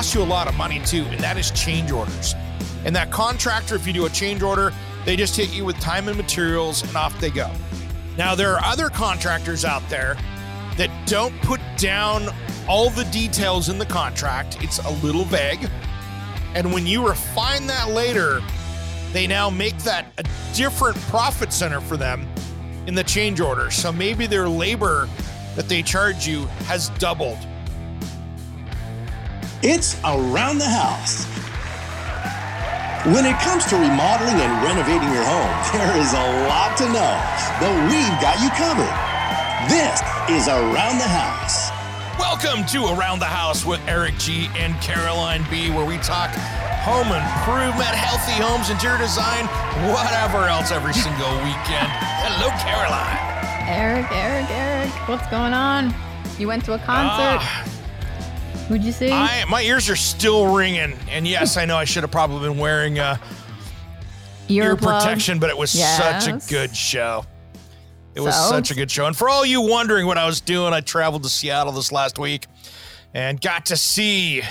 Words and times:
costs 0.00 0.14
you 0.14 0.22
a 0.22 0.24
lot 0.24 0.48
of 0.48 0.54
money 0.54 0.80
too, 0.86 1.02
and 1.10 1.20
that 1.20 1.36
is 1.36 1.50
change 1.50 1.92
orders. 1.92 2.34
And 2.86 2.96
that 2.96 3.10
contractor, 3.10 3.74
if 3.74 3.86
you 3.86 3.92
do 3.92 4.06
a 4.06 4.08
change 4.08 4.42
order, 4.42 4.72
they 5.04 5.14
just 5.14 5.36
hit 5.36 5.52
you 5.52 5.62
with 5.62 5.78
time 5.78 6.08
and 6.08 6.16
materials 6.16 6.82
and 6.82 6.96
off 6.96 7.20
they 7.20 7.28
go. 7.28 7.50
Now, 8.16 8.34
there 8.34 8.54
are 8.54 8.64
other 8.64 8.88
contractors 8.88 9.62
out 9.62 9.86
there 9.90 10.16
that 10.78 10.88
don't 11.06 11.38
put 11.42 11.60
down 11.76 12.30
all 12.66 12.88
the 12.88 13.04
details 13.12 13.68
in 13.68 13.76
the 13.76 13.84
contract, 13.84 14.56
it's 14.62 14.78
a 14.78 14.90
little 15.04 15.24
vague. 15.24 15.68
And 16.54 16.72
when 16.72 16.86
you 16.86 17.06
refine 17.06 17.66
that 17.66 17.90
later, 17.90 18.40
they 19.12 19.26
now 19.26 19.50
make 19.50 19.76
that 19.80 20.06
a 20.16 20.24
different 20.54 20.96
profit 21.10 21.52
center 21.52 21.82
for 21.82 21.98
them 21.98 22.26
in 22.86 22.94
the 22.94 23.04
change 23.04 23.38
order. 23.38 23.70
So 23.70 23.92
maybe 23.92 24.26
their 24.26 24.48
labor 24.48 25.10
that 25.56 25.68
they 25.68 25.82
charge 25.82 26.26
you 26.26 26.46
has 26.68 26.88
doubled 26.88 27.36
it's 29.62 30.00
Around 30.04 30.56
the 30.56 30.68
House. 30.68 31.28
When 33.12 33.28
it 33.28 33.36
comes 33.44 33.64
to 33.68 33.76
remodeling 33.76 34.40
and 34.40 34.52
renovating 34.64 35.12
your 35.12 35.24
home, 35.24 35.52
there 35.76 35.96
is 36.00 36.12
a 36.16 36.26
lot 36.48 36.76
to 36.80 36.88
know, 36.88 37.12
but 37.60 37.68
we've 37.92 38.16
got 38.24 38.40
you 38.40 38.48
covered. 38.56 38.88
This 39.68 40.00
is 40.32 40.48
Around 40.48 40.96
the 40.96 41.08
House. 41.08 41.68
Welcome 42.18 42.64
to 42.72 42.88
Around 42.96 43.18
the 43.18 43.28
House 43.28 43.66
with 43.66 43.80
Eric 43.86 44.16
G 44.16 44.48
and 44.56 44.72
Caroline 44.80 45.44
B, 45.50 45.68
where 45.68 45.84
we 45.84 45.98
talk 45.98 46.30
home 46.80 47.12
improvement, 47.12 47.92
healthy 47.92 48.40
homes, 48.40 48.70
interior 48.70 48.96
design, 48.96 49.44
whatever 49.92 50.48
else 50.48 50.72
every 50.72 50.94
single 50.94 51.36
weekend. 51.44 51.88
Hello, 52.24 52.48
Caroline. 52.64 53.28
Eric, 53.68 54.10
Eric, 54.10 54.48
Eric, 54.50 54.90
what's 55.06 55.26
going 55.28 55.52
on? 55.52 55.94
You 56.38 56.48
went 56.48 56.64
to 56.64 56.72
a 56.72 56.78
concert? 56.78 57.44
Uh, 57.44 57.79
would 58.70 58.82
you 58.82 58.92
say? 58.92 59.10
I, 59.12 59.44
my 59.46 59.62
ears 59.62 59.90
are 59.90 59.96
still 59.96 60.54
ringing, 60.54 60.94
and 61.10 61.26
yes, 61.26 61.56
I 61.56 61.64
know 61.66 61.76
I 61.76 61.84
should 61.84 62.02
have 62.02 62.10
probably 62.10 62.48
been 62.48 62.58
wearing 62.58 62.98
uh, 62.98 63.16
ear 64.48 64.76
protection, 64.76 65.38
but 65.38 65.50
it 65.50 65.58
was 65.58 65.74
yes. 65.74 66.24
such 66.24 66.32
a 66.32 66.50
good 66.50 66.74
show. 66.74 67.24
It 68.14 68.20
was 68.20 68.34
so? 68.34 68.50
such 68.50 68.70
a 68.70 68.74
good 68.74 68.90
show. 68.90 69.06
And 69.06 69.16
for 69.16 69.28
all 69.28 69.44
you 69.44 69.60
wondering 69.60 70.06
what 70.06 70.18
I 70.18 70.26
was 70.26 70.40
doing, 70.40 70.72
I 70.72 70.80
traveled 70.80 71.22
to 71.22 71.28
Seattle 71.28 71.72
this 71.72 71.92
last 71.92 72.18
week 72.18 72.46
and 73.14 73.40
got 73.40 73.66
to 73.66 73.76
see 73.76 74.42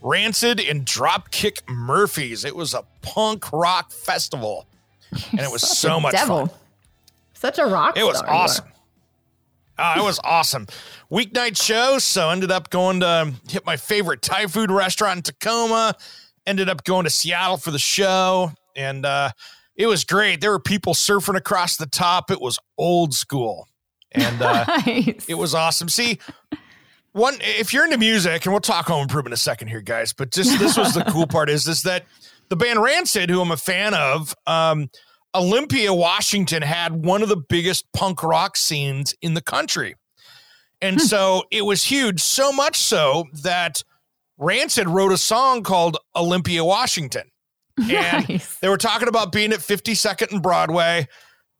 Rancid 0.00 0.60
and 0.60 0.84
Dropkick 0.84 1.68
Murphys. 1.68 2.44
It 2.44 2.56
was 2.56 2.74
a 2.74 2.84
punk 3.02 3.52
rock 3.52 3.92
festival, 3.92 4.66
and 5.30 5.40
it 5.40 5.50
was 5.50 5.62
so 5.78 6.00
much 6.00 6.12
devil. 6.12 6.46
fun. 6.46 6.56
Such 7.34 7.58
a 7.58 7.66
rock. 7.66 7.96
It 7.96 8.04
was 8.04 8.20
awesome. 8.22 8.66
Uh, 9.78 9.94
it 9.96 10.02
was 10.02 10.18
awesome. 10.24 10.66
Weeknight 11.10 11.60
show, 11.60 11.98
so 11.98 12.28
ended 12.28 12.50
up 12.50 12.68
going 12.68 13.00
to 13.00 13.32
hit 13.48 13.64
my 13.64 13.78
favorite 13.78 14.20
Thai 14.20 14.46
food 14.46 14.70
restaurant 14.70 15.16
in 15.16 15.22
Tacoma. 15.22 15.94
Ended 16.46 16.68
up 16.68 16.84
going 16.84 17.04
to 17.04 17.10
Seattle 17.10 17.56
for 17.56 17.70
the 17.70 17.78
show, 17.78 18.52
and 18.76 19.06
uh, 19.06 19.30
it 19.74 19.86
was 19.86 20.04
great. 20.04 20.40
There 20.40 20.50
were 20.50 20.60
people 20.60 20.92
surfing 20.92 21.36
across 21.36 21.76
the 21.76 21.86
top. 21.86 22.30
It 22.30 22.40
was 22.40 22.58
old 22.76 23.14
school, 23.14 23.68
and 24.12 24.42
uh, 24.42 24.64
nice. 24.86 25.24
it 25.28 25.38
was 25.38 25.54
awesome. 25.54 25.88
See, 25.88 26.18
one 27.12 27.38
if 27.40 27.72
you're 27.72 27.84
into 27.84 27.98
music, 27.98 28.44
and 28.44 28.52
we'll 28.52 28.60
talk 28.60 28.86
home 28.86 29.02
improvement 29.02 29.30
in 29.30 29.34
a 29.34 29.38
second 29.38 29.68
here, 29.68 29.80
guys. 29.80 30.12
But 30.12 30.30
just 30.30 30.58
this 30.58 30.76
was 30.76 30.92
the 30.92 31.04
cool 31.04 31.26
part 31.26 31.48
is 31.48 31.66
is 31.68 31.82
that 31.82 32.04
the 32.50 32.56
band 32.56 32.82
Rancid, 32.82 33.30
who 33.30 33.40
I'm 33.40 33.50
a 33.50 33.56
fan 33.56 33.94
of. 33.94 34.34
Um, 34.46 34.90
Olympia, 35.34 35.92
Washington 35.92 36.62
had 36.62 37.04
one 37.04 37.22
of 37.22 37.28
the 37.28 37.36
biggest 37.36 37.84
punk 37.92 38.22
rock 38.22 38.56
scenes 38.56 39.14
in 39.20 39.34
the 39.34 39.42
country. 39.42 39.94
And 40.80 40.96
hmm. 41.00 41.06
so 41.06 41.44
it 41.50 41.64
was 41.64 41.84
huge, 41.84 42.20
so 42.20 42.52
much 42.52 42.76
so 42.76 43.24
that 43.42 43.82
Rancid 44.36 44.88
wrote 44.88 45.12
a 45.12 45.18
song 45.18 45.62
called 45.62 45.96
Olympia, 46.14 46.64
Washington. 46.64 47.30
And 47.78 48.28
nice. 48.28 48.58
they 48.58 48.68
were 48.68 48.76
talking 48.76 49.06
about 49.06 49.30
being 49.30 49.52
at 49.52 49.60
52nd 49.60 50.32
and 50.32 50.42
Broadway, 50.42 51.06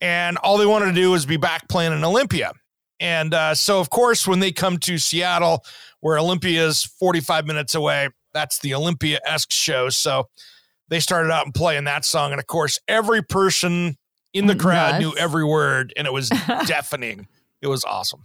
and 0.01 0.37
all 0.39 0.59
they 0.59 0.67
wanted 0.67 0.87
to 0.87 0.93
do 0.93 1.13
was 1.13 1.25
be 1.27 1.37
back 1.37 1.69
playing 1.69 1.93
in 1.93 2.03
Olympia. 2.03 2.55
And 2.99 3.33
uh, 3.33 3.55
so, 3.55 3.79
of 3.79 3.89
course, 3.89 4.27
when 4.27 4.41
they 4.41 4.51
come 4.51 4.79
to 4.79 4.99
Seattle, 4.99 5.65
where 6.01 6.19
Olympia 6.19 6.67
is 6.67 6.85
45 6.85 7.47
minutes 7.47 7.77
away, 7.77 8.09
that's 8.33 8.59
the 8.59 8.75
Olympia 8.75 9.21
esque 9.25 9.53
show. 9.53 9.91
So 9.91 10.29
they 10.89 11.01
started 11.01 11.31
out 11.31 11.45
and 11.45 11.55
playing 11.55 11.85
that 11.85 12.05
song. 12.05 12.33
And 12.33 12.41
of 12.41 12.47
course, 12.47 12.81
every 12.89 13.23
person 13.23 13.97
in 14.33 14.47
the 14.47 14.57
crowd 14.57 15.01
knew 15.01 15.15
every 15.17 15.45
word, 15.45 15.93
and 15.97 16.07
it 16.07 16.13
was 16.13 16.29
deafening. 16.67 17.29
It 17.63 17.69
was 17.69 17.85
awesome. 17.85 18.25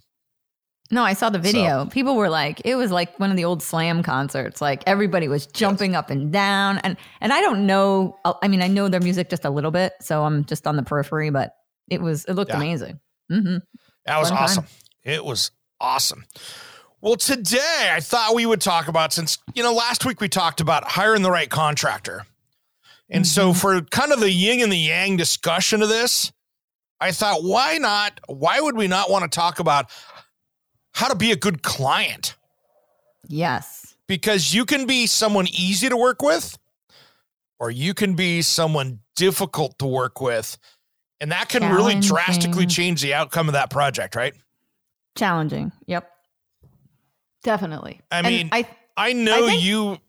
No, 0.91 1.03
I 1.03 1.13
saw 1.13 1.29
the 1.29 1.39
video. 1.39 1.85
So. 1.85 1.89
People 1.89 2.15
were 2.15 2.29
like, 2.29 2.61
it 2.65 2.75
was 2.75 2.91
like 2.91 3.19
one 3.19 3.31
of 3.31 3.37
the 3.37 3.45
old 3.45 3.63
slam 3.63 4.03
concerts. 4.03 4.61
Like 4.61 4.83
everybody 4.85 5.27
was 5.27 5.47
jumping 5.47 5.93
yes. 5.93 5.99
up 5.99 6.09
and 6.09 6.31
down. 6.31 6.77
And 6.79 6.97
and 7.21 7.33
I 7.33 7.41
don't 7.41 7.65
know. 7.65 8.17
I 8.25 8.47
mean, 8.47 8.61
I 8.61 8.67
know 8.67 8.89
their 8.89 8.99
music 8.99 9.29
just 9.29 9.45
a 9.45 9.49
little 9.49 9.71
bit, 9.71 9.93
so 10.01 10.23
I'm 10.23 10.45
just 10.45 10.67
on 10.67 10.75
the 10.75 10.83
periphery. 10.83 11.29
But 11.29 11.55
it 11.89 12.01
was 12.01 12.25
it 12.25 12.33
looked 12.33 12.51
yeah. 12.51 12.57
amazing. 12.57 12.99
Mm-hmm. 13.31 13.57
That 14.05 14.19
was 14.19 14.29
Fun 14.29 14.37
awesome. 14.37 14.63
Time. 14.63 14.73
It 15.03 15.25
was 15.25 15.51
awesome. 15.79 16.25
Well, 17.01 17.15
today 17.15 17.89
I 17.91 17.99
thought 17.99 18.35
we 18.35 18.45
would 18.45 18.61
talk 18.61 18.87
about 18.87 19.13
since 19.13 19.37
you 19.55 19.63
know 19.63 19.73
last 19.73 20.05
week 20.05 20.21
we 20.21 20.29
talked 20.29 20.61
about 20.61 20.83
hiring 20.85 21.21
the 21.21 21.31
right 21.31 21.49
contractor. 21.49 22.25
And 23.09 23.25
mm-hmm. 23.25 23.31
so, 23.31 23.53
for 23.53 23.81
kind 23.81 24.11
of 24.11 24.19
the 24.19 24.31
yin 24.31 24.61
and 24.61 24.71
the 24.71 24.77
yang 24.77 25.17
discussion 25.17 25.81
of 25.81 25.89
this, 25.89 26.31
I 26.99 27.11
thought, 27.11 27.43
why 27.43 27.77
not? 27.77 28.19
Why 28.27 28.61
would 28.61 28.77
we 28.77 28.87
not 28.87 29.09
want 29.09 29.29
to 29.29 29.35
talk 29.35 29.59
about 29.59 29.91
how 30.93 31.07
to 31.07 31.15
be 31.15 31.31
a 31.31 31.35
good 31.35 31.61
client? 31.61 32.35
Yes. 33.27 33.95
Because 34.07 34.53
you 34.53 34.65
can 34.65 34.85
be 34.85 35.07
someone 35.07 35.47
easy 35.47 35.89
to 35.89 35.97
work 35.97 36.21
with, 36.21 36.57
or 37.59 37.71
you 37.71 37.93
can 37.93 38.15
be 38.15 38.41
someone 38.41 38.99
difficult 39.15 39.79
to 39.79 39.85
work 39.85 40.21
with. 40.21 40.57
And 41.21 41.31
that 41.31 41.47
can 41.47 41.73
really 41.73 41.99
drastically 41.99 42.65
change 42.65 43.01
the 43.01 43.13
outcome 43.13 43.47
of 43.47 43.53
that 43.53 43.69
project, 43.69 44.15
right? 44.15 44.33
Challenging. 45.15 45.71
Yep. 45.85 46.09
Definitely. 47.43 48.01
I 48.11 48.21
mean, 48.21 48.49
I, 48.51 48.67
I 48.97 49.13
know 49.13 49.45
I 49.45 49.49
think- 49.49 49.63
you 49.63 49.79
oh, 49.79 49.99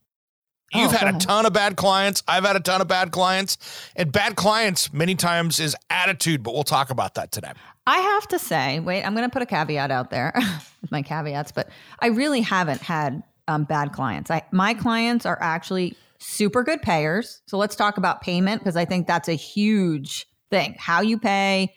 You've 0.75 0.93
oh, 0.93 0.97
had 0.97 1.15
a 1.15 1.19
ton 1.19 1.47
of 1.47 1.53
bad 1.53 1.77
clients. 1.77 2.23
I've 2.27 2.45
had 2.45 2.57
a 2.57 2.61
ton 2.61 2.81
of 2.81 2.89
bad 2.89 3.13
clients. 3.13 3.59
And 3.95 4.11
bad 4.11 4.35
clients 4.35 4.93
many 4.93 5.15
times 5.15 5.61
is 5.61 5.77
attitude, 5.89 6.43
but 6.43 6.53
we'll 6.53 6.65
talk 6.65 6.91
about 6.91 7.15
that 7.15 7.31
today. 7.31 7.53
I 7.87 7.99
have 7.99 8.29
to 8.29 8.39
say, 8.39 8.81
wait, 8.81 9.03
I'm 9.03 9.15
going 9.15 9.29
to 9.29 9.33
put 9.33 9.43
a 9.43 9.47
caveat 9.47 9.91
out 9.91 10.11
there 10.11 10.33
with 10.81 10.91
my 10.91 11.03
caveats, 11.03 11.53
but 11.53 11.69
I 12.01 12.09
really 12.09 12.41
haven't 12.41 12.81
had 12.81 13.23
um, 13.47 13.65
bad 13.65 13.93
clients. 13.93 14.31
I, 14.31 14.43
my 14.53 14.75
clients 14.75 15.27
are 15.27 15.39
actually 15.41 15.97
super 16.19 16.63
good 16.63 16.81
payers. 16.81 17.43
So 17.47 17.59
let's 17.59 17.77
talk 17.77 17.99
about 17.99 18.23
payment 18.23 18.63
because 18.63 18.77
I 18.77 18.85
think 18.85 19.07
that's 19.07 19.29
a 19.29 19.35
huge 19.35 20.27
thing. 20.51 20.75
How 20.79 21.03
you 21.03 21.19
pay, 21.19 21.75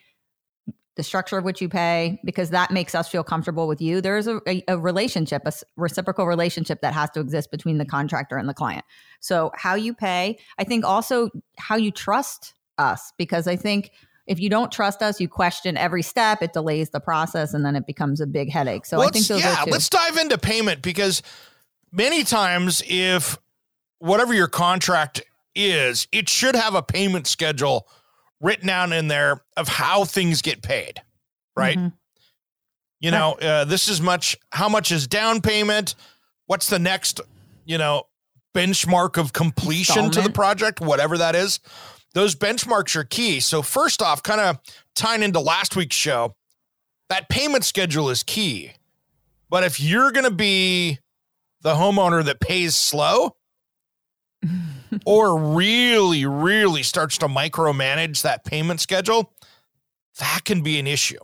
the 0.95 1.04
structure 1.04 1.38
of 1.38 1.44
which 1.44 1.62
you 1.62 1.69
pay, 1.69 2.19
because 2.24 2.50
that 2.51 2.71
makes 2.71 2.95
us 2.95 3.09
feel 3.09 3.24
comfortable 3.24 3.68
with 3.68 3.81
you. 3.81 4.00
There's 4.01 4.27
a, 4.27 4.39
a, 4.48 4.63
a, 4.69 4.77
relationship, 4.77 5.44
a 5.45 5.51
reciprocal 5.75 6.25
relationship 6.25 6.81
that 6.81 6.94
has 6.94 7.09
to 7.12 7.19
exist 7.19 7.51
between 7.51 7.77
the 7.77 7.86
contractor 7.86 8.38
and 8.38 8.48
the 8.48 8.54
client. 8.54 8.86
So, 9.19 9.51
how 9.56 9.75
you 9.75 9.94
pay, 9.94 10.39
I 10.57 10.63
think 10.63 10.86
also 10.86 11.30
how 11.57 11.75
you 11.75 11.92
trust 11.92 12.54
us, 12.77 13.12
because 13.18 13.48
I 13.48 13.56
think 13.56 13.92
if 14.27 14.39
you 14.39 14.50
don't 14.50 14.71
trust 14.71 15.01
us, 15.01 15.19
you 15.19 15.27
question 15.27 15.77
every 15.77 16.03
step, 16.03 16.41
it 16.41 16.53
delays 16.53 16.89
the 16.89 17.00
process, 17.00 17.53
and 17.53 17.65
then 17.65 17.75
it 17.75 17.88
becomes 17.88 18.21
a 18.21 18.27
big 18.27 18.51
headache. 18.51 18.85
So, 18.85 19.01
I 19.01 19.07
think 19.09 19.27
those 19.27 19.41
yeah, 19.41 19.62
are 19.62 19.65
two. 19.65 19.71
let's 19.71 19.89
dive 19.89 20.18
into 20.18 20.38
payment 20.38 20.81
because 20.81 21.21
many 21.91 22.24
times, 22.24 22.83
if 22.88 23.38
whatever 24.00 24.33
your 24.33 24.47
contract 24.47 25.21
is, 25.56 26.07
it 26.12 26.29
should 26.29 26.56
have 26.56 26.75
a 26.75 26.83
payment 26.83 27.25
schedule 27.25 27.88
written 28.41 28.68
down 28.68 28.94
in 28.94 29.07
there 29.07 29.41
of 29.56 29.68
how 29.68 30.06
things 30.06 30.41
get 30.41 30.62
paid, 30.62 31.01
right? 31.56 31.77
Mm-hmm. 31.77 31.88
You 33.00 33.12
know, 33.12 33.33
uh, 33.33 33.65
this 33.65 33.88
is 33.88 34.01
much, 34.01 34.35
how 34.51 34.69
much 34.69 34.91
is 34.91 35.07
down 35.07 35.41
payment? 35.41 35.95
What's 36.47 36.69
the 36.69 36.80
next, 36.80 37.21
you 37.65 37.77
know, 37.77 38.03
benchmark 38.57 39.18
of 39.18 39.33
completion 39.33 40.09
to 40.09 40.21
the 40.21 40.31
project, 40.31 40.81
whatever 40.81 41.18
that 41.19 41.35
is. 41.35 41.59
Those 42.18 42.34
benchmarks 42.34 42.96
are 42.96 43.04
key. 43.04 43.40
So, 43.42 43.62
first 43.62 44.02
off, 44.02 44.24
kind 44.24 44.42
of 44.42 44.60
tying 44.96 45.22
into 45.22 45.40
last 45.40 45.75
week's 45.75 45.96
show, 45.96 46.36
that 47.10 47.30
payment 47.30 47.64
schedule 47.64 48.10
is 48.10 48.24
key. 48.24 48.72
But 49.52 49.64
if 49.64 49.80
you're 49.80 50.12
going 50.12 50.25
to 50.25 50.31
be 50.31 50.98
the 51.62 51.75
homeowner 51.75 52.25
that 52.25 52.40
pays 52.40 52.75
slow 52.75 53.36
or 55.06 55.38
really, 55.38 56.25
really 56.25 56.81
starts 56.81 57.19
to 57.19 57.28
micromanage 57.28 58.24
that 58.24 58.44
payment 58.46 58.81
schedule, 58.81 59.31
that 60.18 60.42
can 60.44 60.64
be 60.64 60.80
an 60.80 60.88
issue. 60.88 61.19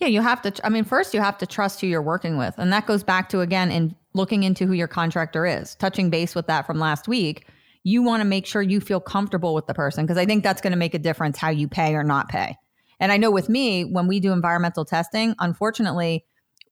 Yeah, 0.00 0.08
you 0.08 0.20
have 0.20 0.42
to. 0.42 0.52
I 0.62 0.68
mean, 0.68 0.84
first 0.84 1.14
you 1.14 1.22
have 1.22 1.38
to 1.38 1.46
trust 1.46 1.80
who 1.80 1.86
you're 1.86 2.02
working 2.02 2.36
with, 2.36 2.56
and 2.58 2.70
that 2.74 2.86
goes 2.86 3.02
back 3.02 3.30
to 3.30 3.40
again 3.40 3.70
in 3.70 3.96
looking 4.12 4.42
into 4.42 4.66
who 4.66 4.74
your 4.74 4.86
contractor 4.86 5.46
is. 5.46 5.76
Touching 5.76 6.10
base 6.10 6.34
with 6.34 6.46
that 6.48 6.66
from 6.66 6.78
last 6.78 7.08
week, 7.08 7.46
you 7.82 8.02
want 8.02 8.20
to 8.20 8.24
make 8.24 8.46
sure 8.46 8.62
you 8.62 8.80
feel 8.80 9.00
comfortable 9.00 9.54
with 9.54 9.66
the 9.66 9.74
person 9.74 10.04
because 10.04 10.18
I 10.18 10.26
think 10.26 10.42
that's 10.42 10.60
going 10.60 10.72
to 10.72 10.76
make 10.76 10.94
a 10.94 10.98
difference 10.98 11.38
how 11.38 11.48
you 11.48 11.68
pay 11.68 11.94
or 11.94 12.04
not 12.04 12.28
pay. 12.28 12.56
And 12.98 13.10
I 13.10 13.16
know 13.16 13.30
with 13.30 13.48
me, 13.48 13.84
when 13.84 14.06
we 14.06 14.20
do 14.20 14.32
environmental 14.32 14.84
testing, 14.84 15.34
unfortunately, 15.38 16.26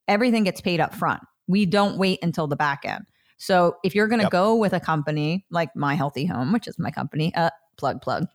everything 0.06 0.44
gets 0.44 0.60
paid 0.60 0.80
up 0.80 0.94
front. 0.94 1.22
We 1.46 1.64
don't 1.64 1.96
wait 1.96 2.18
until 2.22 2.46
the 2.46 2.56
back 2.56 2.84
end. 2.84 3.06
So 3.38 3.76
if 3.82 3.94
you're 3.94 4.08
going 4.08 4.18
to 4.18 4.24
yep. 4.24 4.32
go 4.32 4.54
with 4.56 4.72
a 4.72 4.80
company 4.80 5.46
like 5.50 5.74
My 5.74 5.94
Healthy 5.94 6.26
Home, 6.26 6.52
which 6.52 6.68
is 6.68 6.78
my 6.78 6.90
company, 6.90 7.34
uh, 7.34 7.50
plug 7.78 8.02
plug, 8.02 8.26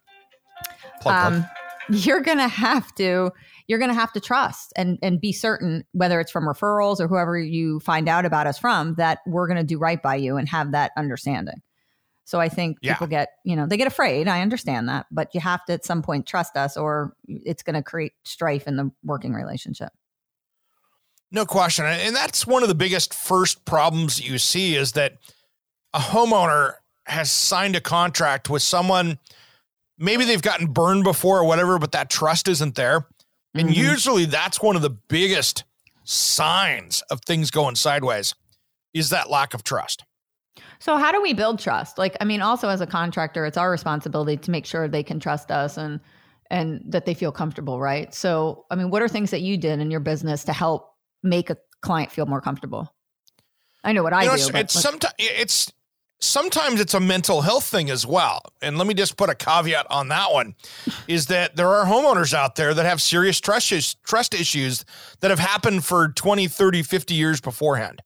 plug, 1.02 1.34
um, 1.34 1.42
plug. 1.42 2.06
you're 2.06 2.22
going 2.22 2.38
to 2.38 2.48
have 2.48 2.94
to 2.96 3.32
you're 3.68 3.80
going 3.80 3.92
to 3.92 3.96
have 3.96 4.14
to 4.14 4.20
trust 4.20 4.74
and 4.76 4.98
and 5.02 5.22
be 5.22 5.32
certain 5.32 5.84
whether 5.92 6.20
it's 6.20 6.32
from 6.32 6.46
referrals 6.46 7.00
or 7.00 7.08
whoever 7.08 7.38
you 7.38 7.80
find 7.82 8.08
out 8.10 8.26
about 8.26 8.48
us 8.48 8.58
from 8.58 8.96
that 8.96 9.20
we're 9.28 9.48
going 9.48 9.58
to 9.58 9.64
do 9.64 9.78
right 9.78 10.02
by 10.02 10.16
you 10.16 10.38
and 10.38 10.50
have 10.50 10.72
that 10.72 10.92
understanding. 10.98 11.62
So 12.26 12.40
I 12.40 12.50
think 12.50 12.78
yeah. 12.82 12.94
people 12.94 13.08
get, 13.08 13.30
you 13.44 13.56
know, 13.56 13.66
they 13.68 13.78
get 13.78 13.88
afraid. 13.88 14.28
I 14.28 14.42
understand 14.42 14.88
that, 14.90 15.08
but 15.12 15.30
you 15.34 15.42
have 15.42 15.66
to 15.66 15.74
at 15.74 15.86
some 15.86 16.02
point 16.02 16.26
trust 16.26 16.56
us 16.56 16.78
or 16.78 17.16
it's 17.28 17.64
going 17.64 17.76
to 17.76 17.84
create 17.84 18.14
strife 18.24 18.68
in 18.68 18.78
the 18.78 18.92
working 19.04 19.34
relationship. 19.34 19.90
No 21.32 21.46
question. 21.46 21.86
And 21.86 22.16
that's 22.16 22.48
one 22.48 22.62
of 22.62 22.70
the 22.70 22.76
biggest 22.76 23.14
first 23.14 23.66
problems 23.66 24.26
you 24.26 24.38
see 24.38 24.76
is 24.76 24.94
that 24.94 25.18
a 25.94 26.00
homeowner 26.00 26.76
has 27.06 27.30
signed 27.30 27.76
a 27.76 27.82
contract 27.82 28.50
with 28.50 28.62
someone 28.62 29.20
maybe 29.98 30.26
they've 30.26 30.42
gotten 30.42 30.68
burned 30.68 31.04
before 31.04 31.40
or 31.40 31.46
whatever, 31.46 31.80
but 31.80 31.92
that 31.94 32.10
trust 32.10 32.48
isn't 32.48 32.76
there. 32.76 33.08
And 33.54 33.70
mm-hmm. 33.70 33.80
usually 33.80 34.26
that's 34.26 34.62
one 34.62 34.76
of 34.76 34.82
the 34.82 34.90
biggest 34.90 35.64
signs 36.04 37.02
of 37.10 37.22
things 37.22 37.52
going 37.52 37.76
sideways 37.76 38.36
is 38.94 39.10
that 39.10 39.30
lack 39.30 39.54
of 39.54 39.64
trust. 39.64 40.04
So 40.80 40.98
how 40.98 41.12
do 41.12 41.22
we 41.22 41.34
build 41.34 41.60
trust? 41.60 41.98
Like 41.98 42.16
I 42.20 42.26
mean 42.26 42.42
also 42.42 42.70
as 42.70 42.82
a 42.82 42.88
contractor 42.88 43.46
it's 43.46 43.58
our 43.58 43.72
responsibility 43.72 44.38
to 44.38 44.52
make 44.52 44.66
sure 44.66 44.88
they 44.88 45.04
can 45.04 45.20
trust 45.20 45.52
us 45.52 45.78
and 45.78 46.00
and 46.50 46.82
that 46.86 47.06
they 47.06 47.14
feel 47.14 47.32
comfortable, 47.32 47.80
right? 47.80 48.14
So 48.14 48.66
I 48.70 48.76
mean 48.76 48.90
what 48.90 49.02
are 49.02 49.08
things 49.08 49.32
that 49.32 49.42
you 49.42 49.58
did 49.58 49.80
in 49.80 49.92
your 49.92 50.00
business 50.00 50.44
to 50.46 50.54
help 50.54 50.94
make 51.22 51.50
a 51.50 51.58
client 51.82 52.12
feel 52.12 52.26
more 52.26 52.42
comfortable? 52.42 52.94
I 53.84 53.92
know 53.92 54.04
what 54.04 54.14
I 54.14 54.24
you 54.24 54.30
know, 54.30 54.36
do. 54.36 54.42
It's, 54.42 54.76
it's 54.76 54.82
sometimes 54.82 55.14
it's 55.20 55.72
sometimes 56.24 56.80
it's 56.80 56.94
a 56.94 57.00
mental 57.00 57.42
health 57.42 57.66
thing 57.66 57.90
as 57.90 58.06
well. 58.06 58.42
And 58.62 58.78
let 58.78 58.88
me 58.88 58.94
just 58.94 59.18
put 59.18 59.30
a 59.30 59.36
caveat 59.36 59.88
on 59.90 60.08
that 60.08 60.32
one 60.32 60.56
is 61.08 61.28
that 61.28 61.56
there 61.56 61.70
are 61.70 61.86
homeowners 61.86 62.34
out 62.34 62.56
there 62.56 62.74
that 62.74 62.86
have 62.86 63.02
serious 63.02 63.40
trust, 63.40 64.04
trust 64.04 64.34
issues 64.34 64.86
that 65.20 65.30
have 65.30 65.40
happened 65.40 65.86
for 65.86 66.10
20, 66.10 66.48
30, 66.48 66.84
50 66.84 67.14
years 67.14 67.42
beforehand. 67.42 68.02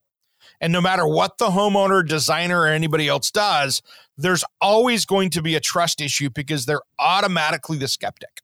And 0.59 0.74
no 0.74 0.81
matter 0.81 1.07
what 1.07 1.38
the 1.38 1.50
homeowner, 1.50 2.07
designer, 2.07 2.62
or 2.62 2.68
anybody 2.68 3.07
else 3.07 3.30
does, 3.31 3.81
there's 4.18 4.44
always 4.59 5.06
going 5.06 5.30
to 5.31 5.42
be 5.42 5.56
a 5.56 5.59
trust 5.59 6.01
issue 6.01 6.30
because 6.30 6.65
they're 6.65 6.81
automatically 7.00 7.77
the 7.77 7.88
skeptic. 7.88 8.42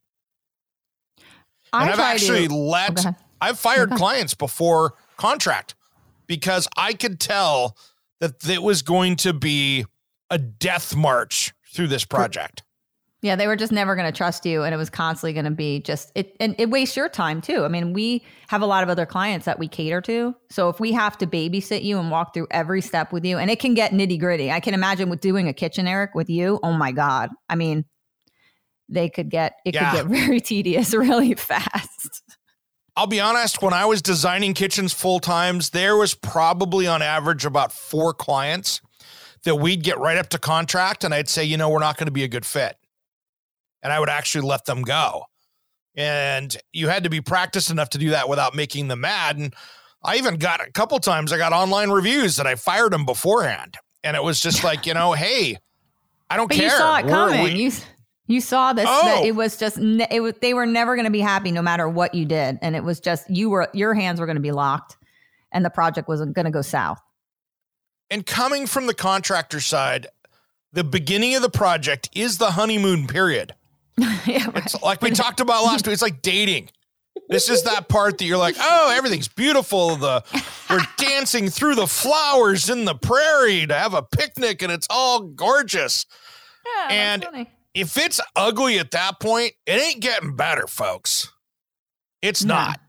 I 1.72 1.82
and 1.82 1.90
I've 1.90 1.98
actually 1.98 2.48
to, 2.48 2.54
let, 2.54 3.04
oh, 3.04 3.14
I've 3.40 3.58
fired 3.58 3.90
clients 3.92 4.34
before 4.34 4.94
contract 5.16 5.74
because 6.26 6.68
I 6.76 6.94
could 6.94 7.18
tell 7.18 7.76
that 8.20 8.48
it 8.48 8.62
was 8.62 8.82
going 8.82 9.16
to 9.16 9.32
be 9.32 9.86
a 10.30 10.38
death 10.38 10.94
march 10.94 11.52
through 11.72 11.88
this 11.88 12.04
project. 12.04 12.62
Yeah, 13.24 13.36
they 13.36 13.46
were 13.46 13.56
just 13.56 13.72
never 13.72 13.96
going 13.96 14.06
to 14.06 14.14
trust 14.14 14.44
you, 14.44 14.64
and 14.64 14.74
it 14.74 14.76
was 14.76 14.90
constantly 14.90 15.32
going 15.32 15.46
to 15.46 15.50
be 15.50 15.80
just 15.80 16.12
it, 16.14 16.36
and 16.40 16.54
it 16.58 16.68
wastes 16.68 16.94
your 16.94 17.08
time 17.08 17.40
too. 17.40 17.64
I 17.64 17.68
mean, 17.68 17.94
we 17.94 18.22
have 18.48 18.60
a 18.60 18.66
lot 18.66 18.82
of 18.82 18.90
other 18.90 19.06
clients 19.06 19.46
that 19.46 19.58
we 19.58 19.66
cater 19.66 20.02
to, 20.02 20.34
so 20.50 20.68
if 20.68 20.78
we 20.78 20.92
have 20.92 21.16
to 21.16 21.26
babysit 21.26 21.84
you 21.84 21.98
and 21.98 22.10
walk 22.10 22.34
through 22.34 22.48
every 22.50 22.82
step 22.82 23.14
with 23.14 23.24
you, 23.24 23.38
and 23.38 23.50
it 23.50 23.60
can 23.60 23.72
get 23.72 23.92
nitty 23.92 24.20
gritty. 24.20 24.50
I 24.50 24.60
can 24.60 24.74
imagine 24.74 25.08
with 25.08 25.22
doing 25.22 25.48
a 25.48 25.54
kitchen, 25.54 25.88
Eric, 25.88 26.14
with 26.14 26.28
you. 26.28 26.60
Oh 26.62 26.74
my 26.74 26.92
god! 26.92 27.30
I 27.48 27.54
mean, 27.54 27.86
they 28.90 29.08
could 29.08 29.30
get 29.30 29.54
it 29.64 29.74
yeah. 29.74 29.92
could 29.92 30.10
get 30.10 30.18
very 30.26 30.42
tedious 30.42 30.92
really 30.92 31.32
fast. 31.32 32.22
I'll 32.94 33.06
be 33.06 33.20
honest, 33.20 33.62
when 33.62 33.72
I 33.72 33.86
was 33.86 34.02
designing 34.02 34.52
kitchens 34.52 34.92
full 34.92 35.18
times, 35.18 35.70
there 35.70 35.96
was 35.96 36.14
probably 36.14 36.86
on 36.86 37.00
average 37.00 37.46
about 37.46 37.72
four 37.72 38.12
clients 38.12 38.82
that 39.44 39.54
we'd 39.54 39.82
get 39.82 39.98
right 39.98 40.18
up 40.18 40.28
to 40.28 40.38
contract, 40.38 41.04
and 41.04 41.14
I'd 41.14 41.30
say, 41.30 41.42
you 41.42 41.56
know, 41.56 41.70
we're 41.70 41.78
not 41.78 41.96
going 41.96 42.06
to 42.06 42.12
be 42.12 42.22
a 42.22 42.28
good 42.28 42.44
fit 42.44 42.76
and 43.84 43.92
I 43.92 44.00
would 44.00 44.08
actually 44.08 44.48
let 44.48 44.64
them 44.64 44.82
go. 44.82 45.26
And 45.94 46.56
you 46.72 46.88
had 46.88 47.04
to 47.04 47.10
be 47.10 47.20
practiced 47.20 47.70
enough 47.70 47.90
to 47.90 47.98
do 47.98 48.10
that 48.10 48.28
without 48.28 48.56
making 48.56 48.88
them 48.88 49.02
mad. 49.02 49.36
And 49.36 49.54
I 50.02 50.16
even 50.16 50.36
got 50.36 50.66
a 50.66 50.72
couple 50.72 50.98
times 50.98 51.32
I 51.32 51.38
got 51.38 51.52
online 51.52 51.90
reviews 51.90 52.36
that 52.36 52.46
I 52.46 52.56
fired 52.56 52.92
them 52.92 53.06
beforehand. 53.06 53.76
And 54.02 54.16
it 54.16 54.24
was 54.24 54.40
just 54.40 54.64
like, 54.64 54.86
you 54.86 54.94
know, 54.94 55.12
hey, 55.12 55.58
I 56.28 56.36
don't 56.36 56.48
but 56.48 56.56
care. 56.56 56.64
You 56.64 56.70
saw 56.70 56.98
it 56.98 57.06
coming. 57.06 57.44
We- 57.44 57.50
you 57.52 57.70
you 58.26 58.40
saw 58.40 58.72
this. 58.72 58.86
Oh. 58.88 59.22
it 59.22 59.32
was 59.32 59.58
just 59.58 59.76
it 59.78 60.22
was 60.22 60.32
they 60.40 60.54
were 60.54 60.64
never 60.64 60.96
going 60.96 61.04
to 61.04 61.10
be 61.10 61.20
happy 61.20 61.52
no 61.52 61.60
matter 61.60 61.86
what 61.86 62.14
you 62.14 62.24
did, 62.24 62.58
and 62.62 62.74
it 62.74 62.82
was 62.82 62.98
just 62.98 63.28
you 63.28 63.50
were 63.50 63.68
your 63.74 63.92
hands 63.92 64.18
were 64.18 64.24
going 64.24 64.36
to 64.36 64.42
be 64.42 64.50
locked, 64.50 64.96
and 65.52 65.62
the 65.62 65.68
project 65.68 66.08
was 66.08 66.20
going 66.20 66.46
to 66.46 66.50
go 66.50 66.62
south. 66.62 66.98
And 68.10 68.24
coming 68.24 68.66
from 68.66 68.86
the 68.86 68.94
contractor 68.94 69.60
side, 69.60 70.06
the 70.72 70.84
beginning 70.84 71.34
of 71.34 71.42
the 71.42 71.50
project 71.50 72.08
is 72.14 72.38
the 72.38 72.52
honeymoon 72.52 73.06
period. 73.06 73.54
yeah, 74.26 74.46
right. 74.46 74.64
It's 74.64 74.80
like 74.82 75.02
we 75.02 75.10
talked 75.10 75.40
about 75.40 75.64
last 75.64 75.86
week. 75.86 75.92
It's 75.92 76.02
like 76.02 76.22
dating. 76.22 76.70
This 77.28 77.48
is 77.48 77.62
that 77.62 77.88
part 77.88 78.18
that 78.18 78.24
you're 78.24 78.38
like, 78.38 78.56
oh, 78.58 78.92
everything's 78.94 79.28
beautiful. 79.28 79.96
The 79.96 80.24
we're 80.68 80.80
dancing 80.96 81.48
through 81.48 81.76
the 81.76 81.86
flowers 81.86 82.68
in 82.68 82.84
the 82.84 82.94
prairie 82.94 83.66
to 83.66 83.74
have 83.74 83.94
a 83.94 84.02
picnic, 84.02 84.62
and 84.62 84.72
it's 84.72 84.86
all 84.90 85.20
gorgeous. 85.20 86.06
Yeah, 86.66 86.88
and 86.90 87.46
if 87.72 87.96
it's 87.96 88.20
ugly 88.34 88.78
at 88.78 88.90
that 88.92 89.20
point, 89.20 89.52
it 89.66 89.80
ain't 89.80 90.00
getting 90.00 90.34
better, 90.34 90.66
folks. 90.66 91.32
It's 92.20 92.44
no. 92.44 92.54
not. 92.54 92.80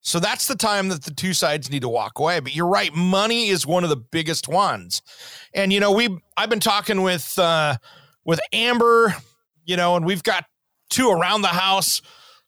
So 0.00 0.20
that's 0.20 0.46
the 0.46 0.54
time 0.54 0.88
that 0.90 1.02
the 1.02 1.10
two 1.10 1.32
sides 1.32 1.68
need 1.68 1.82
to 1.82 1.88
walk 1.88 2.20
away. 2.20 2.38
But 2.38 2.54
you're 2.54 2.68
right, 2.68 2.94
money 2.94 3.48
is 3.48 3.66
one 3.66 3.82
of 3.82 3.90
the 3.90 3.96
biggest 3.96 4.46
ones. 4.46 5.02
And 5.52 5.72
you 5.72 5.80
know, 5.80 5.90
we 5.90 6.16
I've 6.36 6.48
been 6.48 6.60
talking 6.60 7.02
with 7.02 7.38
uh 7.38 7.76
with 8.24 8.40
Amber 8.52 9.16
you 9.66 9.76
know, 9.76 9.96
and 9.96 10.06
we've 10.06 10.22
got 10.22 10.46
two 10.88 11.10
around 11.10 11.42
the 11.42 11.48
house 11.48 12.00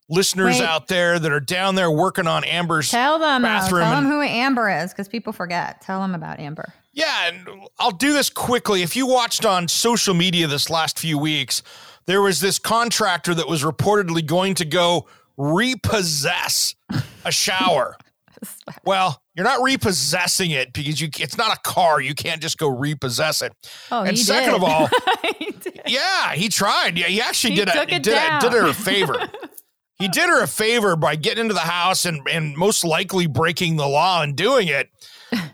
listeners 0.09 0.59
Wait. 0.59 0.67
out 0.67 0.89
there 0.89 1.19
that 1.19 1.31
are 1.31 1.41
down 1.41 1.75
there 1.75 1.91
working 1.91 2.27
on 2.27 2.45
Amber's 2.45 2.91
tell 2.91 3.19
them 3.19 3.45
uh, 3.45 3.49
bathroom. 3.49 3.83
tell 3.83 3.95
them 3.97 4.07
who 4.07 4.23
Amber 4.23 4.71
is 4.71 4.93
because 4.93 5.09
people 5.09 5.33
forget. 5.33 5.83
Tell 5.83 6.01
them 6.01 6.15
about 6.15 6.41
Amber. 6.41 6.73
Yeah, 6.93 7.29
and 7.29 7.49
I'll 7.79 7.91
do 7.91 8.13
this 8.13 8.31
quickly. 8.31 8.83
If 8.83 8.97
you 8.97 9.07
watched 9.07 9.45
on 9.45 9.69
social 9.69 10.15
media 10.15 10.47
this 10.47 10.71
last 10.71 10.99
few 10.99 11.19
weeks, 11.19 11.63
there 12.07 12.23
was 12.23 12.41
this 12.41 12.59
contractor 12.59 13.35
that 13.35 13.49
was 13.49 13.63
reportedly 13.63 14.25
going 14.25 14.55
to 14.55 14.65
go 14.65 15.07
repossess 15.37 16.75
a 17.25 17.31
shower. 17.31 17.97
well, 18.85 19.23
you're 19.35 19.45
not 19.45 19.63
repossessing 19.63 20.51
it 20.51 20.73
because 20.73 21.01
you 21.01 21.09
it's 21.19 21.37
not 21.37 21.57
a 21.57 21.61
car. 21.61 22.01
You 22.01 22.15
can't 22.15 22.41
just 22.41 22.59
go 22.59 22.69
repossess 22.69 23.43
it. 23.43 23.53
Oh, 23.91 24.03
and 24.03 24.19
second 24.19 24.53
did. 24.53 24.63
of 24.63 24.65
all, 24.65 24.89
yeah, 25.89 26.33
he 26.35 26.49
tried. 26.49 26.99
Yeah, 26.99 27.07
he 27.07 27.21
actually 27.21 27.55
he 27.55 27.57
did 27.57 27.69
a, 27.69 27.87
did, 27.87 28.09
a, 28.09 28.39
did 28.41 28.53
her 28.53 28.67
a 28.69 28.75
favor. 28.75 29.31
he 29.99 30.09
did 30.13 30.29
her 30.29 30.43
a 30.43 30.47
favor 30.47 30.97
by 30.97 31.17
getting 31.17 31.43
into 31.43 31.55
the 31.55 31.61
house 31.61 32.05
and 32.05 32.27
and 32.31 32.57
most 32.57 32.85
likely 32.85 33.27
breaking 33.27 33.77
the 33.77 33.89
law 33.89 34.23
and 34.23 34.37
doing 34.37 34.69
it. 34.69 34.89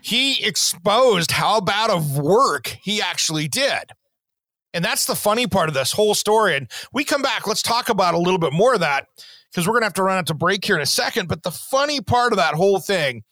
He 0.00 0.44
exposed 0.44 1.32
how 1.32 1.60
bad 1.60 1.90
of 1.90 2.18
work 2.18 2.76
he 2.82 3.02
actually 3.02 3.48
did. 3.48 3.92
And 4.72 4.84
that's 4.84 5.06
the 5.06 5.14
funny 5.14 5.46
part 5.46 5.68
of 5.68 5.74
this 5.74 5.92
whole 5.92 6.14
story. 6.14 6.56
And 6.56 6.70
we 6.92 7.04
come 7.04 7.22
back, 7.22 7.46
let's 7.46 7.62
talk 7.62 7.88
about 7.88 8.14
a 8.14 8.18
little 8.18 8.38
bit 8.38 8.52
more 8.52 8.74
of 8.74 8.80
that 8.80 9.06
because 9.50 9.66
we're 9.66 9.74
going 9.74 9.82
to 9.82 9.86
have 9.86 9.94
to 9.94 10.02
run 10.02 10.18
out 10.18 10.26
to 10.26 10.34
break 10.34 10.64
here 10.64 10.74
in 10.74 10.82
a 10.82 10.86
second. 10.86 11.28
But 11.28 11.44
the 11.44 11.52
funny 11.52 12.00
part 12.00 12.32
of 12.32 12.38
that 12.38 12.54
whole 12.54 12.80
thing, 12.80 13.22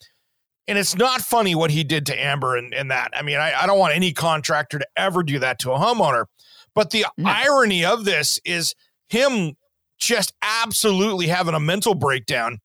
and 0.68 0.78
it's 0.78 0.96
not 0.96 1.20
funny 1.20 1.56
what 1.56 1.72
he 1.72 1.82
did 1.82 2.06
to 2.06 2.18
Amber 2.18 2.56
and, 2.56 2.72
and 2.72 2.92
that. 2.92 3.10
I 3.12 3.22
mean, 3.22 3.38
I, 3.38 3.52
I 3.62 3.66
don't 3.66 3.80
want 3.80 3.94
any 3.94 4.12
contractor 4.12 4.78
to 4.78 4.86
ever 4.96 5.24
do 5.24 5.40
that 5.40 5.58
to 5.60 5.72
a 5.72 5.78
homeowner. 5.78 6.26
But 6.74 6.90
the 6.90 7.06
no. 7.16 7.30
irony 7.30 7.84
of 7.84 8.04
this 8.04 8.40
is 8.44 8.74
him 9.08 9.56
just 9.98 10.32
absolutely 10.42 11.28
having 11.28 11.54
a 11.54 11.60
mental 11.60 11.94
breakdown 11.94 12.58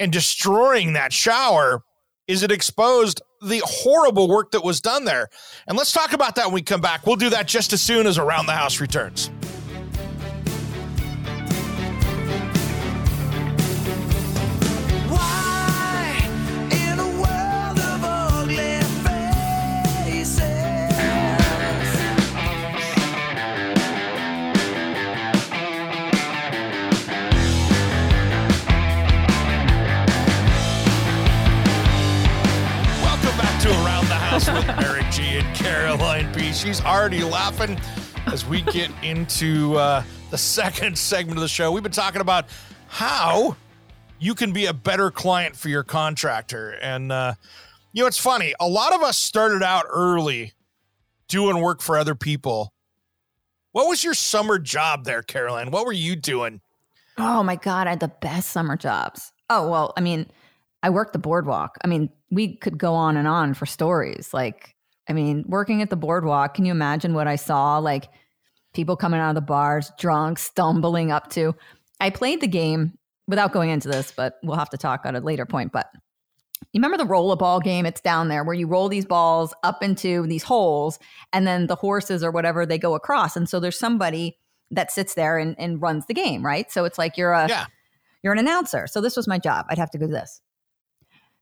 and 0.00 0.12
destroying 0.12 0.94
that 0.94 1.12
shower 1.12 1.82
is 2.26 2.42
it 2.42 2.50
exposed 2.50 3.20
the 3.42 3.60
horrible 3.64 4.28
work 4.28 4.52
that 4.52 4.64
was 4.64 4.80
done 4.80 5.04
there. 5.04 5.28
And 5.66 5.76
let's 5.76 5.92
talk 5.92 6.12
about 6.12 6.36
that 6.36 6.46
when 6.46 6.54
we 6.54 6.62
come 6.62 6.80
back. 6.80 7.06
We'll 7.06 7.16
do 7.16 7.30
that 7.30 7.46
just 7.46 7.72
as 7.72 7.80
soon 7.80 8.06
as 8.06 8.18
Around 8.18 8.46
the 8.46 8.52
House 8.52 8.80
returns. 8.80 9.30
Caroline 35.62 36.32
B. 36.32 36.52
She's 36.52 36.80
already 36.80 37.22
laughing 37.22 37.78
as 38.26 38.44
we 38.44 38.62
get 38.62 38.90
into 39.04 39.76
uh, 39.76 40.02
the 40.30 40.38
second 40.38 40.98
segment 40.98 41.38
of 41.38 41.42
the 41.42 41.48
show. 41.48 41.70
We've 41.70 41.84
been 41.84 41.92
talking 41.92 42.20
about 42.20 42.46
how 42.88 43.56
you 44.18 44.34
can 44.34 44.52
be 44.52 44.66
a 44.66 44.72
better 44.72 45.12
client 45.12 45.54
for 45.54 45.68
your 45.68 45.84
contractor. 45.84 46.72
And, 46.82 47.12
uh, 47.12 47.34
you 47.92 48.02
know, 48.02 48.08
it's 48.08 48.18
funny. 48.18 48.54
A 48.58 48.66
lot 48.66 48.92
of 48.92 49.02
us 49.02 49.16
started 49.16 49.62
out 49.62 49.86
early 49.88 50.52
doing 51.28 51.60
work 51.60 51.80
for 51.80 51.96
other 51.96 52.16
people. 52.16 52.72
What 53.70 53.88
was 53.88 54.02
your 54.02 54.14
summer 54.14 54.58
job 54.58 55.04
there, 55.04 55.22
Caroline? 55.22 55.70
What 55.70 55.86
were 55.86 55.92
you 55.92 56.16
doing? 56.16 56.60
Oh 57.18 57.44
my 57.44 57.54
God, 57.54 57.86
I 57.86 57.90
had 57.90 58.00
the 58.00 58.08
best 58.08 58.50
summer 58.50 58.76
jobs. 58.76 59.32
Oh, 59.48 59.68
well, 59.70 59.92
I 59.96 60.00
mean, 60.00 60.26
I 60.82 60.90
worked 60.90 61.12
the 61.12 61.20
boardwalk. 61.20 61.78
I 61.84 61.86
mean, 61.86 62.10
we 62.32 62.56
could 62.56 62.78
go 62.78 62.94
on 62.94 63.16
and 63.16 63.28
on 63.28 63.54
for 63.54 63.64
stories. 63.64 64.34
Like, 64.34 64.71
I 65.12 65.14
mean, 65.14 65.44
working 65.46 65.82
at 65.82 65.90
the 65.90 65.96
boardwalk, 65.96 66.54
can 66.54 66.64
you 66.64 66.72
imagine 66.72 67.12
what 67.12 67.28
I 67.28 67.36
saw? 67.36 67.76
Like, 67.76 68.08
people 68.72 68.96
coming 68.96 69.20
out 69.20 69.28
of 69.28 69.34
the 69.34 69.42
bars, 69.42 69.92
drunk, 69.98 70.38
stumbling 70.38 71.12
up 71.12 71.28
to. 71.32 71.54
I 72.00 72.08
played 72.08 72.40
the 72.40 72.46
game 72.46 72.96
without 73.28 73.52
going 73.52 73.68
into 73.68 73.88
this, 73.88 74.10
but 74.16 74.38
we'll 74.42 74.56
have 74.56 74.70
to 74.70 74.78
talk 74.78 75.02
at 75.04 75.14
a 75.14 75.20
later 75.20 75.44
point. 75.44 75.70
But 75.70 75.90
you 76.72 76.78
remember 76.78 76.96
the 76.96 77.04
roll 77.04 77.30
a 77.30 77.36
ball 77.36 77.60
game? 77.60 77.84
It's 77.84 78.00
down 78.00 78.28
there 78.28 78.42
where 78.42 78.54
you 78.54 78.66
roll 78.66 78.88
these 78.88 79.04
balls 79.04 79.52
up 79.62 79.82
into 79.82 80.26
these 80.28 80.44
holes, 80.44 80.98
and 81.30 81.46
then 81.46 81.66
the 81.66 81.76
horses 81.76 82.24
or 82.24 82.30
whatever 82.30 82.64
they 82.64 82.78
go 82.78 82.94
across. 82.94 83.36
And 83.36 83.46
so 83.46 83.60
there's 83.60 83.78
somebody 83.78 84.38
that 84.70 84.90
sits 84.90 85.12
there 85.12 85.36
and, 85.36 85.54
and 85.58 85.82
runs 85.82 86.06
the 86.06 86.14
game, 86.14 86.42
right? 86.42 86.72
So 86.72 86.86
it's 86.86 86.96
like 86.96 87.18
you're 87.18 87.32
a 87.32 87.50
yeah. 87.50 87.66
you're 88.22 88.32
an 88.32 88.38
announcer. 88.38 88.86
So 88.86 89.02
this 89.02 89.14
was 89.14 89.28
my 89.28 89.38
job. 89.38 89.66
I'd 89.68 89.76
have 89.76 89.90
to 89.90 89.98
do 89.98 90.06
this. 90.06 90.40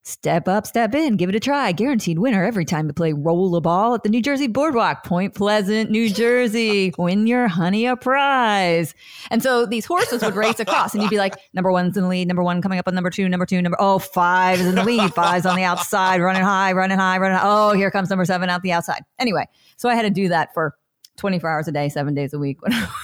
Step 0.02 0.49
up, 0.49 0.66
step 0.66 0.95
in, 0.95 1.16
give 1.16 1.28
it 1.28 1.35
a 1.35 1.40
try. 1.40 1.73
Guaranteed 1.73 2.19
winner 2.19 2.42
every 2.42 2.64
time 2.64 2.87
you 2.87 2.92
play 2.95 3.12
roll 3.12 3.54
a 3.54 3.61
ball 3.61 3.95
at 3.95 4.02
the 4.02 4.09
New 4.09 4.23
Jersey 4.23 4.47
Boardwalk, 4.47 5.04
Point 5.04 5.35
Pleasant, 5.35 5.90
New 5.90 6.09
Jersey. 6.09 6.95
Win 6.97 7.26
your 7.26 7.49
honey 7.49 7.85
a 7.85 7.97
prize. 7.97 8.95
And 9.30 9.42
so 9.42 9.66
these 9.66 9.85
horses 9.85 10.23
would 10.23 10.35
race 10.35 10.59
across, 10.59 10.95
and 10.95 11.02
you'd 11.02 11.11
be 11.11 11.19
like, 11.19 11.35
number 11.52 11.71
one's 11.71 11.99
in 11.99 12.04
the 12.04 12.09
lead, 12.09 12.28
number 12.28 12.42
one 12.42 12.62
coming 12.62 12.78
up 12.78 12.88
on 12.88 12.95
number 12.95 13.11
two, 13.11 13.28
number 13.28 13.45
two, 13.45 13.61
number 13.61 13.76
oh, 13.78 13.99
five 13.99 14.59
is 14.59 14.66
in 14.66 14.75
the 14.75 14.85
lead, 14.85 15.12
five's 15.12 15.45
on 15.45 15.54
the 15.54 15.64
outside, 15.64 16.23
running 16.23 16.42
high, 16.42 16.73
running 16.73 16.99
high, 16.99 17.19
running 17.19 17.37
high. 17.37 17.45
Oh, 17.45 17.73
here 17.75 17.90
comes 17.90 18.09
number 18.09 18.25
seven 18.25 18.49
out 18.49 18.62
the 18.62 18.73
outside. 18.73 19.02
Anyway, 19.19 19.47
so 19.76 19.90
I 19.90 19.95
had 19.95 20.02
to 20.02 20.11
do 20.11 20.28
that 20.28 20.54
for 20.54 20.76
24 21.19 21.50
hours 21.50 21.69
a 21.69 21.73
day, 21.73 21.90
seven 21.90 22.14
days 22.14 22.33
a 22.33 22.38
week. 22.38 22.59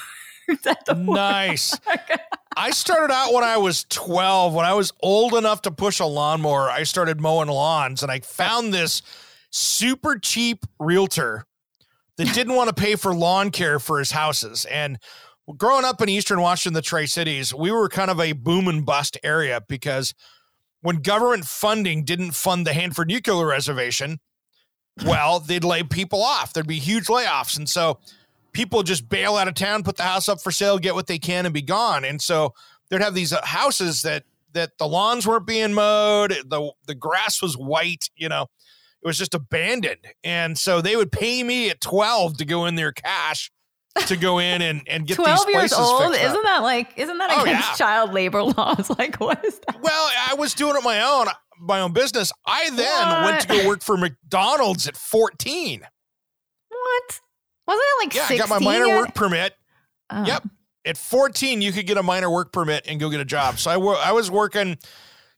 nice. 0.96 1.78
I 2.56 2.70
started 2.70 3.12
out 3.12 3.34
when 3.34 3.44
I 3.44 3.58
was 3.58 3.84
12. 3.90 4.54
When 4.54 4.64
I 4.64 4.72
was 4.72 4.90
old 5.00 5.34
enough 5.34 5.62
to 5.62 5.70
push 5.70 6.00
a 6.00 6.06
lawnmower, 6.06 6.70
I 6.70 6.84
started 6.84 7.20
mowing 7.20 7.48
lawns 7.48 8.02
and 8.02 8.10
I 8.10 8.20
found 8.20 8.72
this 8.72 9.02
super 9.50 10.18
cheap 10.18 10.64
realtor 10.80 11.44
that 12.16 12.32
didn't 12.32 12.54
want 12.54 12.68
to 12.68 12.74
pay 12.74 12.96
for 12.96 13.14
lawn 13.14 13.50
care 13.50 13.78
for 13.78 13.98
his 13.98 14.10
houses. 14.10 14.64
And 14.70 14.98
growing 15.58 15.84
up 15.84 16.00
in 16.00 16.08
Eastern 16.08 16.40
Washington, 16.40 16.72
the 16.72 16.82
Tri 16.82 17.04
Cities, 17.04 17.52
we 17.52 17.70
were 17.70 17.90
kind 17.90 18.10
of 18.10 18.20
a 18.20 18.32
boom 18.32 18.68
and 18.68 18.86
bust 18.86 19.18
area 19.22 19.60
because 19.68 20.14
when 20.80 20.96
government 20.96 21.44
funding 21.44 22.04
didn't 22.04 22.32
fund 22.32 22.66
the 22.66 22.72
Hanford 22.72 23.08
Nuclear 23.08 23.46
Reservation, 23.46 24.18
well, 25.04 25.40
they'd 25.40 25.64
lay 25.64 25.82
people 25.82 26.22
off. 26.22 26.54
There'd 26.54 26.66
be 26.66 26.78
huge 26.78 27.06
layoffs. 27.06 27.58
And 27.58 27.68
so 27.68 27.98
people 28.56 28.82
just 28.82 29.06
bail 29.06 29.36
out 29.36 29.48
of 29.48 29.54
town, 29.54 29.82
put 29.82 29.98
the 29.98 30.02
house 30.02 30.30
up 30.30 30.40
for 30.40 30.50
sale, 30.50 30.78
get 30.78 30.94
what 30.94 31.06
they 31.06 31.18
can, 31.18 31.44
and 31.44 31.52
be 31.52 31.60
gone. 31.60 32.06
And 32.06 32.22
so 32.22 32.54
they'd 32.88 33.02
have 33.02 33.14
these 33.14 33.32
uh, 33.32 33.44
houses 33.44 34.00
that 34.02 34.24
that 34.54 34.78
the 34.78 34.88
lawns 34.88 35.26
weren't 35.26 35.46
being 35.46 35.74
mowed, 35.74 36.30
the 36.46 36.72
the 36.86 36.94
grass 36.94 37.42
was 37.42 37.54
white, 37.54 38.08
you 38.16 38.28
know, 38.30 38.46
it 39.02 39.06
was 39.06 39.18
just 39.18 39.34
abandoned. 39.34 40.06
And 40.24 40.56
so 40.56 40.80
they 40.80 40.96
would 40.96 41.12
pay 41.12 41.42
me 41.42 41.68
at 41.68 41.82
twelve 41.82 42.38
to 42.38 42.46
go 42.46 42.64
in 42.64 42.74
there 42.74 42.92
cash 42.92 43.52
to 44.06 44.16
go 44.16 44.38
in 44.38 44.60
and, 44.60 44.82
and 44.86 45.06
get 45.06 45.14
12 45.14 45.48
years 45.48 45.72
old 45.72 46.14
isn't 46.14 46.42
that 46.42 46.58
like 46.58 46.92
isn't 46.98 47.16
that 47.16 47.30
against 47.30 47.48
oh, 47.48 47.70
yeah. 47.70 47.74
child 47.76 48.12
labor 48.12 48.42
laws 48.42 48.90
like 48.98 49.16
what 49.16 49.42
is 49.42 49.58
that 49.66 49.80
well 49.80 50.10
i 50.28 50.34
was 50.34 50.52
doing 50.52 50.76
it 50.76 50.84
my 50.84 51.00
own 51.00 51.28
my 51.58 51.80
own 51.80 51.94
business 51.94 52.30
i 52.44 52.68
then 52.68 53.08
what? 53.08 53.24
went 53.24 53.40
to 53.40 53.48
go 53.48 53.66
work 53.66 53.80
for 53.80 53.96
mcdonald's 53.96 54.86
at 54.86 54.98
14 54.98 55.80
what 56.68 57.20
wasn't 57.66 57.84
it 57.84 58.04
like 58.04 58.14
yeah, 58.14 58.26
16 58.26 58.40
I 58.40 58.46
got 58.46 58.60
my 58.60 58.64
minor 58.64 58.88
work 58.88 59.14
permit. 59.14 59.54
Oh. 60.10 60.24
Yep. 60.24 60.44
At 60.84 60.96
14, 60.96 61.62
you 61.62 61.72
could 61.72 61.86
get 61.86 61.96
a 61.96 62.02
minor 62.02 62.30
work 62.30 62.52
permit 62.52 62.84
and 62.86 63.00
go 63.00 63.10
get 63.10 63.20
a 63.20 63.24
job. 63.24 63.58
So 63.58 63.70
I, 63.70 64.08
I 64.08 64.12
was 64.12 64.30
working 64.30 64.78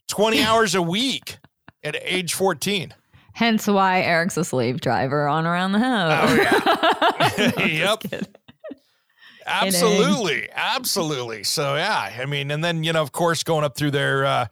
20 0.08 0.42
hours 0.44 0.74
a 0.74 0.82
week 0.82 1.38
at 1.82 1.96
age 2.02 2.34
14. 2.34 2.94
Hence 3.32 3.66
why 3.66 4.02
Eric's 4.02 4.36
a 4.36 4.44
slave 4.44 4.80
driver 4.80 5.28
on 5.28 5.46
around 5.46 5.72
the 5.72 5.78
house. 5.78 6.28
Oh, 6.28 7.54
yeah. 7.56 7.66
yep. 7.66 8.02
Absolutely. 9.46 10.48
Absolutely. 10.52 11.44
So, 11.44 11.76
yeah. 11.76 12.12
I 12.20 12.26
mean, 12.26 12.50
and 12.50 12.62
then, 12.62 12.84
you 12.84 12.92
know, 12.92 13.00
of 13.00 13.12
course, 13.12 13.42
going 13.42 13.64
up 13.64 13.76
through 13.76 13.92
there, 13.92 14.26
uh, 14.26 14.46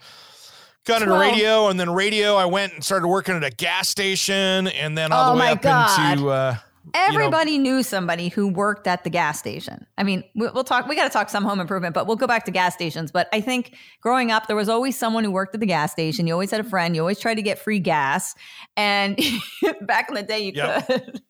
got 0.85 1.02
into 1.02 1.18
radio 1.18 1.68
and 1.68 1.78
then 1.78 1.90
radio, 1.90 2.37
I 2.37 2.47
went 2.47 2.75
and 2.75 2.85
started 2.85 3.09
working 3.09 3.35
at 3.35 3.45
a 3.45 3.50
gas 3.50 3.88
station 3.88 4.68
and 4.68 4.97
then 4.97 5.12
all 5.12 5.33
oh 5.33 5.35
the 5.35 5.40
way 5.40 5.50
up 5.50 5.62
God. 5.62 6.12
into, 6.12 6.30
uh, 6.30 6.56
Everybody 6.95 7.52
you 7.52 7.59
know, 7.59 7.62
knew 7.62 7.83
somebody 7.83 8.28
who 8.28 8.49
worked 8.49 8.87
at 8.87 9.05
the 9.05 9.11
gas 9.11 9.38
station. 9.38 9.87
I 9.99 10.02
mean, 10.02 10.25
we'll 10.35 10.64
talk, 10.64 10.87
we 10.87 10.95
got 10.95 11.05
to 11.05 11.11
talk 11.11 11.31
some 11.31 11.45
home 11.45 11.61
improvement, 11.61 11.95
but 11.95 12.07
we'll 12.07 12.16
go 12.16 12.26
back 12.26 12.45
to 12.45 12.50
gas 12.50 12.75
stations. 12.75 13.11
But 13.11 13.28
I 13.33 13.40
think 13.40 13.76
growing 14.00 14.31
up, 14.31 14.47
there 14.47 14.57
was 14.57 14.69
always 14.69 14.97
someone 14.97 15.25
who 15.25 15.31
worked 15.31 15.55
at 15.55 15.61
the 15.61 15.66
gas 15.66 15.93
station. 15.93 16.26
You 16.26 16.33
always 16.33 16.50
had 16.50 16.61
a 16.61 16.64
friend. 16.64 16.95
You 16.95 17.02
always 17.02 17.19
tried 17.19 17.35
to 17.35 17.43
get 17.43 17.59
free 17.59 17.81
gas. 17.81 18.35
And 18.76 19.19
back 19.83 20.09
in 20.09 20.14
the 20.14 20.23
day, 20.23 20.40
you 20.40 20.52
yep. 20.55 20.87
could. 20.87 21.23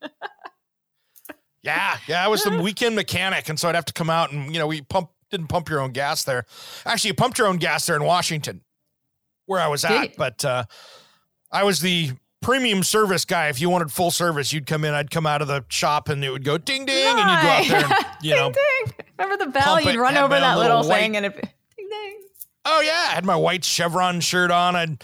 yeah. 1.62 1.96
Yeah. 2.06 2.24
I 2.24 2.28
was 2.28 2.42
the 2.44 2.60
weekend 2.62 2.94
mechanic. 2.96 3.48
And 3.48 3.58
so 3.58 3.68
I'd 3.68 3.74
have 3.74 3.86
to 3.86 3.92
come 3.92 4.10
out 4.10 4.32
and, 4.32 4.52
you 4.52 4.58
know, 4.58 4.66
we 4.66 4.82
pump, 4.82 5.10
didn't 5.30 5.48
pump 5.48 5.68
your 5.68 5.80
own 5.80 5.92
gas 5.92 6.24
there. 6.24 6.44
Actually, 6.84 7.08
you 7.08 7.14
pumped 7.14 7.38
your 7.38 7.48
own 7.48 7.56
gas 7.56 7.86
there 7.86 7.96
in 7.96 8.04
Washington 8.04 8.62
where 9.46 9.60
I 9.60 9.68
was 9.68 9.84
at. 9.84 10.16
But 10.16 10.44
uh, 10.44 10.64
I 11.50 11.64
was 11.64 11.80
the 11.80 12.12
premium 12.46 12.84
service 12.84 13.24
guy. 13.24 13.48
If 13.48 13.60
you 13.60 13.68
wanted 13.68 13.90
full 13.90 14.12
service, 14.12 14.52
you'd 14.52 14.66
come 14.66 14.84
in. 14.84 14.94
I'd 14.94 15.10
come 15.10 15.26
out 15.26 15.42
of 15.42 15.48
the 15.48 15.64
shop 15.68 16.08
and 16.08 16.24
it 16.24 16.30
would 16.30 16.44
go 16.44 16.56
ding 16.56 16.86
ding, 16.86 17.04
nice. 17.04 17.18
and 17.18 17.18
you'd 17.18 17.42
go 17.42 17.48
out 17.48 17.88
there 17.88 17.96
and 17.98 18.06
you 18.22 18.36
know, 18.36 18.52
ding, 18.52 18.62
ding. 18.86 19.06
Remember 19.18 19.44
the 19.44 19.50
bell? 19.50 19.80
You'd 19.80 19.96
run 19.96 20.16
over 20.16 20.38
that 20.38 20.56
little, 20.56 20.78
little 20.78 20.92
thing 20.92 21.16
and 21.16 21.26
it 21.26 21.34
ding 21.34 21.88
ding. 21.88 22.20
Oh 22.64 22.80
yeah, 22.82 23.06
I 23.08 23.14
had 23.14 23.24
my 23.24 23.34
white 23.34 23.64
chevron 23.64 24.20
shirt 24.20 24.52
on 24.52 24.76
and 24.76 25.02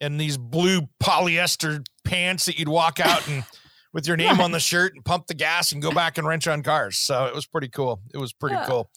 and 0.00 0.18
these 0.18 0.38
blue 0.38 0.88
polyester 0.98 1.86
pants 2.04 2.46
that 2.46 2.58
you'd 2.58 2.68
walk 2.68 3.00
out 3.00 3.28
and 3.28 3.44
with 3.92 4.06
your 4.06 4.16
name 4.16 4.40
on 4.40 4.52
the 4.52 4.60
shirt 4.60 4.94
and 4.94 5.04
pump 5.04 5.26
the 5.26 5.34
gas 5.34 5.72
and 5.72 5.80
go 5.80 5.90
back 5.90 6.18
and 6.18 6.26
wrench 6.26 6.46
on 6.46 6.62
cars. 6.62 6.96
So 6.96 7.24
it 7.24 7.34
was 7.34 7.46
pretty 7.46 7.68
cool. 7.68 8.00
It 8.12 8.18
was 8.18 8.32
pretty 8.32 8.56
cool. 8.66 8.90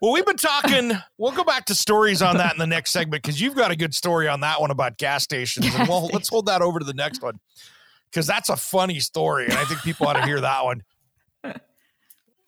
Well, 0.00 0.12
we've 0.12 0.26
been 0.26 0.36
talking. 0.36 0.92
We'll 1.18 1.32
go 1.32 1.44
back 1.44 1.66
to 1.66 1.74
stories 1.74 2.22
on 2.22 2.38
that 2.38 2.52
in 2.52 2.58
the 2.58 2.66
next 2.66 2.92
segment 2.92 3.22
because 3.22 3.40
you've 3.40 3.54
got 3.54 3.70
a 3.70 3.76
good 3.76 3.94
story 3.94 4.28
on 4.28 4.40
that 4.40 4.60
one 4.60 4.70
about 4.70 4.98
gas 4.98 5.24
stations. 5.24 5.66
And 5.74 5.88
well, 5.88 6.08
let's 6.12 6.28
hold 6.28 6.46
that 6.46 6.62
over 6.62 6.78
to 6.78 6.84
the 6.84 6.94
next 6.94 7.22
one 7.22 7.38
because 8.10 8.26
that's 8.26 8.48
a 8.48 8.56
funny 8.56 9.00
story, 9.00 9.44
and 9.44 9.54
I 9.54 9.64
think 9.64 9.82
people 9.82 10.06
ought 10.06 10.14
to 10.14 10.24
hear 10.24 10.40
that 10.40 10.64
one. 10.64 10.82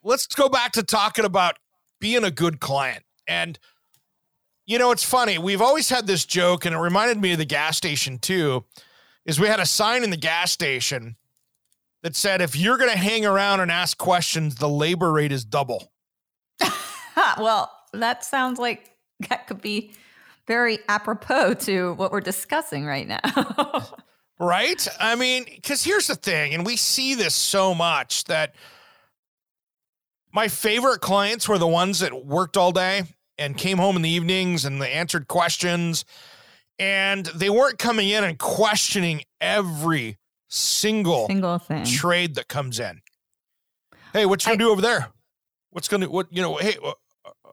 Let's 0.02 0.26
go 0.26 0.48
back 0.48 0.72
to 0.72 0.82
talking 0.82 1.24
about 1.24 1.58
being 2.00 2.24
a 2.24 2.30
good 2.30 2.58
client. 2.58 3.04
And 3.28 3.58
you 4.66 4.78
know, 4.78 4.90
it's 4.90 5.04
funny. 5.04 5.38
We've 5.38 5.62
always 5.62 5.88
had 5.88 6.06
this 6.06 6.24
joke, 6.24 6.64
and 6.64 6.74
it 6.74 6.78
reminded 6.78 7.20
me 7.20 7.32
of 7.32 7.38
the 7.38 7.44
gas 7.44 7.76
station 7.76 8.18
too. 8.18 8.64
Is 9.24 9.38
we 9.38 9.46
had 9.46 9.60
a 9.60 9.66
sign 9.66 10.02
in 10.02 10.10
the 10.10 10.16
gas 10.16 10.50
station 10.50 11.16
that 12.02 12.16
said 12.16 12.40
if 12.40 12.56
you're 12.56 12.78
going 12.78 12.90
to 12.90 12.98
hang 12.98 13.24
around 13.24 13.60
and 13.60 13.70
ask 13.70 13.96
questions, 13.96 14.56
the 14.56 14.68
labor 14.68 15.12
rate 15.12 15.32
is 15.32 15.44
double. 15.44 15.92
well, 17.38 17.70
that 17.92 18.24
sounds 18.24 18.58
like 18.58 18.90
that 19.28 19.46
could 19.46 19.60
be 19.60 19.92
very 20.46 20.78
apropos 20.88 21.54
to 21.54 21.94
what 21.94 22.12
we're 22.12 22.20
discussing 22.20 22.84
right 22.84 23.06
now. 23.06 23.88
right? 24.40 24.86
I 25.00 25.14
mean, 25.14 25.44
because 25.44 25.84
here's 25.84 26.08
the 26.08 26.16
thing, 26.16 26.54
and 26.54 26.66
we 26.66 26.76
see 26.76 27.14
this 27.14 27.34
so 27.34 27.74
much 27.74 28.24
that 28.24 28.54
my 30.32 30.48
favorite 30.48 31.00
clients 31.00 31.48
were 31.48 31.58
the 31.58 31.66
ones 31.66 32.00
that 32.00 32.26
worked 32.26 32.56
all 32.56 32.72
day 32.72 33.04
and 33.38 33.56
came 33.56 33.78
home 33.78 33.96
in 33.96 34.02
the 34.02 34.10
evenings 34.10 34.64
and 34.64 34.80
they 34.80 34.90
answered 34.92 35.28
questions 35.28 36.04
and 36.78 37.26
they 37.26 37.50
weren't 37.50 37.78
coming 37.78 38.08
in 38.08 38.24
and 38.24 38.38
questioning 38.38 39.22
every 39.40 40.16
single, 40.54 41.26
Single 41.26 41.58
thing. 41.58 41.84
trade 41.84 42.34
that 42.34 42.48
comes 42.48 42.78
in. 42.78 43.00
Hey, 44.12 44.26
what 44.26 44.44
you 44.44 44.50
gonna 44.52 44.62
I- 44.64 44.66
do 44.66 44.70
over 44.72 44.82
there? 44.82 45.08
What's 45.70 45.88
gonna 45.88 46.08
what 46.08 46.26
you 46.30 46.42
know? 46.42 46.56
Hey, 46.56 46.76
what, 46.82 46.96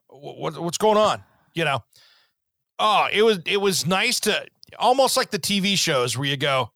what 0.09 0.59
what's 0.61 0.77
going 0.77 0.97
on? 0.97 1.23
You 1.53 1.63
know, 1.65 1.83
oh, 2.79 3.07
it 3.11 3.21
was 3.21 3.39
it 3.45 3.61
was 3.61 3.85
nice 3.87 4.19
to 4.21 4.45
almost 4.77 5.15
like 5.15 5.31
the 5.31 5.39
TV 5.39 5.77
shows 5.77 6.17
where 6.17 6.27
you 6.27 6.35
go, 6.37 6.71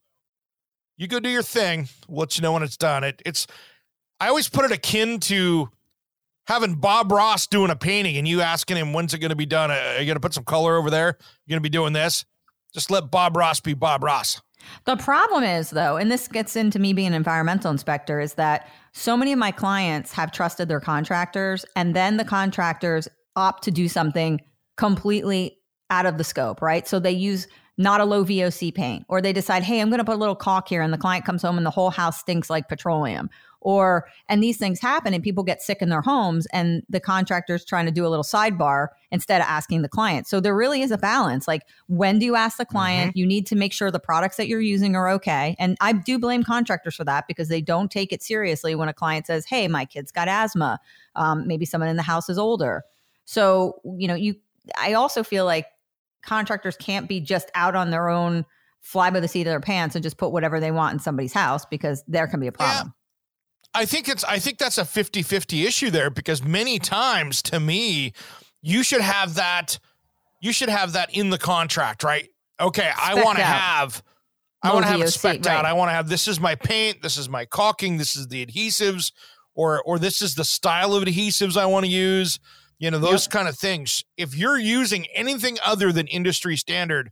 you 0.98 1.08
go 1.08 1.20
do 1.20 1.30
your 1.30 1.44
thing. 1.44 1.90
We'll 2.08 2.22
let 2.22 2.38
you 2.38 2.42
know 2.42 2.54
when 2.54 2.64
it's 2.64 2.78
done. 2.78 3.04
It 3.04 3.22
it's 3.26 3.46
I 4.22 4.30
always 4.30 4.48
put 4.48 4.64
it 4.64 4.72
akin 4.72 5.20
to 5.22 5.70
having 6.48 6.76
Bob 6.76 7.12
Ross 7.12 7.46
doing 7.46 7.70
a 7.72 7.76
painting 7.76 8.16
and 8.18 8.26
you 8.28 8.40
asking 8.42 8.78
him 8.78 8.94
when's 8.94 9.14
it 9.14 9.20
going 9.20 9.30
to 9.30 9.36
be 9.36 9.46
done. 9.46 9.70
Uh, 9.70 9.74
Are 9.74 10.00
you 10.00 10.06
going 10.06 10.16
to 10.16 10.20
put 10.22 10.34
some 10.34 10.44
color 10.46 10.78
over 10.78 10.90
there? 10.90 11.18
You're 11.46 11.56
going 11.56 11.64
to 11.64 11.70
be 11.70 11.70
doing 11.70 11.92
this. 11.94 12.24
Just 12.74 12.90
let 12.90 13.12
Bob 13.12 13.36
Ross 13.36 13.60
be 13.60 13.74
Bob 13.74 14.02
Ross. 14.04 14.42
The 14.86 14.96
problem 14.96 15.44
is, 15.44 15.70
though, 15.70 15.98
and 15.98 16.12
this 16.12 16.28
gets 16.28 16.56
into 16.56 16.80
me 16.80 16.94
being 16.94 17.08
an 17.08 17.14
environmental 17.14 17.72
inspector, 17.72 18.20
is 18.20 18.36
that 18.36 18.68
so 18.92 19.18
many 19.18 19.34
of 19.34 19.40
my 19.40 19.52
clients 19.52 20.14
have 20.14 20.32
trusted 20.32 20.68
their 20.68 20.80
contractors, 20.80 21.66
and 21.76 21.96
then 21.96 22.18
the 22.18 22.26
contractors 22.26 23.08
opt 23.36 23.64
to 23.64 23.72
do 23.72 23.88
something 23.88 24.42
completely 24.78 25.58
out 25.90 26.06
of 26.06 26.18
the 26.18 26.24
scope, 26.24 26.62
right? 26.62 26.88
So 26.88 27.00
they 27.00 27.12
use 27.12 27.48
not 27.78 28.02
a 28.02 28.06
low 28.06 28.24
VOC 28.24 28.74
paint, 28.74 29.06
or 29.10 29.22
they 29.22 29.34
decide, 29.34 29.64
hey, 29.64 29.80
I'm 29.80 29.90
going 29.90 30.00
to 30.00 30.06
put 30.06 30.16
a 30.16 30.20
little 30.20 30.36
caulk 30.36 30.68
here, 30.68 30.82
and 30.82 30.94
the 30.94 30.98
client 30.98 31.26
comes 31.26 31.42
home 31.42 31.58
and 31.58 31.66
the 31.66 31.72
whole 31.72 31.90
house 31.90 32.20
stinks 32.20 32.50
like 32.50 32.70
petroleum. 32.70 33.30
Or, 33.62 34.10
and 34.28 34.44
these 34.44 34.58
things 34.58 34.82
happen, 34.82 35.14
and 35.14 35.24
people 35.24 35.44
get 35.44 35.62
sick 35.62 35.82
in 35.82 35.88
their 35.90 36.02
homes, 36.02 36.46
and 36.52 36.84
the 36.90 37.00
contractor's 37.00 37.64
trying 37.64 37.86
to 37.86 37.92
do 37.92 38.06
a 38.06 38.10
little 38.10 38.24
sidebar 38.24 38.90
instead 39.10 39.40
of 39.40 39.48
asking 39.48 39.82
the 39.82 39.90
client. 39.90 40.28
So 40.28 40.40
there 40.40 40.56
really 40.56 40.82
is 40.82 40.92
a 40.92 40.98
balance. 40.98 41.48
Like, 41.48 41.62
when 41.88 42.20
do 42.20 42.26
you 42.26 42.36
ask 42.36 42.58
the 42.58 42.66
client? 42.66 43.16
You 43.16 43.26
need 43.26 43.48
to 43.48 43.56
make 43.56 43.72
sure 43.72 43.90
the 43.90 44.00
products 44.00 44.36
that 44.36 44.48
you're 44.48 44.62
using 44.62 44.96
are 44.96 45.10
okay. 45.12 45.56
And 45.60 45.78
I 45.80 45.94
do 45.94 46.20
blame 46.20 46.44
contractors 46.44 46.96
for 46.96 47.06
that 47.06 47.26
because 47.28 47.48
they 47.48 47.62
don't 47.62 47.90
take 47.90 48.12
it 48.12 48.22
seriously 48.22 48.76
when 48.76 48.90
a 48.90 48.94
client 48.94 49.28
says, 49.28 49.46
hey, 49.46 49.68
my 49.70 49.86
kid's 49.86 50.12
got 50.12 50.28
asthma. 50.28 50.80
Um, 51.16 51.48
maybe 51.48 51.66
someone 51.66 51.90
in 51.90 51.96
the 51.96 52.04
house 52.04 52.30
is 52.30 52.38
older. 52.38 52.84
So, 53.24 53.80
you 53.98 54.10
know, 54.10 54.16
you, 54.16 54.36
I 54.78 54.94
also 54.94 55.24
feel 55.24 55.46
like 55.46 55.68
contractors 56.24 56.78
can't 56.78 57.08
be 57.08 57.20
just 57.20 57.52
out 57.56 57.76
on 57.76 57.90
their 57.90 58.10
own, 58.10 58.46
fly 58.82 59.10
by 59.10 59.20
the 59.20 59.28
seat 59.28 59.42
of 59.42 59.52
their 59.52 59.60
pants 59.60 59.96
and 59.96 60.04
just 60.04 60.18
put 60.18 60.32
whatever 60.32 60.60
they 60.60 60.72
want 60.72 60.94
in 60.94 61.00
somebody's 61.00 61.34
house 61.34 61.66
because 61.66 62.04
there 62.08 62.28
can 62.28 62.40
be 62.40 62.48
a 62.48 62.52
problem. 62.52 62.94
I 63.74 63.86
think 63.86 64.08
it's 64.08 64.24
I 64.24 64.40
think 64.40 64.60
that's 64.60 64.78
a 64.78 64.84
50-50 64.84 65.66
issue 65.66 65.90
there 65.90 66.10
because 66.10 66.44
many 66.44 66.80
times 66.80 67.42
to 67.44 67.60
me 67.60 68.14
you 68.62 68.84
should 68.84 69.02
have 69.02 69.36
that 69.36 69.80
you 70.42 70.54
should 70.54 70.70
have 70.70 70.94
that 70.94 71.16
in 71.16 71.30
the 71.30 71.38
contract, 71.38 72.04
right? 72.04 72.30
Okay, 72.60 72.92
I 72.96 73.16
want 73.24 73.38
to 73.38 73.44
have 73.44 74.04
I 74.62 74.74
want 74.74 74.86
to 74.86 74.92
have 74.92 75.02
it 75.02 75.06
VOC, 75.06 75.12
specked 75.12 75.48
out. 75.48 75.66
I 75.66 75.74
want 75.74 75.90
to 75.90 75.94
have 75.94 76.08
this 76.08 76.28
is 76.28 76.40
my 76.40 76.56
paint, 76.56 77.02
this 77.02 77.18
is 77.18 77.28
my 77.28 77.46
caulking, 77.46 77.98
this 77.98 78.16
is 78.16 78.28
the 78.28 78.46
adhesives 78.46 79.12
or 79.56 79.82
or 79.84 79.98
this 79.98 80.22
is 80.22 80.36
the 80.36 80.46
style 80.46 80.94
of 80.94 81.04
adhesives 81.04 81.58
I 81.58 81.66
want 81.66 81.86
to 81.86 81.92
use. 81.92 82.40
You 82.84 82.92
know, 82.92 83.00
those 83.00 83.30
kind 83.30 83.48
of 83.48 83.58
things. 83.58 84.04
If 84.18 84.36
you're 84.36 84.60
using 84.60 85.08
anything 85.16 85.58
other 85.66 85.94
than 85.94 86.06
industry 86.08 86.58
standard, 86.58 87.12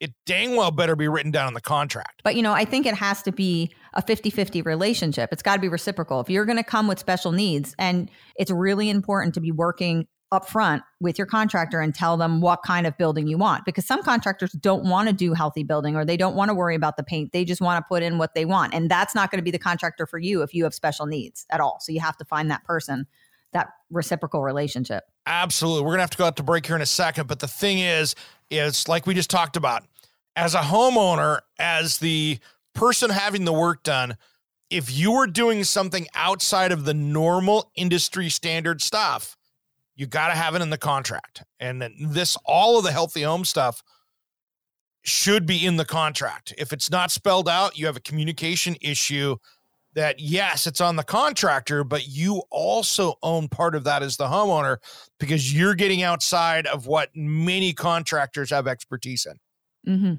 it 0.00 0.12
dang 0.24 0.56
well 0.56 0.70
better 0.70 0.96
be 0.96 1.08
written 1.08 1.30
down 1.30 1.48
in 1.48 1.52
the 1.52 1.60
contract. 1.60 2.22
But, 2.24 2.36
you 2.36 2.42
know, 2.42 2.54
I 2.54 2.64
think 2.64 2.86
it 2.86 2.94
has 2.94 3.20
to 3.24 3.32
be 3.32 3.70
a 3.92 4.00
50 4.00 4.30
50 4.30 4.62
relationship. 4.62 5.28
It's 5.30 5.42
got 5.42 5.56
to 5.56 5.60
be 5.60 5.68
reciprocal. 5.68 6.20
If 6.20 6.30
you're 6.30 6.46
going 6.46 6.56
to 6.56 6.64
come 6.64 6.88
with 6.88 6.98
special 6.98 7.32
needs, 7.32 7.74
and 7.78 8.10
it's 8.36 8.50
really 8.50 8.88
important 8.88 9.34
to 9.34 9.42
be 9.42 9.52
working 9.52 10.06
up 10.32 10.48
front 10.48 10.82
with 11.00 11.18
your 11.18 11.26
contractor 11.26 11.80
and 11.80 11.94
tell 11.94 12.16
them 12.16 12.40
what 12.40 12.62
kind 12.64 12.86
of 12.86 12.96
building 12.96 13.26
you 13.26 13.36
want 13.36 13.66
because 13.66 13.84
some 13.84 14.02
contractors 14.02 14.52
don't 14.52 14.84
want 14.84 15.08
to 15.08 15.12
do 15.12 15.34
healthy 15.34 15.64
building 15.64 15.96
or 15.96 16.04
they 16.04 16.16
don't 16.16 16.36
want 16.36 16.48
to 16.48 16.54
worry 16.54 16.76
about 16.76 16.96
the 16.96 17.02
paint 17.02 17.32
they 17.32 17.44
just 17.44 17.60
want 17.60 17.84
to 17.84 17.88
put 17.88 18.00
in 18.00 18.16
what 18.16 18.32
they 18.32 18.44
want 18.44 18.72
and 18.72 18.88
that's 18.88 19.12
not 19.12 19.32
going 19.32 19.40
to 19.40 19.42
be 19.42 19.50
the 19.50 19.58
contractor 19.58 20.06
for 20.06 20.20
you 20.20 20.40
if 20.42 20.54
you 20.54 20.62
have 20.62 20.72
special 20.72 21.04
needs 21.04 21.46
at 21.50 21.60
all 21.60 21.78
so 21.80 21.90
you 21.90 21.98
have 21.98 22.16
to 22.16 22.24
find 22.24 22.48
that 22.48 22.62
person 22.62 23.08
that 23.52 23.68
reciprocal 23.90 24.42
relationship 24.42 25.04
Absolutely. 25.30 25.82
We're 25.82 25.90
going 25.90 25.98
to 25.98 26.02
have 26.02 26.10
to 26.10 26.18
go 26.18 26.24
out 26.24 26.36
to 26.36 26.42
break 26.42 26.66
here 26.66 26.74
in 26.74 26.82
a 26.82 26.86
second. 26.86 27.28
But 27.28 27.38
the 27.38 27.48
thing 27.48 27.78
is, 27.78 28.16
it's 28.50 28.88
like 28.88 29.06
we 29.06 29.14
just 29.14 29.30
talked 29.30 29.56
about, 29.56 29.84
as 30.34 30.54
a 30.54 30.60
homeowner, 30.60 31.40
as 31.58 31.98
the 31.98 32.38
person 32.74 33.10
having 33.10 33.44
the 33.44 33.52
work 33.52 33.84
done, 33.84 34.16
if 34.70 34.90
you 34.90 35.12
are 35.14 35.28
doing 35.28 35.62
something 35.62 36.08
outside 36.14 36.72
of 36.72 36.84
the 36.84 36.94
normal 36.94 37.70
industry 37.76 38.28
standard 38.28 38.82
stuff, 38.82 39.36
you 39.94 40.06
got 40.06 40.28
to 40.28 40.34
have 40.34 40.56
it 40.56 40.62
in 40.62 40.70
the 40.70 40.78
contract. 40.78 41.44
And 41.60 41.80
then 41.80 41.94
this, 42.00 42.36
all 42.44 42.78
of 42.78 42.84
the 42.84 42.92
healthy 42.92 43.22
home 43.22 43.44
stuff 43.44 43.82
should 45.02 45.46
be 45.46 45.64
in 45.64 45.76
the 45.76 45.84
contract. 45.84 46.54
If 46.58 46.72
it's 46.72 46.90
not 46.90 47.12
spelled 47.12 47.48
out, 47.48 47.78
you 47.78 47.86
have 47.86 47.96
a 47.96 48.00
communication 48.00 48.76
issue 48.80 49.36
that 49.94 50.20
yes, 50.20 50.66
it's 50.66 50.80
on 50.80 50.96
the 50.96 51.02
contractor, 51.02 51.84
but 51.84 52.06
you 52.06 52.42
also 52.50 53.14
own 53.22 53.48
part 53.48 53.74
of 53.74 53.84
that 53.84 54.02
as 54.02 54.16
the 54.16 54.26
homeowner 54.26 54.76
because 55.18 55.52
you're 55.52 55.74
getting 55.74 56.02
outside 56.02 56.66
of 56.66 56.86
what 56.86 57.10
many 57.14 57.72
contractors 57.72 58.50
have 58.50 58.66
expertise 58.66 59.26
in. 59.26 59.94
mm-hmm. 59.94 60.14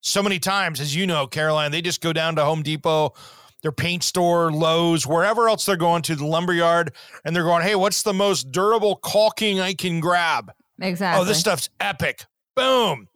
So 0.00 0.22
many 0.22 0.38
times, 0.38 0.80
as 0.80 0.94
you 0.94 1.06
know, 1.06 1.26
Caroline, 1.26 1.72
they 1.72 1.82
just 1.82 2.00
go 2.00 2.12
down 2.12 2.36
to 2.36 2.44
Home 2.44 2.62
Depot, 2.62 3.14
their 3.62 3.72
paint 3.72 4.04
store, 4.04 4.52
Lowe's, 4.52 5.06
wherever 5.06 5.48
else 5.48 5.66
they're 5.66 5.76
going 5.76 6.02
to, 6.02 6.14
the 6.14 6.24
lumberyard, 6.24 6.92
and 7.24 7.34
they're 7.34 7.42
going, 7.42 7.62
hey, 7.62 7.74
what's 7.74 8.02
the 8.02 8.14
most 8.14 8.52
durable 8.52 8.96
caulking 8.96 9.60
I 9.60 9.74
can 9.74 9.98
grab? 10.00 10.52
exactly 10.80 11.20
Oh, 11.20 11.24
this 11.24 11.40
stuff's 11.40 11.68
epic. 11.80 12.24
Boom. 12.54 13.08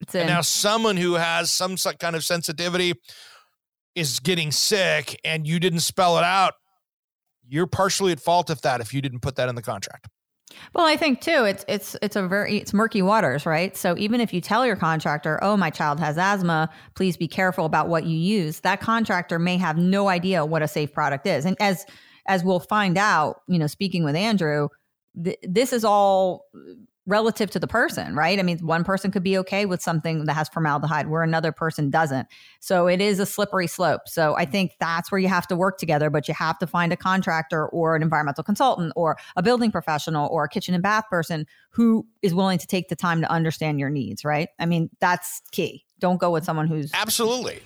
it's. 0.00 0.14
And 0.14 0.28
now 0.28 0.40
someone 0.40 0.96
who 0.96 1.14
has 1.14 1.50
some 1.50 1.76
kind 1.98 2.16
of 2.16 2.24
sensitivity 2.24 2.94
is 3.98 4.20
getting 4.20 4.52
sick 4.52 5.20
and 5.24 5.46
you 5.46 5.58
didn't 5.58 5.80
spell 5.80 6.18
it 6.18 6.24
out. 6.24 6.54
You're 7.48 7.66
partially 7.66 8.12
at 8.12 8.20
fault 8.20 8.50
if 8.50 8.60
that 8.62 8.80
if 8.80 8.94
you 8.94 9.02
didn't 9.02 9.20
put 9.20 9.36
that 9.36 9.48
in 9.48 9.54
the 9.54 9.62
contract. 9.62 10.08
Well, 10.74 10.86
I 10.86 10.96
think 10.96 11.20
too, 11.20 11.44
it's 11.44 11.64
it's 11.68 11.96
it's 12.00 12.16
a 12.16 12.26
very 12.26 12.58
it's 12.58 12.72
murky 12.72 13.02
waters, 13.02 13.44
right? 13.44 13.76
So 13.76 13.94
even 13.98 14.20
if 14.20 14.32
you 14.32 14.40
tell 14.40 14.64
your 14.66 14.76
contractor, 14.76 15.38
"Oh, 15.42 15.56
my 15.56 15.70
child 15.70 16.00
has 16.00 16.16
asthma, 16.16 16.70
please 16.94 17.16
be 17.16 17.28
careful 17.28 17.66
about 17.66 17.88
what 17.88 18.04
you 18.04 18.16
use," 18.16 18.60
that 18.60 18.80
contractor 18.80 19.38
may 19.38 19.56
have 19.58 19.76
no 19.76 20.08
idea 20.08 20.44
what 20.44 20.62
a 20.62 20.68
safe 20.68 20.92
product 20.92 21.26
is. 21.26 21.44
And 21.44 21.56
as 21.60 21.84
as 22.26 22.44
we'll 22.44 22.60
find 22.60 22.96
out, 22.96 23.42
you 23.46 23.58
know, 23.58 23.66
speaking 23.66 24.04
with 24.04 24.16
Andrew, 24.16 24.68
th- 25.22 25.38
this 25.42 25.72
is 25.72 25.84
all 25.84 26.46
relative 27.08 27.50
to 27.50 27.58
the 27.58 27.66
person, 27.66 28.14
right? 28.14 28.38
I 28.38 28.42
mean, 28.42 28.58
one 28.58 28.84
person 28.84 29.10
could 29.10 29.22
be 29.22 29.38
okay 29.38 29.64
with 29.64 29.82
something 29.82 30.26
that 30.26 30.34
has 30.34 30.48
formaldehyde 30.50 31.08
where 31.08 31.22
another 31.22 31.52
person 31.52 31.88
doesn't. 31.88 32.28
So 32.60 32.86
it 32.86 33.00
is 33.00 33.18
a 33.18 33.24
slippery 33.24 33.66
slope. 33.66 34.02
So 34.06 34.36
I 34.36 34.42
mm-hmm. 34.42 34.52
think 34.52 34.72
that's 34.78 35.10
where 35.10 35.18
you 35.18 35.28
have 35.28 35.46
to 35.48 35.56
work 35.56 35.78
together, 35.78 36.10
but 36.10 36.28
you 36.28 36.34
have 36.34 36.58
to 36.58 36.66
find 36.66 36.92
a 36.92 36.96
contractor 36.96 37.66
or 37.66 37.96
an 37.96 38.02
environmental 38.02 38.44
consultant 38.44 38.92
or 38.94 39.16
a 39.36 39.42
building 39.42 39.72
professional 39.72 40.28
or 40.28 40.44
a 40.44 40.48
kitchen 40.48 40.74
and 40.74 40.82
bath 40.82 41.04
person 41.08 41.46
who 41.70 42.06
is 42.20 42.34
willing 42.34 42.58
to 42.58 42.66
take 42.66 42.88
the 42.88 42.96
time 42.96 43.22
to 43.22 43.30
understand 43.30 43.80
your 43.80 43.88
needs, 43.88 44.22
right? 44.22 44.50
I 44.58 44.66
mean, 44.66 44.90
that's 45.00 45.40
key. 45.50 45.86
Don't 45.98 46.20
go 46.20 46.30
with 46.30 46.44
someone 46.44 46.68
who's 46.68 46.92
Absolutely. 46.94 47.62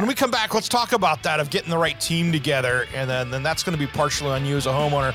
When 0.00 0.06
we 0.06 0.14
come 0.14 0.30
back, 0.30 0.54
let's 0.54 0.68
talk 0.68 0.92
about 0.92 1.24
that 1.24 1.40
of 1.40 1.50
getting 1.50 1.70
the 1.70 1.78
right 1.78 2.00
team 2.00 2.30
together, 2.30 2.86
and 2.94 3.10
then, 3.10 3.32
then 3.32 3.42
that's 3.42 3.64
going 3.64 3.76
to 3.76 3.84
be 3.84 3.90
partially 3.90 4.30
on 4.30 4.46
you 4.46 4.56
as 4.56 4.66
a 4.66 4.70
homeowner. 4.70 5.12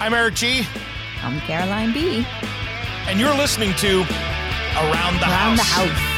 I'm 0.00 0.12
Eric 0.12 0.34
G, 0.34 0.66
I'm 1.22 1.38
Caroline 1.42 1.92
B. 1.92 2.26
and 3.06 3.20
you're 3.20 3.36
listening 3.36 3.74
to 3.74 4.00
Around 4.76 5.20
the 5.20 5.28
Around 5.28 5.58
House. 5.58 5.58
the 5.58 5.64
house. 5.64 6.10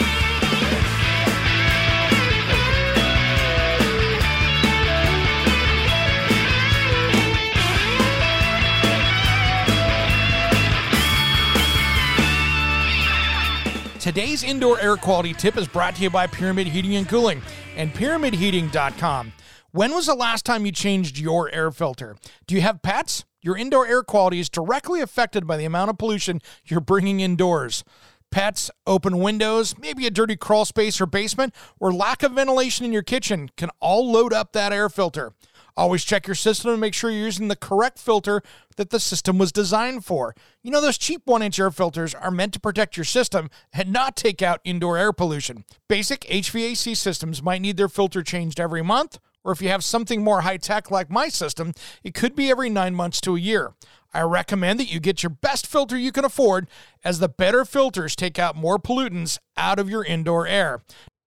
Today's 14.01 14.44
indoor 14.44 14.79
air 14.81 14.96
quality 14.96 15.35
tip 15.35 15.57
is 15.57 15.66
brought 15.66 15.96
to 15.96 16.03
you 16.03 16.11
by 16.11 16.29
Pyramid 16.29 16.68
Heating 16.68 16.94
and 16.94 17.09
Cooling 17.09 17.42
and 17.77 17.92
pyramidheating.com. 17.92 19.33
When 19.72 19.92
was 19.92 20.07
the 20.07 20.14
last 20.14 20.44
time 20.44 20.64
you 20.64 20.70
changed 20.70 21.18
your 21.18 21.53
air 21.53 21.72
filter? 21.72 22.14
Do 22.46 22.55
you 22.55 22.61
have 22.61 22.83
pets? 22.83 23.25
Your 23.46 23.56
indoor 23.56 23.87
air 23.87 24.02
quality 24.02 24.40
is 24.40 24.48
directly 24.48 25.00
affected 25.00 25.46
by 25.46 25.56
the 25.56 25.64
amount 25.64 25.88
of 25.88 25.98
pollution 25.98 26.42
you're 26.64 26.80
bringing 26.80 27.20
indoors. 27.20 27.85
Pets, 28.32 28.72
open 28.88 29.18
windows, 29.20 29.78
maybe 29.78 30.04
a 30.04 30.11
dirty 30.11 30.35
crawl 30.35 30.64
space 30.64 31.00
or 31.00 31.06
basement, 31.06 31.54
or 31.78 31.92
lack 31.94 32.24
of 32.24 32.32
ventilation 32.32 32.85
in 32.85 32.92
your 32.92 33.04
kitchen 33.04 33.48
can 33.56 33.70
all 33.78 34.11
load 34.11 34.32
up 34.32 34.52
that 34.52 34.72
air 34.72 34.88
filter. 34.88 35.32
Always 35.76 36.02
check 36.02 36.26
your 36.26 36.35
system 36.35 36.72
and 36.72 36.80
make 36.80 36.92
sure 36.92 37.09
you're 37.09 37.20
using 37.24 37.46
the 37.46 37.54
correct 37.54 38.00
filter 38.00 38.42
that 38.78 38.90
the 38.90 38.98
system 38.98 39.38
was 39.38 39.52
designed 39.52 40.04
for. 40.04 40.35
You 40.64 40.72
know, 40.72 40.80
those 40.80 40.98
cheap 40.98 41.22
one 41.24 41.42
inch 41.42 41.61
air 41.61 41.70
filters 41.70 42.16
are 42.16 42.32
meant 42.32 42.52
to 42.54 42.61
protect 42.61 42.96
your 42.96 43.04
system 43.04 43.48
and 43.72 43.92
not 43.92 44.16
take 44.16 44.42
out 44.42 44.61
indoor 44.64 44.98
air 44.98 45.12
pollution. 45.12 45.64
Basic 45.88 46.22
HVAC 46.22 46.96
systems 46.96 47.44
might 47.44 47.62
need 47.62 47.76
their 47.76 47.88
filter 47.88 48.24
changed 48.24 48.59
every 48.59 48.82
month 48.82 49.20
or 49.46 49.52
if 49.52 49.62
you 49.62 49.68
have 49.68 49.85
something 49.85 50.24
more 50.24 50.40
high 50.40 50.56
tech 50.56 50.90
like 50.90 51.09
my 51.09 51.28
system, 51.28 51.72
it 52.02 52.14
could 52.14 52.35
be 52.35 52.50
every 52.50 52.68
nine 52.68 52.96
months 52.96 53.20
to 53.20 53.37
a 53.37 53.38
year. 53.38 53.74
I 54.12 54.22
recommend 54.22 54.80
that 54.80 54.92
you 54.92 54.98
get 54.98 55.22
your 55.22 55.30
best 55.30 55.68
filter 55.68 55.96
you 55.96 56.11
can 56.11 56.24
afford, 56.24 56.68
as 57.04 57.20
the 57.20 57.28
better 57.28 57.64
filters 57.64 58.16
take 58.16 58.40
out 58.40 58.56
more 58.56 58.76
pollutants 58.76 59.38
out 59.56 59.78
of 59.78 59.88
your 59.88 60.04
indoor 60.04 60.48
air. 60.48 60.82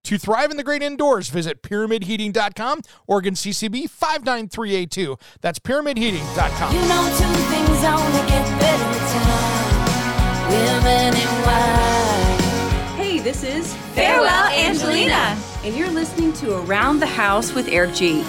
To 0.06 0.18
thrive 0.18 0.52
in 0.52 0.58
the 0.58 0.64
great 0.64 0.82
indoors, 0.82 1.30
visit 1.30 1.64
pyramidheating.com, 1.64 2.82
Oregon 3.08 3.36
CCB 3.36 3.90
59382. 3.90 5.18
That's 5.40 5.60
pyramidheating.com. 5.60 6.74
You 6.74 6.82
know 6.82 7.16
two 7.18 7.42
things 7.48 7.84
only 7.86 8.30
get 8.30 8.60
better 8.60 8.90
with 8.90 9.14
time. 9.14 10.50
Women 10.50 11.16
in 11.16 11.28
white. 11.46 12.96
Hey, 12.98 13.20
this 13.20 13.44
is 13.44 13.74
Farewell, 13.94 14.50
Angelina. 14.52 15.38
And 15.64 15.76
you're 15.76 15.92
listening 15.92 16.32
to 16.32 16.58
Around 16.58 17.00
the 17.00 17.06
House 17.06 17.54
with 17.54 17.68
Eric 17.68 17.94
G. 17.94 18.22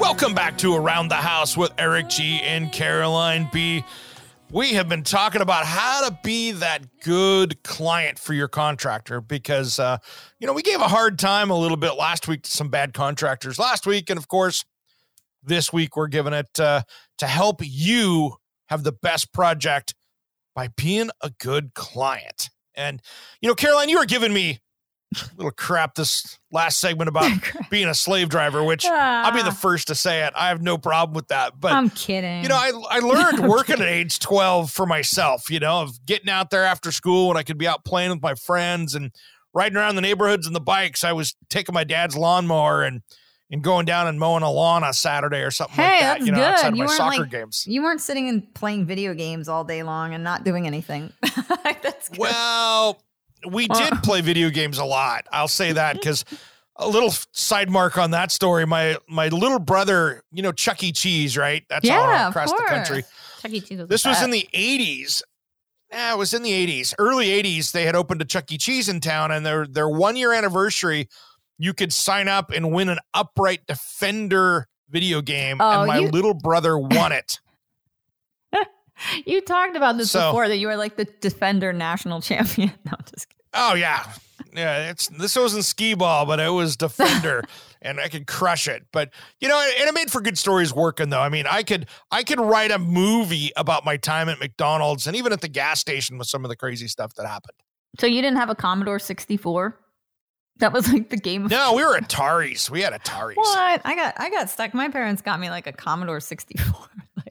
Welcome 0.00 0.34
back 0.34 0.56
to 0.58 0.74
Around 0.74 1.08
the 1.08 1.16
House 1.16 1.54
with 1.54 1.72
Eric 1.76 2.08
G 2.08 2.40
and 2.42 2.72
Caroline 2.72 3.50
B. 3.52 3.84
We 4.50 4.72
have 4.72 4.88
been 4.88 5.02
talking 5.02 5.42
about 5.42 5.66
how 5.66 6.08
to 6.08 6.18
be 6.24 6.52
that 6.52 7.00
good 7.02 7.62
client 7.62 8.18
for 8.18 8.32
your 8.32 8.48
contractor 8.48 9.20
because, 9.20 9.78
uh, 9.78 9.98
you 10.38 10.46
know, 10.46 10.54
we 10.54 10.62
gave 10.62 10.80
a 10.80 10.88
hard 10.88 11.18
time 11.18 11.50
a 11.50 11.58
little 11.58 11.76
bit 11.76 11.92
last 11.92 12.26
week 12.26 12.42
to 12.44 12.50
some 12.50 12.70
bad 12.70 12.94
contractors 12.94 13.58
last 13.58 13.86
week. 13.86 14.08
And 14.08 14.18
of 14.18 14.28
course, 14.28 14.64
this 15.42 15.70
week 15.70 15.94
we're 15.94 16.08
giving 16.08 16.32
it 16.32 16.58
uh, 16.58 16.82
to 17.18 17.26
help 17.26 17.60
you 17.62 18.38
have 18.68 18.84
the 18.84 18.92
best 18.92 19.32
project 19.32 19.94
by 20.54 20.68
being 20.76 21.10
a 21.22 21.30
good 21.38 21.74
client. 21.74 22.50
And, 22.74 23.00
you 23.40 23.48
know, 23.48 23.54
Caroline, 23.54 23.88
you 23.88 23.98
were 23.98 24.06
giving 24.06 24.32
me 24.32 24.60
a 25.16 25.20
little 25.36 25.50
crap 25.52 25.94
this 25.94 26.38
last 26.52 26.78
segment 26.80 27.08
about 27.08 27.30
being 27.70 27.88
a 27.88 27.94
slave 27.94 28.28
driver, 28.28 28.62
which 28.62 28.84
I'll 28.84 29.32
be 29.32 29.40
the 29.42 29.48
Ah. 29.48 29.50
first 29.52 29.86
to 29.88 29.94
say 29.94 30.24
it. 30.26 30.32
I 30.36 30.48
have 30.48 30.60
no 30.62 30.76
problem 30.78 31.14
with 31.14 31.28
that. 31.28 31.58
But 31.58 31.72
I'm 31.72 31.90
kidding. 31.90 32.42
you 32.42 32.48
know, 32.48 32.56
I, 32.56 32.72
I 32.90 32.98
learned 33.00 33.48
working 33.48 33.76
at 33.80 33.86
age 33.88 34.18
12 34.18 34.70
for 34.70 34.84
myself, 34.86 35.50
you 35.50 35.60
know, 35.60 35.80
of 35.82 36.04
getting 36.06 36.28
out 36.28 36.50
there 36.50 36.64
after 36.64 36.92
school 36.92 37.28
when 37.28 37.36
I 37.36 37.42
could 37.42 37.58
be 37.58 37.66
out 37.66 37.84
playing 37.84 38.10
with 38.10 38.22
my 38.22 38.34
friends 38.34 38.94
and 38.94 39.12
riding 39.54 39.76
around 39.78 39.94
the 39.96 40.02
neighborhoods 40.02 40.46
and 40.46 40.54
the 40.54 40.60
bikes. 40.60 41.02
I 41.04 41.12
was 41.12 41.34
taking 41.48 41.72
my 41.72 41.84
dad's 41.84 42.16
lawnmower 42.16 42.82
and 42.82 43.00
and 43.50 43.62
going 43.62 43.86
down 43.86 44.06
and 44.06 44.18
mowing 44.18 44.42
a 44.42 44.50
lawn 44.50 44.84
on 44.84 44.92
Saturday 44.92 45.38
or 45.42 45.50
something 45.50 45.76
like 45.78 46.00
that, 46.00 46.14
that's 46.18 46.26
you 46.26 46.32
know, 46.32 46.38
good. 46.38 46.44
outside 46.44 46.68
of 46.68 46.74
You 46.76 46.78
my 46.84 46.86
weren't 46.86 46.96
soccer 46.96 47.20
like- 47.22 47.30
games. 47.30 47.64
you 47.66 47.82
weren't 47.82 48.00
sitting 48.00 48.28
and 48.28 48.54
playing 48.54 48.84
video 48.86 49.14
games 49.14 49.48
all 49.48 49.64
day 49.64 49.82
long 49.82 50.14
and 50.14 50.22
not 50.22 50.44
doing 50.44 50.66
anything. 50.66 51.12
That's 51.82 52.08
good. 52.08 52.18
Well, 52.18 53.00
we 53.50 53.68
did 53.68 53.92
play 54.02 54.20
video 54.20 54.50
games 54.50 54.78
a 54.78 54.84
lot. 54.84 55.26
I'll 55.32 55.48
say 55.48 55.72
that 55.72 55.94
because 55.96 56.24
a 56.76 56.88
little 56.88 57.10
side 57.32 57.70
mark 57.70 57.96
on 57.98 58.10
that 58.12 58.30
story. 58.32 58.66
My 58.66 58.96
my 59.08 59.28
little 59.28 59.58
brother, 59.58 60.22
you 60.32 60.42
know, 60.42 60.52
Chuck 60.52 60.82
E. 60.82 60.92
Cheese, 60.92 61.36
right? 61.36 61.64
That's 61.68 61.88
all 61.88 62.28
across 62.28 62.50
of 62.52 62.58
the 62.58 62.64
country. 62.64 63.02
course. 63.02 63.12
Chuck 63.42 63.50
E. 63.52 63.60
Cheese 63.60 63.78
was 63.80 63.88
This 63.88 64.04
was 64.04 64.22
in 64.22 64.30
the 64.30 64.48
80s. 64.54 65.22
Yeah, 65.90 66.12
it 66.14 66.18
was 66.18 66.34
in 66.34 66.42
the 66.42 66.50
80s, 66.50 66.92
early 66.98 67.28
80s. 67.28 67.72
They 67.72 67.84
had 67.86 67.96
opened 67.96 68.20
a 68.20 68.24
Chuck 68.26 68.50
E. 68.52 68.58
Cheese 68.58 68.88
in 68.90 69.00
town, 69.00 69.30
and 69.32 69.46
their 69.46 69.66
their 69.66 69.88
one 69.88 70.16
year 70.16 70.32
anniversary, 70.34 71.08
you 71.58 71.74
could 71.74 71.92
sign 71.92 72.28
up 72.28 72.50
and 72.50 72.72
win 72.72 72.88
an 72.88 72.98
upright 73.14 73.66
defender 73.66 74.66
video 74.90 75.20
game, 75.20 75.58
Oh, 75.60 75.80
and 75.80 75.86
my 75.88 75.98
you- 75.98 76.08
little 76.08 76.34
brother 76.34 76.78
won 76.78 77.12
it. 77.12 77.40
You 79.24 79.40
talked 79.40 79.76
about 79.76 79.96
this 79.96 80.10
So- 80.10 80.30
before 80.30 80.48
that 80.48 80.56
you 80.56 80.66
were 80.66 80.76
like 80.76 80.96
the 80.96 81.04
defender 81.20 81.72
national 81.72 82.20
champion. 82.22 82.72
No, 82.84 82.92
just 83.14 83.28
kidding. 83.28 83.44
Oh 83.54 83.74
yeah, 83.74 84.04
yeah. 84.54 84.90
It's 84.90 85.06
this 85.08 85.36
wasn't 85.36 85.64
skee 85.64 85.94
ball, 85.94 86.26
but 86.26 86.40
it 86.40 86.48
was 86.50 86.76
defender, 86.76 87.44
and 87.82 88.00
I 88.00 88.08
could 88.08 88.26
crush 88.26 88.66
it. 88.66 88.86
But 88.92 89.10
you 89.40 89.48
know, 89.48 89.58
and 89.78 89.88
it 89.88 89.94
made 89.94 90.10
for 90.10 90.20
good 90.20 90.36
stories 90.36 90.74
working 90.74 91.10
though. 91.10 91.20
I 91.20 91.28
mean, 91.28 91.46
I 91.48 91.62
could 91.62 91.86
I 92.10 92.24
could 92.24 92.40
write 92.40 92.72
a 92.72 92.78
movie 92.78 93.52
about 93.56 93.84
my 93.84 93.96
time 93.96 94.28
at 94.28 94.40
McDonald's 94.40 95.06
and 95.06 95.14
even 95.16 95.32
at 95.32 95.40
the 95.42 95.48
gas 95.48 95.78
station 95.80 96.18
with 96.18 96.26
some 96.26 96.44
of 96.44 96.48
the 96.48 96.56
crazy 96.56 96.88
stuff 96.88 97.14
that 97.14 97.26
happened. 97.26 97.56
So 98.00 98.06
you 98.06 98.20
didn't 98.20 98.36
have 98.38 98.50
a 98.50 98.54
Commodore 98.54 98.98
64? 98.98 99.78
That 100.58 100.72
was 100.72 100.92
like 100.92 101.10
the 101.10 101.16
game 101.16 101.46
No, 101.46 101.74
we 101.74 101.84
were 101.84 101.96
Ataris. 101.98 102.68
We 102.68 102.80
had 102.82 102.92
Ataris. 102.92 103.36
What? 103.36 103.80
I 103.84 103.94
got 103.94 104.14
I 104.18 104.30
got 104.30 104.50
stuck. 104.50 104.74
My 104.74 104.88
parents 104.88 105.22
got 105.22 105.38
me 105.38 105.50
like 105.50 105.66
a 105.66 105.72
Commodore 105.72 106.20
64. 106.20 106.74
like 107.16 107.26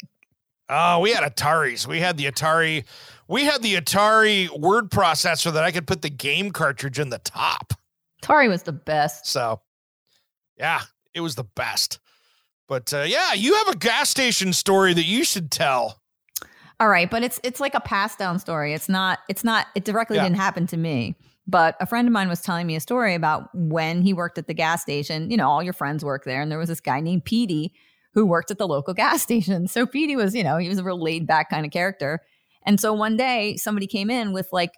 Oh, 0.69 0.99
we 0.99 1.11
had 1.11 1.23
Ataris. 1.23 1.85
We 1.87 1.99
had 1.99 2.17
the 2.17 2.25
Atari. 2.25 2.85
We 3.27 3.43
had 3.43 3.61
the 3.61 3.75
Atari 3.75 4.49
word 4.57 4.89
processor 4.89 5.51
that 5.53 5.63
I 5.63 5.71
could 5.71 5.87
put 5.87 6.01
the 6.01 6.09
game 6.09 6.51
cartridge 6.51 6.99
in 6.99 7.09
the 7.09 7.19
top. 7.19 7.73
Atari 8.21 8.47
was 8.49 8.63
the 8.63 8.71
best. 8.73 9.27
So, 9.27 9.61
yeah, 10.57 10.81
it 11.13 11.21
was 11.21 11.35
the 11.35 11.43
best. 11.43 11.99
But 12.67 12.93
uh, 12.93 13.03
yeah, 13.07 13.33
you 13.33 13.55
have 13.55 13.67
a 13.69 13.75
gas 13.77 14.09
station 14.09 14.51
story 14.53 14.93
that 14.93 15.05
you 15.05 15.23
should 15.23 15.51
tell. 15.51 16.01
All 16.79 16.89
right, 16.89 17.09
but 17.09 17.23
it's 17.23 17.39
it's 17.43 17.59
like 17.59 17.73
a 17.73 17.79
passed 17.79 18.19
down 18.19 18.39
story. 18.39 18.73
It's 18.73 18.89
not 18.89 19.19
it's 19.29 19.43
not 19.43 19.67
it 19.75 19.83
directly 19.83 20.17
Yeah. 20.17 20.23
didn't 20.23 20.37
happen 20.37 20.67
to 20.67 20.77
me. 20.77 21.15
But 21.47 21.75
a 21.79 21.86
friend 21.86 22.07
of 22.07 22.12
mine 22.12 22.27
was 22.27 22.41
telling 22.41 22.67
me 22.67 22.75
a 22.75 22.79
story 22.81 23.15
about 23.15 23.49
when 23.53 24.01
he 24.01 24.13
worked 24.13 24.38
at 24.38 24.47
the 24.47 24.53
gas 24.53 24.81
station. 24.81 25.31
You 25.31 25.38
know, 25.38 25.49
all 25.49 25.63
your 25.63 25.73
friends 25.73 26.03
work 26.03 26.25
there, 26.25 26.41
and 26.41 26.51
there 26.51 26.60
was 26.60 26.69
this 26.69 26.81
guy 26.81 26.99
named 26.99 27.23
Petey 27.25 27.73
who 28.13 28.25
worked 28.25 28.51
at 28.51 28.57
the 28.57 28.67
local 28.67 28.93
gas 28.95 29.21
station. 29.21 29.67
So 29.67 29.86
Petey 29.86 30.15
was, 30.15 30.36
you 30.36 30.43
know, 30.43 30.57
he 30.57 30.67
was 30.69 30.77
a 30.79 30.83
real 30.83 31.01
laid 31.01 31.25
back 31.27 31.49
kind 31.49 31.65
of 31.65 31.71
character. 31.71 32.21
And 32.65 32.79
so 32.79 32.91
one 32.91 33.15
day 33.15 33.55
somebody 33.55 33.88
came 33.88 34.10
in 34.10 34.33
with 34.33 34.49
like 34.51 34.71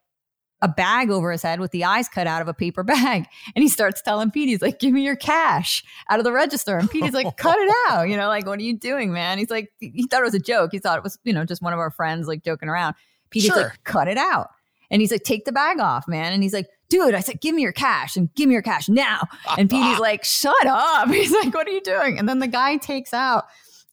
a 0.62 0.68
bag 0.68 1.10
over 1.10 1.32
his 1.32 1.42
head 1.42 1.62
with 1.62 1.72
the 1.72 1.86
eyes 1.86 2.10
cut 2.10 2.28
out 2.28 2.42
of 2.42 2.48
a 2.48 2.54
paper 2.54 2.84
bag. 2.84 3.26
And 3.56 3.64
he 3.64 3.70
starts 3.70 4.02
telling 4.02 4.30
Petey, 4.30 4.52
he's 4.52 4.62
like, 4.62 4.78
give 4.80 4.94
me 4.94 5.04
your 5.04 5.16
cash 5.16 5.84
out 6.10 6.20
of 6.20 6.26
the 6.26 6.34
register. 6.34 6.78
And 6.78 6.92
Petey's 6.92 7.14
like, 7.14 7.38
cut 7.38 7.58
it 7.58 7.74
out. 7.88 8.04
You 8.10 8.18
know, 8.18 8.28
like, 8.28 8.46
what 8.46 8.60
are 8.60 8.64
you 8.64 8.78
doing, 8.78 9.12
man? 9.14 9.38
He's 9.40 9.50
like, 9.50 9.72
he 9.80 10.06
thought 10.08 10.20
it 10.22 10.26
was 10.26 10.36
a 10.36 10.40
joke. 10.40 10.70
He 10.74 10.80
thought 10.80 10.98
it 10.98 11.04
was, 11.04 11.18
you 11.24 11.34
know, 11.34 11.46
just 11.46 11.62
one 11.62 11.74
of 11.74 11.80
our 11.80 11.90
friends 11.92 12.28
like 12.28 12.44
joking 12.44 12.70
around. 12.70 12.96
Petey's 13.32 13.48
Sure. 13.54 13.64
like, 13.70 13.84
cut 13.86 14.08
it 14.08 14.18
out. 14.18 14.50
And 14.92 15.02
he's 15.02 15.12
like, 15.12 15.24
take 15.24 15.46
the 15.46 15.52
bag 15.52 15.80
off, 15.80 16.08
man. 16.08 16.34
And 16.34 16.42
he's 16.44 16.54
like, 16.54 16.68
dude, 16.90 17.14
I 17.14 17.20
said, 17.20 17.42
give 17.42 17.54
me 17.54 17.62
your 17.62 17.72
cash 17.72 18.16
and 18.16 18.34
give 18.36 18.48
me 18.48 18.54
your 18.54 18.62
cash 18.64 18.90
now. 18.90 19.22
And 19.58 19.70
Petey's 19.72 20.00
like, 20.00 20.24
shut 20.24 20.66
up. 20.66 21.08
He's 21.12 21.32
like, 21.32 21.54
what 21.54 21.68
are 21.68 21.72
you 21.72 21.82
doing? 21.82 22.18
And 22.18 22.28
then 22.28 22.40
the 22.40 22.48
guy 22.48 22.78
takes 22.78 23.14
out, 23.14 23.46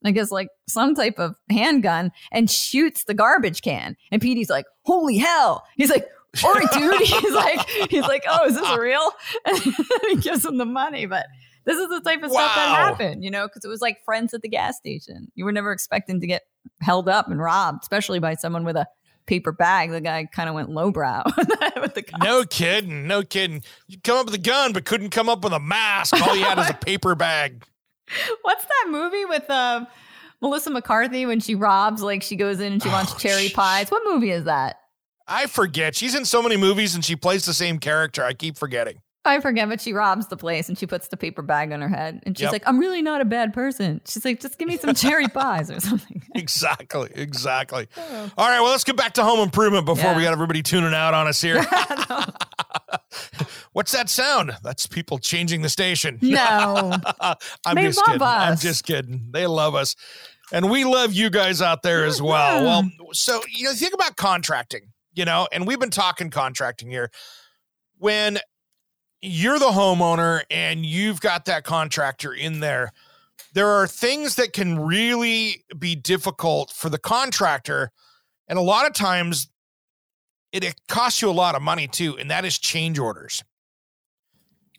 I 0.04 0.10
guess, 0.12 0.30
like 0.30 0.48
some 0.68 0.94
type 0.94 1.18
of 1.18 1.34
handgun 1.50 2.12
and 2.32 2.50
shoots 2.50 3.04
the 3.04 3.12
garbage 3.14 3.60
can. 3.60 3.96
And 4.10 4.22
Petey's 4.22 4.48
like, 4.48 4.64
holy 4.86 5.18
hell. 5.18 5.64
He's 5.76 5.90
like, 5.90 6.06
all 6.44 6.52
right, 6.54 6.70
dude. 6.72 7.00
He's 7.02 7.32
like, 7.34 7.66
he's 7.90 8.02
like, 8.02 8.24
oh, 8.28 8.46
is 8.46 8.54
this 8.54 8.76
real? 8.78 9.10
And 9.46 9.58
he 10.08 10.16
gives 10.16 10.44
him 10.44 10.58
the 10.58 10.66
money. 10.66 11.06
But 11.06 11.26
this 11.64 11.78
is 11.78 11.88
the 11.88 12.00
type 12.00 12.22
of 12.22 12.30
stuff 12.30 12.54
that 12.54 12.68
Wow. 12.68 12.74
happened, 12.74 13.24
you 13.24 13.30
know, 13.30 13.46
because 13.46 13.64
it 13.64 13.68
was 13.68 13.80
like 13.80 13.98
friends 14.04 14.34
at 14.34 14.42
the 14.42 14.48
gas 14.48 14.76
station. 14.76 15.28
You 15.34 15.44
were 15.46 15.52
never 15.52 15.72
expecting 15.72 16.20
to 16.20 16.26
get 16.26 16.42
held 16.82 17.08
up 17.08 17.28
and 17.28 17.40
robbed, 17.40 17.80
especially 17.82 18.18
by 18.18 18.34
someone 18.34 18.64
with 18.64 18.76
a 18.76 18.86
paper 19.26 19.52
bag. 19.52 19.90
The 19.90 20.00
guy 20.00 20.26
kind 20.32 20.48
of 20.48 20.54
went 20.54 20.70
lowbrow 20.70 21.22
with 21.80 21.94
the 21.94 22.02
cops. 22.02 22.24
No 22.24 22.44
kidding. 22.44 23.06
No 23.06 23.22
kidding. 23.22 23.62
You 23.88 23.98
come 24.02 24.18
up 24.18 24.26
with 24.26 24.34
a 24.34 24.38
gun, 24.38 24.72
but 24.72 24.84
couldn't 24.84 25.10
come 25.10 25.28
up 25.28 25.42
with 25.44 25.52
a 25.52 25.60
mask. 25.60 26.14
All 26.20 26.34
he 26.34 26.40
had 26.40 26.58
is 26.58 26.70
a 26.70 26.74
paper 26.84 27.14
bag. 27.14 27.64
What's 28.42 28.64
that 28.64 28.86
movie 28.88 29.24
with 29.24 29.48
um, 29.50 29.86
Melissa 30.40 30.70
McCarthy 30.70 31.26
when 31.26 31.40
she 31.40 31.54
robs? 31.54 32.02
Like 32.02 32.22
she 32.22 32.36
goes 32.36 32.60
in 32.60 32.74
and 32.74 32.82
she 32.82 32.88
wants 32.88 33.12
Oh, 33.14 33.18
cherry 33.18 33.48
pies. 33.48 33.90
What 33.90 34.02
movie 34.06 34.30
is 34.30 34.44
that? 34.44 34.76
I 35.28 35.46
forget. 35.46 35.96
She's 35.96 36.14
in 36.14 36.24
so 36.24 36.40
many 36.40 36.56
movies 36.56 36.94
and 36.94 37.04
she 37.04 37.16
plays 37.16 37.44
the 37.46 37.54
same 37.54 37.78
character. 37.80 38.22
I 38.22 38.32
keep 38.32 38.56
forgetting. 38.56 39.00
I 39.26 39.40
forget, 39.40 39.68
but 39.68 39.80
she 39.80 39.92
robs 39.92 40.28
the 40.28 40.36
place 40.36 40.68
and 40.68 40.78
she 40.78 40.86
puts 40.86 41.08
the 41.08 41.16
paper 41.16 41.42
bag 41.42 41.72
on 41.72 41.80
her 41.80 41.88
head. 41.88 42.22
And 42.24 42.36
she's 42.36 42.44
Yep. 42.44 42.52
like, 42.52 42.62
I'm 42.66 42.78
really 42.78 43.02
not 43.02 43.20
a 43.20 43.24
bad 43.24 43.52
person. 43.52 44.00
She's 44.06 44.24
like, 44.24 44.40
just 44.40 44.58
give 44.58 44.68
me 44.68 44.76
some 44.78 44.94
cherry 44.94 45.28
pies 45.34 45.70
or 45.70 45.80
something. 45.80 46.22
Exactly. 46.36 47.08
Exactly. 47.14 47.88
All 47.96 48.48
right. 48.50 48.60
Well, 48.60 48.70
let's 48.70 48.84
get 48.84 48.94
back 48.94 49.14
to 49.14 49.24
home 49.24 49.40
improvement 49.40 49.86
before 49.86 50.14
we 50.14 50.22
got 50.22 50.32
everybody 50.32 50.62
tuning 50.62 50.92
out 50.92 51.14
on 51.14 51.26
us 51.26 51.40
here. 51.40 51.64
What's 53.72 53.92
that 53.92 54.08
sound? 54.08 54.52
That's 54.62 54.86
people 54.86 55.18
changing 55.18 55.62
the 55.62 55.68
station. 55.68 56.18
No. 56.22 56.92
I'm 57.64 57.74
They 57.74 57.82
just 57.84 58.04
kidding. 58.04 58.22
I'm 58.22 58.56
just 58.56 58.84
kidding. 58.84 59.28
They 59.32 59.46
love 59.46 59.74
us. 59.74 59.94
And 60.52 60.70
we 60.70 60.84
love 60.84 61.12
you 61.12 61.30
guys 61.30 61.60
out 61.62 61.82
there 61.82 62.04
as 62.04 62.22
well. 62.22 62.64
Well, 62.64 62.90
so, 63.12 63.40
you 63.50 63.64
know, 63.64 63.72
think 63.72 63.94
about 63.94 64.16
contracting, 64.16 64.92
you 65.12 65.24
know, 65.24 65.48
and 65.52 65.66
we've 65.66 65.80
been 65.80 65.90
talking 65.90 66.30
contracting 66.30 66.90
here. 66.90 67.10
When 67.98 68.38
you're 69.26 69.58
the 69.58 69.66
homeowner 69.66 70.42
and 70.50 70.84
you've 70.86 71.20
got 71.20 71.44
that 71.46 71.64
contractor 71.64 72.32
in 72.32 72.60
there, 72.60 72.92
there 73.52 73.68
are 73.68 73.86
things 73.86 74.36
that 74.36 74.52
can 74.52 74.78
really 74.78 75.64
be 75.78 75.94
difficult 75.94 76.70
for 76.70 76.88
the 76.88 76.98
contractor. 76.98 77.90
And 78.48 78.58
a 78.58 78.62
lot 78.62 78.86
of 78.86 78.92
times 78.94 79.48
it, 80.52 80.64
it 80.64 80.80
costs 80.88 81.20
you 81.22 81.28
a 81.28 81.32
lot 81.32 81.54
of 81.54 81.62
money 81.62 81.88
too, 81.88 82.16
and 82.18 82.30
that 82.30 82.44
is 82.44 82.58
change 82.58 82.98
orders. 82.98 83.42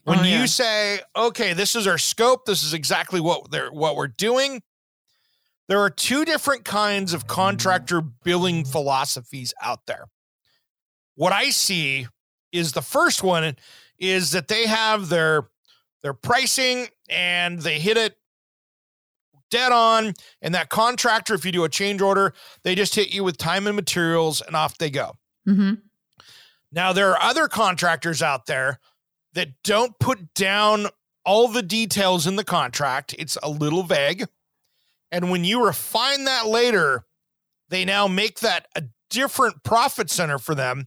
When 0.04 0.20
Oh, 0.20 0.22
yeah. 0.22 0.40
you 0.40 0.46
say, 0.46 1.00
okay, 1.14 1.52
this 1.52 1.76
is 1.76 1.86
our 1.86 1.98
scope, 1.98 2.46
this 2.46 2.62
is 2.62 2.72
exactly 2.72 3.20
what 3.20 3.50
they're 3.50 3.70
what 3.70 3.94
we're 3.96 4.08
doing. 4.08 4.62
There 5.68 5.80
are 5.80 5.90
two 5.90 6.24
different 6.24 6.64
kinds 6.64 7.12
of 7.12 7.26
contractor 7.26 8.00
billing 8.00 8.64
philosophies 8.64 9.52
out 9.62 9.86
there. 9.86 10.06
what 11.14 11.32
I 11.32 11.50
see 11.50 12.06
is 12.52 12.72
the 12.72 12.80
first 12.82 13.22
one 13.22 13.56
is 13.98 14.30
that 14.32 14.48
they 14.48 14.66
have 14.66 15.08
their 15.08 15.48
their 16.02 16.14
pricing 16.14 16.86
and 17.08 17.60
they 17.60 17.78
hit 17.78 17.96
it 17.96 18.16
dead 19.50 19.72
on. 19.72 20.14
And 20.42 20.54
that 20.54 20.68
contractor, 20.68 21.34
if 21.34 21.44
you 21.44 21.52
do 21.52 21.64
a 21.64 21.68
change 21.68 22.00
order, 22.00 22.34
they 22.62 22.74
just 22.74 22.94
hit 22.94 23.12
you 23.12 23.24
with 23.24 23.38
time 23.38 23.66
and 23.66 23.76
materials 23.76 24.40
and 24.40 24.54
off 24.54 24.78
they 24.78 24.90
go. 24.90 25.16
Mm-hmm. 25.48 25.74
Now, 26.70 26.92
there 26.92 27.10
are 27.10 27.22
other 27.22 27.48
contractors 27.48 28.22
out 28.22 28.46
there 28.46 28.78
that 29.32 29.48
don't 29.64 29.98
put 29.98 30.34
down 30.34 30.88
all 31.24 31.48
the 31.48 31.62
details 31.62 32.26
in 32.26 32.36
the 32.36 32.44
contract. 32.44 33.14
It's 33.18 33.38
a 33.42 33.50
little 33.50 33.82
vague. 33.82 34.26
And 35.10 35.30
when 35.30 35.44
you 35.44 35.64
refine 35.64 36.24
that 36.24 36.46
later, 36.46 37.04
they 37.70 37.84
now 37.84 38.06
make 38.06 38.40
that 38.40 38.68
a 38.76 38.84
different 39.10 39.62
profit 39.62 40.10
center 40.10 40.38
for 40.38 40.54
them 40.54 40.86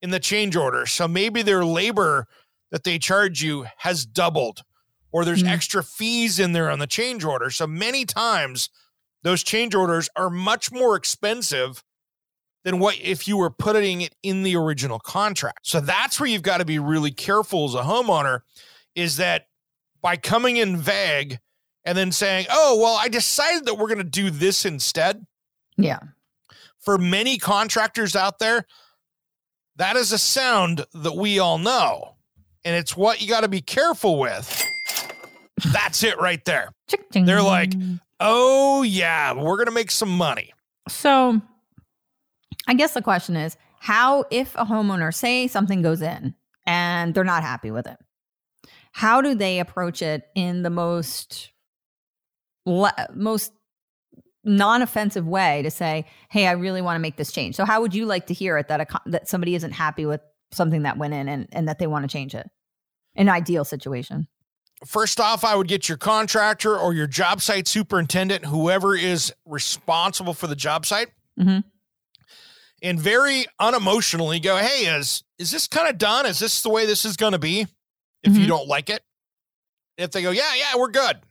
in 0.00 0.10
the 0.10 0.20
change 0.20 0.54
order. 0.54 0.86
So 0.86 1.08
maybe 1.08 1.42
their 1.42 1.64
labor 1.64 2.28
that 2.70 2.84
they 2.84 2.98
charge 2.98 3.42
you 3.42 3.66
has 3.78 4.04
doubled, 4.06 4.62
or 5.12 5.24
there's 5.24 5.42
Mhm. 5.42 5.48
extra 5.50 5.82
fees 5.82 6.38
in 6.38 6.52
there 6.52 6.70
on 6.70 6.78
the 6.78 6.86
change 6.86 7.24
order. 7.24 7.50
So 7.50 7.66
many 7.66 8.04
times 8.04 8.68
those 9.22 9.42
change 9.42 9.74
orders 9.74 10.08
are 10.16 10.30
much 10.30 10.70
more 10.70 10.96
expensive 10.96 11.82
than 12.64 12.78
what 12.78 12.98
if 13.00 13.28
you 13.28 13.36
were 13.36 13.50
putting 13.50 14.00
it 14.00 14.14
in 14.22 14.42
the 14.42 14.56
original 14.56 14.98
contract. 14.98 15.60
So 15.62 15.80
that's 15.80 16.18
where 16.18 16.28
you've 16.28 16.42
got 16.42 16.58
to 16.58 16.64
be 16.64 16.78
really 16.78 17.12
careful 17.12 17.64
as 17.66 17.74
a 17.74 17.82
homeowner 17.82 18.40
is 18.94 19.16
that 19.18 19.48
by 20.00 20.16
coming 20.16 20.56
in 20.56 20.76
vague 20.76 21.38
and 21.84 21.96
then 21.96 22.10
saying, 22.10 22.46
"Oh, 22.50 22.76
well, 22.76 22.96
I 22.96 23.08
decided 23.08 23.66
that 23.66 23.74
we're 23.76 23.86
going 23.86 23.98
to 23.98 24.04
do 24.04 24.30
this 24.30 24.64
instead." 24.64 25.26
Yeah. 25.76 26.00
For 26.80 26.98
many 26.98 27.38
contractors 27.38 28.16
out 28.16 28.38
there, 28.40 28.66
that 29.76 29.96
is 29.96 30.10
a 30.10 30.18
sound 30.18 30.86
that 30.92 31.14
we 31.16 31.38
all 31.38 31.58
know. 31.58 32.15
And 32.66 32.74
it's 32.74 32.96
what 32.96 33.22
you 33.22 33.28
got 33.28 33.42
to 33.42 33.48
be 33.48 33.60
careful 33.60 34.18
with. 34.18 34.60
That's 35.72 36.02
it 36.02 36.20
right 36.20 36.44
there. 36.44 36.70
They're 37.12 37.40
like, 37.40 37.72
"Oh, 38.18 38.82
yeah, 38.82 39.32
we're 39.34 39.56
going 39.56 39.66
to 39.66 39.72
make 39.72 39.92
some 39.92 40.10
money." 40.10 40.52
So 40.88 41.40
I 42.66 42.74
guess 42.74 42.92
the 42.92 43.02
question 43.02 43.36
is 43.36 43.56
how, 43.78 44.24
if 44.32 44.52
a 44.56 44.64
homeowner, 44.64 45.14
say 45.14 45.46
something 45.46 45.80
goes 45.80 46.02
in 46.02 46.34
and 46.66 47.14
they're 47.14 47.22
not 47.22 47.44
happy 47.44 47.70
with 47.70 47.86
it, 47.86 47.98
how 48.90 49.20
do 49.20 49.36
they 49.36 49.60
approach 49.60 50.02
it 50.02 50.24
in 50.34 50.62
the 50.62 50.70
most, 50.70 51.52
le- 52.64 53.08
most 53.14 53.52
non-offensive 54.42 55.24
way 55.26 55.62
to 55.62 55.70
say, 55.70 56.04
"Hey, 56.30 56.48
I 56.48 56.52
really 56.52 56.82
want 56.82 56.96
to 56.96 57.00
make 57.00 57.16
this 57.16 57.30
change." 57.30 57.54
So, 57.54 57.64
how 57.64 57.80
would 57.80 57.94
you 57.94 58.06
like 58.06 58.26
to 58.26 58.34
hear 58.34 58.58
it 58.58 58.66
that 58.66 58.80
a, 58.80 58.86
that 59.06 59.28
somebody 59.28 59.54
isn't 59.54 59.72
happy 59.72 60.04
with 60.04 60.20
something 60.50 60.82
that 60.82 60.98
went 60.98 61.14
in 61.14 61.28
and, 61.28 61.48
and 61.52 61.68
that 61.68 61.78
they 61.78 61.86
want 61.86 62.02
to 62.02 62.08
change 62.08 62.34
it? 62.34 62.50
An 63.16 63.28
ideal 63.28 63.64
situation. 63.64 64.28
First 64.84 65.18
off, 65.20 65.42
I 65.44 65.54
would 65.54 65.68
get 65.68 65.88
your 65.88 65.96
contractor 65.98 66.76
or 66.76 66.92
your 66.92 67.06
job 67.06 67.40
site 67.40 67.66
superintendent, 67.66 68.44
whoever 68.44 68.94
is 68.94 69.32
responsible 69.46 70.34
for 70.34 70.46
the 70.46 70.56
job 70.56 70.84
site, 70.84 71.08
Mhm. 71.40 71.64
and 72.82 73.00
very 73.00 73.46
unemotionally 73.60 74.42
go, 74.42 74.58
"Hey, 74.58 74.86
is 74.86 75.24
is 75.38 75.50
this 75.50 75.66
kind 75.66 75.88
of 75.88 75.98
done? 75.98 76.26
Is 76.26 76.38
this 76.38 76.62
the 76.62 76.68
way 76.70 76.84
this 76.86 77.04
is 77.04 77.16
going 77.16 77.32
to 77.32 77.38
be?" 77.38 77.66
If 78.22 78.36
you 78.36 78.44
Mhm. 78.44 78.48
don't 78.48 78.68
like 78.68 78.90
it, 78.90 79.02
if 79.96 80.10
they 80.10 80.20
go, 80.22 80.30
"Yeah, 80.30 80.54
yeah, 80.54 80.76
we're 80.76 80.90
good," 80.90 81.22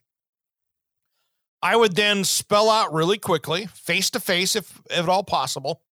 I 1.61 1.75
would 1.75 1.95
then 1.95 2.23
spell 2.23 2.69
out 2.69 2.93
really 2.93 3.17
quickly, 3.17 3.67
face 3.67 4.09
to 4.11 4.19
face, 4.19 4.55
if 4.55 4.79
if 4.89 4.97
at 4.99 5.09
all 5.09 5.23
possible, 5.23 5.83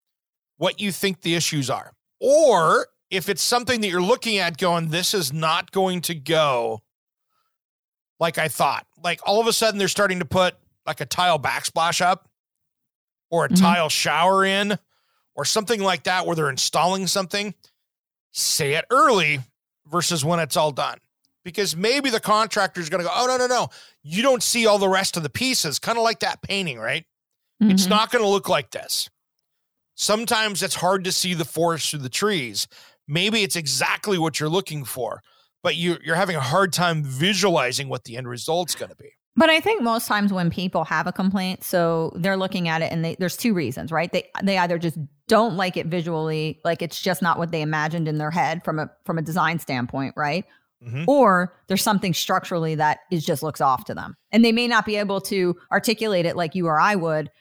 what 0.58 0.80
you 0.80 0.92
think 0.92 1.22
the 1.22 1.36
issues 1.36 1.70
are, 1.70 1.96
or 2.20 2.88
if 3.14 3.30
it's 3.30 3.42
something 3.42 3.82
that 3.82 3.88
you're 3.90 4.02
looking 4.02 4.38
at, 4.38 4.58
going, 4.58 4.90
"This 4.90 5.14
is 5.14 5.32
not 5.32 5.72
going 5.72 6.02
to 6.02 6.16
go." 6.16 6.82
like 8.20 8.38
I 8.38 8.48
thought. 8.48 8.86
Like 9.04 9.20
all 9.26 9.42
of 9.42 9.48
a 9.48 9.54
sudden 9.54 9.78
they're 9.80 9.88
starting 9.90 10.20
to 10.20 10.26
put 10.26 10.56
like 10.86 11.02
a 11.02 11.06
tile 11.06 11.38
backsplash 11.40 12.00
up 12.00 12.30
or 13.30 13.46
a 13.46 13.50
Mhm. 13.50 13.60
tile 13.60 13.90
shower 13.90 14.46
in 14.46 14.80
or 15.36 15.44
something 15.44 15.82
like 15.82 16.04
that 16.04 16.26
where 16.26 16.36
they're 16.36 16.50
installing 16.50 17.08
something. 17.08 17.54
Say 18.32 18.74
it 18.76 18.86
early 18.92 19.42
versus 19.88 20.24
when 20.24 20.40
it's 20.40 20.56
all 20.56 20.72
done. 20.72 21.00
Because 21.44 21.76
maybe 21.76 22.10
the 22.10 22.22
contractor's 22.22 22.88
going 22.88 23.04
to 23.04 23.10
go, 23.10 23.14
"Oh 23.14 23.26
no, 23.26 23.36
no, 23.36 23.48
no. 23.48 23.70
You 24.04 24.22
don't 24.22 24.44
see 24.44 24.68
all 24.68 24.78
the 24.80 24.88
rest 24.88 25.18
of 25.18 25.24
the 25.24 25.30
pieces." 25.30 25.78
Kind 25.80 25.98
of 25.98 26.04
like 26.06 26.20
that 26.22 26.42
painting, 26.42 26.80
right? 26.80 27.06
It's 27.60 27.88
Mhm. 27.88 27.90
not 27.90 28.12
going 28.12 28.24
to 28.24 28.30
look 28.30 28.48
like 28.48 28.72
this. 28.72 29.10
Sometimes 29.96 30.64
it's 30.64 30.76
hard 30.76 31.04
to 31.04 31.12
see 31.12 31.34
the 31.34 31.46
forest 31.46 31.90
through 31.90 32.00
the 32.00 32.10
trees. 32.10 32.68
Maybe 33.08 33.44
it's 33.44 33.56
exactly 33.56 34.18
what 34.18 34.40
you're 34.40 34.50
looking 34.50 34.86
for, 34.86 35.22
but 35.62 35.76
you, 35.76 35.98
you're 36.04 36.16
having 36.16 36.36
a 36.36 36.42
hard 36.42 36.74
time 36.74 37.04
visualizing 37.04 37.90
what 37.90 38.06
the 38.06 38.18
end 38.18 38.28
result's 38.28 38.76
going 38.76 38.90
to 38.90 38.96
be. 38.96 39.10
But 39.36 39.50
I 39.50 39.60
think 39.60 39.82
most 39.82 40.08
times 40.08 40.32
when 40.32 40.52
people 40.52 40.84
have 40.84 41.08
a 41.08 41.12
complaint, 41.12 41.64
so 41.64 42.12
they're 42.16 42.38
looking 42.38 42.68
at 42.68 42.84
it 42.84 42.92
and 42.92 43.04
they, 43.04 43.16
there's 43.16 43.36
two 43.36 43.54
reasons, 43.54 43.92
right? 43.92 44.12
They 44.12 44.30
they 44.44 44.60
either 44.60 44.78
just 44.78 44.98
don't 45.28 45.58
like 45.58 45.76
it 45.76 45.88
visually, 45.88 46.60
like 46.64 46.84
it's 46.84 47.02
just 47.02 47.24
not 47.24 47.40
what 47.40 47.52
they 47.52 47.64
imagined 47.64 48.08
in 48.08 48.20
their 48.20 48.30
head 48.30 48.64
from 48.64 48.78
a 48.78 48.92
from 49.06 49.18
a 49.18 49.24
design 49.24 49.58
standpoint, 49.58 50.14
right? 50.16 50.46
Mhm. 50.86 51.06
Or 51.08 51.56
there's 51.68 51.82
something 51.82 52.14
structurally 52.14 52.76
that 52.76 53.00
is 53.10 53.26
just 53.26 53.42
looks 53.42 53.62
off 53.62 53.86
to 53.86 53.96
them. 53.96 54.16
And 54.32 54.46
they 54.46 54.52
may 54.52 54.68
not 54.68 54.86
be 54.86 54.98
able 54.98 55.22
to 55.22 55.56
articulate 55.72 56.28
it 56.28 56.36
like 56.36 56.54
you 56.54 56.68
or 56.68 56.80
I 56.80 56.96
would, 56.96 57.32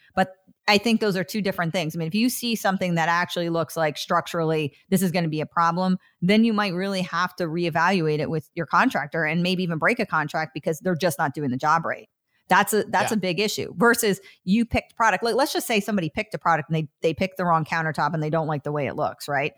I 0.68 0.78
think 0.78 1.00
those 1.00 1.16
are 1.16 1.24
two 1.24 1.42
different 1.42 1.72
things. 1.72 1.96
I 1.96 1.98
mean, 1.98 2.06
if 2.08 2.14
you 2.14 2.28
see 2.28 2.54
something 2.54 2.94
that 2.94 3.08
actually 3.08 3.48
looks 3.48 3.76
like 3.76 3.98
structurally 3.98 4.74
this 4.90 5.02
is 5.02 5.10
going 5.10 5.24
to 5.24 5.30
be 5.30 5.40
a 5.40 5.46
problem, 5.46 5.98
then 6.20 6.44
you 6.44 6.52
might 6.52 6.72
really 6.72 7.02
have 7.02 7.34
to 7.36 7.44
reevaluate 7.44 8.20
it 8.20 8.30
with 8.30 8.48
your 8.54 8.66
contractor 8.66 9.24
and 9.24 9.42
maybe 9.42 9.62
even 9.64 9.78
break 9.78 9.98
a 9.98 10.06
contract 10.06 10.52
because 10.54 10.78
they're 10.78 10.94
just 10.94 11.18
not 11.18 11.34
doing 11.34 11.50
the 11.50 11.56
job 11.56 11.84
right. 11.84 12.08
That's 12.48 12.72
a 12.72 12.84
that's 12.84 13.10
Yeah. 13.10 13.16
a 13.16 13.20
big 13.20 13.40
issue. 13.40 13.72
Versus 13.76 14.20
you 14.44 14.64
picked 14.64 14.94
product. 14.94 15.24
Like, 15.24 15.34
let's 15.34 15.52
just 15.52 15.66
say 15.66 15.80
somebody 15.80 16.10
picked 16.10 16.34
a 16.34 16.38
product 16.38 16.68
and 16.68 16.76
they 16.76 16.88
they 17.00 17.14
picked 17.14 17.38
the 17.38 17.44
wrong 17.44 17.64
countertop 17.64 18.14
and 18.14 18.22
they 18.22 18.30
don't 18.30 18.46
like 18.46 18.62
the 18.62 18.72
way 18.72 18.86
it 18.86 18.94
looks, 18.94 19.26
right? 19.26 19.52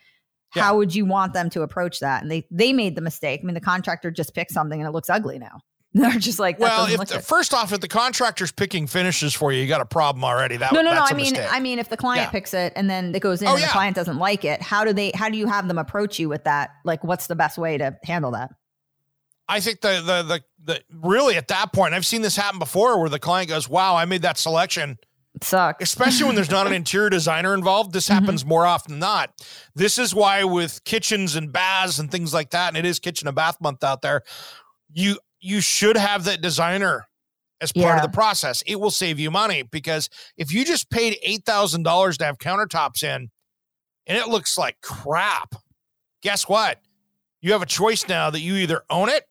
Yeah. 0.55 0.63
How 0.63 0.77
would 0.77 0.95
you 0.95 1.05
want 1.05 1.33
them 1.35 1.51
to 1.51 1.63
approach 1.63 2.01
that? 2.01 2.23
And 2.23 2.31
they 2.31 2.47
they 2.51 2.73
made 2.73 2.95
the 2.95 3.03
mistake. 3.03 3.41
I 3.43 3.47
mean, 3.47 3.55
the 3.55 3.61
contractor 3.61 4.11
just 4.11 4.35
picked 4.35 4.53
something 4.53 4.81
and 4.81 4.89
it 4.89 4.93
looks 4.93 5.11
ugly 5.11 5.39
now. 5.39 5.61
They're 5.97 6.11
just 6.19 6.41
like, 6.41 6.59
that 6.59 6.65
Well, 6.65 6.87
if 6.89 6.99
look 6.99 7.09
the, 7.09 7.21
first 7.21 7.55
off, 7.55 7.73
if 7.73 7.81
the 7.81 7.87
contractor's 7.89 8.51
picking 8.51 8.89
finishes 8.89 9.33
for 9.33 9.53
you, 9.53 9.63
you 9.63 9.69
got 9.69 9.81
a 9.81 9.85
problem 9.87 10.25
already. 10.25 10.57
That 10.57 10.73
no, 10.73 10.83
no, 10.83 10.93
no. 10.93 11.03
I 11.03 11.13
mean, 11.15 11.33
mistake. 11.35 11.49
I 11.53 11.61
mean, 11.61 11.79
if 11.79 11.89
the 11.89 11.97
client 11.97 12.27
Yeah. 12.27 12.31
picks 12.31 12.53
it 12.53 12.73
and 12.75 12.91
then 12.91 13.15
it 13.15 13.21
goes 13.21 13.43
in 13.43 13.49
Oh, 13.49 13.53
and 13.53 13.61
yeah. 13.61 13.67
the 13.69 13.73
client 13.73 13.95
doesn't 13.95 14.19
like 14.19 14.45
it, 14.45 14.61
how 14.61 14.85
do 14.85 14.93
they? 14.93 15.13
How 15.15 15.29
do 15.29 15.37
you 15.37 15.47
have 15.47 15.69
them 15.69 15.79
approach 15.79 16.19
you 16.19 16.29
with 16.29 16.45
that? 16.45 16.71
Like, 16.85 17.05
what's 17.05 17.29
the 17.29 17.37
best 17.37 17.59
way 17.59 17.79
to 17.79 17.97
handle 18.03 18.33
that? 18.33 18.51
I 19.49 19.61
think 19.61 19.83
the, 19.83 20.03
the 20.05 20.23
the 20.23 20.43
the 20.65 20.83
really 20.93 21.37
at 21.37 21.47
that 21.49 21.73
point, 21.73 21.95
I've 21.95 22.07
seen 22.07 22.23
this 22.23 22.35
happen 22.35 22.59
before, 22.59 22.99
where 22.99 23.09
the 23.11 23.19
client 23.21 23.49
goes, 23.51 23.69
"Wow, 23.69 23.95
I 23.95 24.05
made 24.05 24.23
that 24.23 24.37
selection." 24.39 24.99
It 25.37 25.43
sucks. 25.45 25.83
especially 25.83 26.27
when 26.27 26.35
there's 26.37 26.51
not 26.51 26.67
an 26.69 26.73
interior 26.83 27.11
designer 27.11 27.55
involved. 27.55 27.93
This 27.93 28.07
Mm-hmm. 28.09 28.15
happens 28.25 28.45
more 28.45 28.67
often 28.67 28.95
than 28.95 29.01
not. 29.01 29.31
This 29.75 29.99
is 29.99 30.15
why 30.15 30.45
with 30.45 30.83
kitchens 30.85 31.35
and 31.37 31.53
baths 31.53 31.99
and 31.99 32.11
things 32.11 32.33
like 32.35 32.51
that, 32.51 32.69
and 32.69 32.77
it 32.77 32.85
is 32.85 32.99
kitchen 32.99 33.29
and 33.29 33.35
bath 33.37 33.61
month 33.61 33.85
out 33.85 34.01
there, 34.03 34.23
you 34.93 35.19
you 35.45 35.61
should 35.61 35.97
have 35.97 36.25
that 36.25 36.41
designer 36.41 37.07
as 37.61 37.73
part 37.73 37.85
Yeah. 37.85 37.97
of 37.97 38.03
the 38.03 38.09
process. 38.15 38.63
It 38.67 38.81
will 38.81 38.91
save 38.91 39.19
you 39.21 39.31
money 39.31 39.63
because 39.63 40.09
if 40.37 40.53
you 40.53 40.65
just 40.65 40.91
paid 40.91 41.19
eight 41.23 41.45
thousand 41.45 41.83
dollars 41.85 42.19
to 42.19 42.25
have 42.25 42.39
countertops 42.39 43.03
in, 43.03 43.31
and 44.07 44.19
it 44.19 44.29
looks 44.29 44.59
like 44.59 44.81
crap, 44.83 45.55
guess 46.23 46.49
what? 46.49 46.81
You 47.41 47.53
have 47.53 47.63
a 47.63 47.67
choice 47.67 48.09
now 48.09 48.31
that 48.31 48.41
you 48.41 48.55
either 48.57 48.83
own 48.91 49.09
it. 49.09 49.25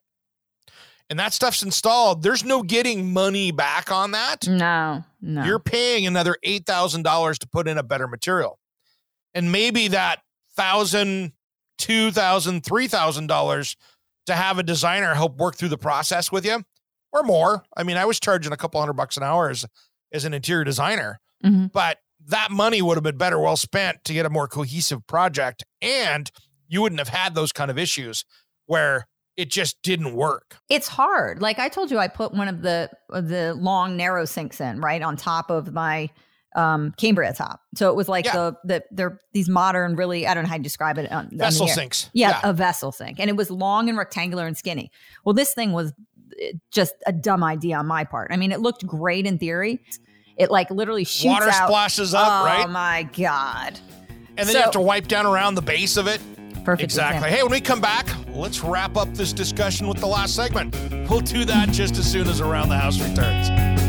And 1.09 1.19
that 1.19 1.33
stuff's 1.33 1.61
installed. 1.61 2.23
There's 2.23 2.43
no 2.43 2.63
getting 2.63 3.11
money 3.13 3.51
back 3.51 3.91
on 3.91 4.11
that 4.11 4.47
No, 4.47 5.03
no. 5.21 5.43
you're 5.43 5.59
paying 5.59 6.07
another 6.07 6.37
eight 6.43 6.65
thousand 6.65 7.03
dollars 7.03 7.37
to 7.39 7.47
put 7.47 7.67
in 7.67 7.77
a 7.77 7.83
better 7.83 8.07
material, 8.07 8.57
and 9.33 9.51
maybe 9.51 9.89
that 9.89 10.21
thousand, 10.55 11.33
two 11.77 12.09
thousand, 12.11 12.63
three 12.63 12.87
thousand 12.87 13.27
dollars 13.27 13.75
to 14.25 14.35
have 14.35 14.57
a 14.59 14.63
designer 14.63 15.13
help 15.13 15.37
work 15.37 15.55
through 15.55 15.69
the 15.69 15.77
process 15.77 16.31
with 16.31 16.45
you, 16.45 16.63
or 17.11 17.23
more. 17.23 17.63
I 17.75 17.83
mean, 17.83 17.97
I 17.97 18.05
was 18.05 18.19
charging 18.19 18.53
a 18.53 18.57
couple 18.57 18.79
hundred 18.79 18.93
bucks 18.93 19.17
an 19.17 19.23
hour 19.23 19.49
as 19.49 19.65
as 20.11 20.25
an 20.25 20.33
interior 20.33 20.63
designer, 20.63 21.19
Mhm. 21.43 21.71
but 21.71 21.97
that 22.27 22.51
money 22.51 22.81
would 22.81 22.95
have 22.95 23.03
been 23.03 23.17
better 23.17 23.39
well 23.39 23.57
spent 23.57 24.03
to 24.05 24.13
get 24.13 24.25
a 24.25 24.29
more 24.29 24.47
cohesive 24.47 25.05
project, 25.07 25.63
and 25.81 26.31
you 26.67 26.81
wouldn't 26.81 26.99
have 26.99 27.09
had 27.09 27.33
those 27.35 27.51
kind 27.51 27.69
of 27.71 27.77
issues 27.77 28.23
where 28.67 29.07
it 29.35 29.49
just 29.49 29.81
didn't 29.81 30.13
work. 30.15 30.57
it's 30.69 30.87
hard. 30.87 31.41
Like 31.41 31.57
I 31.59 31.67
told 31.67 31.89
you, 31.89 31.97
I 31.97 32.07
put 32.07 32.33
one 32.33 32.47
of 32.47 32.61
the 32.61 32.89
of 33.09 33.27
the 33.29 33.55
long 33.55 33.97
narrow 33.97 34.25
sinks 34.25 34.61
in 34.61 34.79
right 34.79 35.01
on 35.01 35.17
top 35.17 35.49
of 35.49 35.73
my 35.73 36.09
um 36.55 36.93
Cambria 36.97 37.33
top. 37.33 37.61
So 37.75 37.89
it 37.89 37.95
was 37.95 38.07
like 38.07 38.25
Yeah. 38.25 38.33
the 38.33 38.55
the 38.65 38.83
they're 38.91 39.19
these 39.33 39.49
modern, 39.49 39.95
really 39.95 40.27
I 40.27 40.33
don't 40.33 40.43
know 40.43 40.49
how 40.49 40.57
to 40.57 40.63
describe 40.63 40.97
it. 40.97 41.11
On, 41.11 41.25
on 41.25 41.37
Vessel 41.37 41.67
air. 41.67 41.73
sinks. 41.73 42.09
Yeah, 42.13 42.39
a 42.43 42.53
vessel 42.53 42.91
sink, 42.91 43.19
and 43.19 43.29
it 43.29 43.35
was 43.35 43.49
long 43.51 43.89
and 43.89 43.97
rectangular 43.97 44.45
and 44.47 44.57
skinny. 44.57 44.91
Well, 45.25 45.33
this 45.33 45.53
thing 45.53 45.71
was 45.71 45.93
eh, 46.41 46.51
just 46.71 46.93
a 47.07 47.11
dumb 47.11 47.43
idea 47.43 47.77
on 47.77 47.87
my 47.87 48.03
part. 48.03 48.31
I 48.31 48.37
mean, 48.37 48.51
it 48.51 48.59
looked 48.59 48.85
great 48.85 49.25
in 49.25 49.37
theory. 49.39 49.79
It 50.37 50.49
like 50.51 50.69
literally 50.71 51.03
shoots 51.03 51.25
Water 51.25 51.49
out. 51.49 51.67
splashes 51.67 52.13
up, 52.13 52.27
oh 52.27 52.45
right? 52.45 52.65
Oh 52.65 52.69
my 52.69 53.03
god! 53.15 53.79
And 54.37 54.39
then 54.39 54.47
So- 54.47 54.53
you 54.53 54.61
have 54.61 54.71
to 54.71 54.81
wipe 54.81 55.07
down 55.07 55.25
around 55.25 55.55
the 55.55 55.61
base 55.61 55.97
of 55.97 56.07
it. 56.07 56.21
Perfect. 56.63 56.83
Exactly. 56.83 57.17
example. 57.17 57.29
Hey, 57.37 57.43
when 57.43 57.51
we 57.51 57.59
come 57.59 57.81
back, 57.81 58.07
let's 58.33 58.63
wrap 58.63 58.95
up 58.95 59.13
this 59.13 59.33
discussion 59.33 59.85
with 59.87 59.97
the 59.97 60.07
last 60.07 60.33
segment. 60.33 60.73
We'll 61.09 61.19
do 61.19 61.43
that 61.43 61.69
just 61.71 61.97
as 61.97 62.09
soon 62.09 62.27
as 62.29 62.39
Around 62.39 62.69
the 62.69 62.77
House 62.77 62.99
returns. 63.01 63.82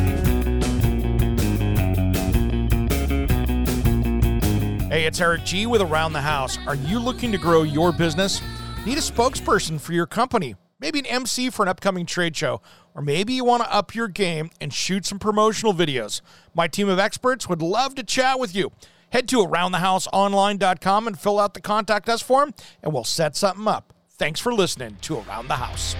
Hey, 4.94 5.06
it's 5.06 5.20
Eric 5.20 5.42
G 5.42 5.66
with 5.66 5.80
Around 5.80 6.12
the 6.12 6.20
House. 6.20 6.56
Are 6.68 6.76
you 6.76 7.00
looking 7.00 7.32
to 7.32 7.36
grow 7.36 7.64
your 7.64 7.90
business? 7.90 8.40
Need 8.86 8.96
a 8.96 9.00
spokesperson 9.00 9.80
for 9.80 9.92
your 9.92 10.06
company? 10.06 10.54
Maybe 10.78 11.00
an 11.00 11.06
MC 11.06 11.50
for 11.50 11.64
an 11.64 11.68
upcoming 11.68 12.06
trade 12.06 12.36
show? 12.36 12.62
Or 12.94 13.02
maybe 13.02 13.32
you 13.32 13.44
want 13.44 13.64
to 13.64 13.74
up 13.74 13.96
your 13.96 14.06
game 14.06 14.50
and 14.60 14.72
shoot 14.72 15.04
some 15.04 15.18
promotional 15.18 15.74
videos? 15.74 16.20
My 16.54 16.68
team 16.68 16.88
of 16.88 17.00
experts 17.00 17.48
would 17.48 17.60
love 17.60 17.96
to 17.96 18.04
chat 18.04 18.38
with 18.38 18.54
you. 18.54 18.70
Head 19.10 19.26
to 19.30 19.38
aroundthehouseonline.com 19.38 21.08
and 21.08 21.18
fill 21.18 21.40
out 21.40 21.54
the 21.54 21.60
contact 21.60 22.08
us 22.08 22.22
form, 22.22 22.54
and 22.80 22.92
we'll 22.92 23.02
set 23.02 23.34
something 23.34 23.66
up. 23.66 23.92
Thanks 24.10 24.38
for 24.38 24.54
listening 24.54 24.98
to 25.00 25.18
Around 25.18 25.48
the 25.48 25.56
House. 25.56 25.96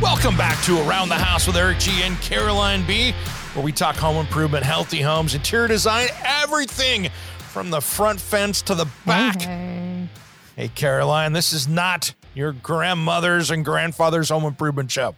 Welcome 0.00 0.36
back 0.36 0.62
to 0.64 0.86
Around 0.86 1.08
the 1.08 1.14
House 1.14 1.46
with 1.46 1.56
Eric 1.56 1.78
G 1.78 2.02
and 2.02 2.20
Caroline 2.20 2.84
B, 2.86 3.12
where 3.54 3.64
we 3.64 3.70
talk 3.70 3.94
home 3.96 4.16
improvement, 4.16 4.64
healthy 4.64 5.00
homes, 5.00 5.34
interior 5.34 5.68
design, 5.68 6.08
everything 6.24 7.08
from 7.52 7.70
the 7.70 7.80
front 7.80 8.20
fence 8.20 8.60
to 8.62 8.74
the 8.74 8.86
back. 9.06 9.42
Hey. 9.42 10.08
Hey, 10.56 10.68
Caroline, 10.68 11.32
this 11.32 11.52
is 11.52 11.68
not 11.68 12.12
your 12.34 12.52
grandmother's 12.52 13.50
and 13.50 13.64
grandfather's 13.64 14.30
home 14.30 14.44
improvement 14.44 14.90
show. 14.90 15.14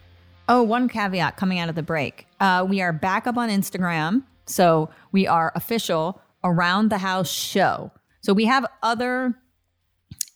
Oh, 0.47 0.61
one 0.61 0.87
caveat 0.87 1.37
coming 1.37 1.59
out 1.59 1.69
of 1.69 1.75
the 1.75 1.83
break. 1.83 2.27
Uh, 2.39 2.65
we 2.67 2.79
are 2.81 2.93
back 2.93 3.27
up 3.27 3.35
on 3.35 3.49
Instagram. 3.49 4.23
So 4.45 4.89
we 5.11 5.27
are 5.27 5.51
official 5.55 6.21
around 6.43 6.89
the 6.89 6.99
house 6.99 7.31
show. 7.31 7.91
So 8.21 8.31
we 8.31 8.45
have 8.45 8.65
other 8.83 9.37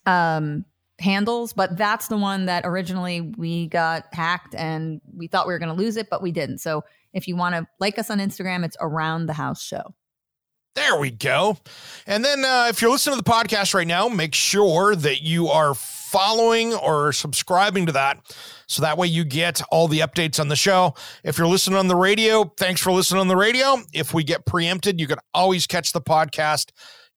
um, 0.06 0.66
handles, 1.02 1.54
but 1.54 1.78
that's 1.78 2.08
the 2.08 2.18
one 2.18 2.46
that 2.46 2.64
originally 2.66 3.22
we 3.38 3.68
got 3.68 4.06
hacked 4.14 4.56
and 4.56 5.02
we 5.14 5.28
thought 5.28 5.48
we 5.48 5.54
were 5.54 5.60
going 5.60 5.76
to 5.76 5.82
lose 5.82 5.98
it, 5.98 6.10
but 6.10 6.22
we 6.22 6.32
didn't. 6.32 6.60
So 6.60 6.84
if 7.14 7.28
you 7.28 7.36
want 7.36 7.56
to 7.56 7.68
like 7.80 8.00
us 8.00 8.10
on 8.10 8.20
Instagram, 8.20 8.64
it's 8.64 8.78
around 8.80 9.26
the 9.26 9.34
house 9.34 9.62
show. 9.62 9.94
There 10.74 10.98
we 10.98 11.12
go. 11.12 11.58
And 12.08 12.24
then 12.24 12.46
uh, 12.46 12.68
if 12.70 12.82
you're 12.82 12.92
listening 12.92 13.18
to 13.18 13.24
the 13.24 13.30
podcast 13.30 13.74
right 13.74 13.88
now, 13.88 14.08
make 14.08 14.34
sure 14.34 14.96
that 14.96 15.22
you 15.22 15.50
are 15.50 15.74
following 15.74 16.74
or 16.74 17.12
subscribing 17.12 17.88
to 17.88 17.92
that. 17.92 18.20
So 18.68 18.82
that 18.82 18.98
way 18.98 19.08
you 19.08 19.26
get 19.26 19.62
all 19.70 19.90
the 19.90 20.00
updates 20.00 20.40
on 20.40 20.48
the 20.48 20.56
show. 20.56 20.94
If 21.26 21.38
you're 21.38 21.48
listening 21.48 21.78
on 21.78 21.90
the 21.90 21.96
radio, 21.98 22.54
thanks 22.58 22.80
for 22.80 22.94
listening 22.94 23.20
on 23.20 23.28
the 23.28 23.36
radio. 23.36 23.82
If 23.94 24.14
we 24.14 24.24
get 24.24 24.46
preempted, 24.46 25.00
you 25.00 25.08
can 25.08 25.20
always 25.34 25.68
catch 25.68 25.92
the 25.92 26.02
podcast 26.02 26.72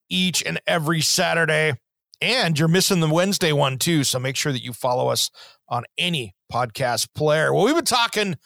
each 0.09 0.43
and 0.45 0.61
every 0.67 1.01
Saturday. 1.01 1.75
And 2.21 2.59
you're 2.59 2.69
missing 2.69 3.01
the 3.01 3.09
Wednesday 3.09 3.53
one 3.53 3.79
too. 3.79 4.05
So 4.05 4.19
make 4.19 4.37
sure 4.37 4.53
that 4.53 4.63
you 4.63 4.73
follow 4.73 5.09
us 5.09 5.31
on 5.69 5.85
any 5.99 6.35
podcast 6.53 7.09
player. 7.15 7.53
Well, 7.53 7.65
we've 7.65 7.75
been 7.75 7.85
talking 7.85 8.37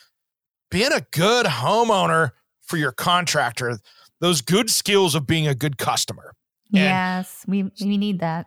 being 0.70 0.92
a 0.92 1.06
good 1.12 1.46
homeowner 1.46 2.30
for 2.62 2.76
your 2.76 2.92
contractor 2.92 3.78
those 4.20 4.40
good 4.40 4.70
skills 4.70 5.14
of 5.14 5.26
being 5.26 5.46
a 5.46 5.54
good 5.54 5.78
customer. 5.78 6.34
And- 6.72 6.82
yes, 6.82 7.44
we, 7.46 7.70
we 7.80 7.96
need 7.96 8.20
that. 8.20 8.46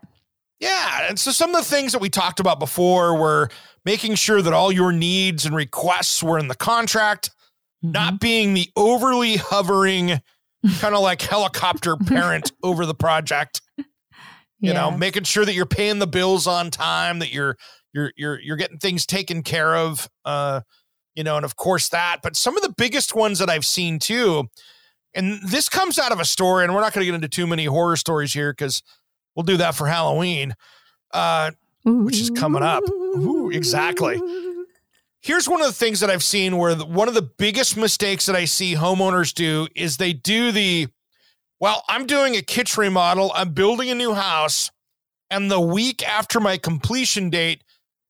Yeah. 0.59 1.07
And 1.09 1.19
so 1.19 1.31
some 1.31 1.55
of 1.55 1.55
the 1.55 1.67
things 1.67 1.91
that 1.91 1.99
we 1.99 2.09
talked 2.09 2.39
about 2.39 2.59
before 2.59 3.17
were 3.17 3.49
making 3.83 4.15
sure 4.15 4.41
that 4.41 4.53
all 4.53 4.71
your 4.71 4.91
needs 4.91 5.45
and 5.45 5.55
requests 5.55 6.21
were 6.21 6.37
in 6.37 6.47
the 6.47 6.55
contract, 6.55 7.31
not 7.81 8.09
mm-hmm. 8.09 8.17
being 8.17 8.53
the 8.53 8.69
overly 8.75 9.37
hovering, 9.37 10.21
kind 10.79 10.93
of 10.93 11.01
like 11.01 11.21
helicopter 11.21 11.97
parent 11.97 12.51
over 12.63 12.85
the 12.85 12.93
project. 12.93 13.61
You 14.61 14.73
know, 14.73 14.91
making 14.91 15.23
sure 15.23 15.43
that 15.43 15.53
you're 15.53 15.65
paying 15.65 15.99
the 15.99 16.07
bills 16.07 16.47
on 16.47 16.69
time, 16.71 17.19
that 17.19 17.33
you're 17.33 17.57
you're 17.93 18.11
you're 18.15 18.39
you're 18.39 18.57
getting 18.57 18.77
things 18.77 19.05
taken 19.05 19.41
care 19.43 19.75
of. 19.75 20.07
Uh, 20.23 20.61
you 21.15 21.23
know, 21.23 21.35
and 21.35 21.45
of 21.45 21.55
course 21.55 21.89
that. 21.89 22.19
But 22.21 22.35
some 22.35 22.55
of 22.55 22.63
the 22.63 22.73
biggest 22.77 23.15
ones 23.15 23.39
that 23.39 23.49
I've 23.49 23.65
seen 23.65 23.99
too, 23.99 24.45
and 25.13 25.39
this 25.45 25.67
comes 25.67 25.99
out 25.99 26.11
of 26.11 26.19
a 26.19 26.25
story, 26.25 26.63
and 26.63 26.73
we're 26.73 26.81
not 26.81 26.93
going 26.93 27.01
to 27.01 27.05
get 27.05 27.15
into 27.15 27.27
too 27.27 27.47
many 27.47 27.65
horror 27.65 27.95
stories 27.95 28.33
here 28.33 28.51
because 28.53 28.81
we'll 29.35 29.43
do 29.43 29.57
that 29.57 29.75
for 29.75 29.87
Halloween, 29.87 30.53
uh, 31.13 31.51
which 31.83 32.19
is 32.19 32.29
coming 32.29 32.63
up. 32.63 32.83
Ooh, 32.89 33.49
exactly. 33.51 34.21
Here's 35.21 35.47
one 35.47 35.61
of 35.61 35.67
the 35.67 35.73
things 35.73 35.99
that 35.99 36.09
I've 36.09 36.23
seen 36.23 36.57
where 36.57 36.73
the, 36.73 36.85
one 36.85 37.07
of 37.07 37.13
the 37.13 37.21
biggest 37.21 37.77
mistakes 37.77 38.25
that 38.25 38.35
I 38.35 38.45
see 38.45 38.73
homeowners 38.73 39.33
do 39.33 39.67
is 39.75 39.97
they 39.97 40.13
do 40.13 40.51
the, 40.51 40.87
well, 41.61 41.83
I'm 41.87 42.05
doing 42.07 42.35
a 42.35 42.41
kitchen 42.41 42.81
remodel, 42.81 43.31
I'm 43.33 43.53
building 43.53 43.89
a 43.89 43.95
new 43.95 44.13
house, 44.13 44.69
and 45.29 45.49
the 45.49 45.61
week 45.61 46.05
after 46.07 46.39
my 46.41 46.57
completion 46.57 47.29
date, 47.29 47.63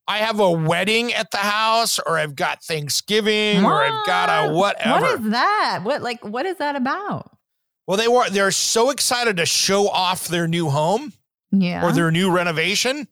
I 0.08 0.18
have 0.18 0.40
a 0.40 0.50
wedding 0.50 1.14
at 1.14 1.30
the 1.32 1.38
house, 1.38 2.00
or 2.00 2.18
I've 2.18 2.36
got 2.36 2.64
Thanksgiving, 2.64 3.64
or 3.64 3.84
I've 3.84 4.06
got 4.08 4.50
a 4.50 4.54
whatever. 4.54 5.02
What 5.02 5.20
is 5.22 5.30
that? 5.30 5.82
What 5.84 6.02
like 6.02 6.26
what 6.26 6.46
is 6.48 6.58
that 6.58 6.76
about? 6.76 7.30
Well, 7.88 7.98
they 7.98 8.08
were 8.08 8.30
they're 8.30 8.52
so 8.52 8.90
excited 8.90 9.38
to 9.38 9.46
show 9.46 9.88
off 9.90 10.28
their 10.28 10.48
new 10.48 10.70
home 10.70 11.14
Yeah. 11.52 11.86
or 11.86 11.92
their 11.92 12.10
new 12.12 12.32
renovation. 12.32 13.08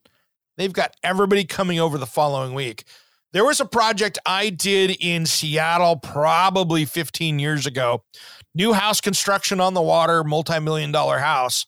They've 0.58 0.74
got 0.74 0.96
everybody 1.04 1.46
coming 1.46 1.80
over 1.80 1.98
the 1.98 2.06
following 2.06 2.54
week. 2.54 2.84
There 3.32 3.46
was 3.46 3.60
a 3.62 3.66
project 3.66 4.18
I 4.26 4.50
did 4.50 4.98
in 5.00 5.26
Seattle 5.26 5.98
probably 5.98 6.84
15 6.86 7.38
years 7.40 7.66
ago. 7.68 8.04
New 8.56 8.74
house 8.74 9.00
construction 9.00 9.60
on 9.60 9.74
the 9.74 9.82
water, 9.82 10.24
multi-million 10.24 10.92
dollar 10.92 11.20
house, 11.20 11.66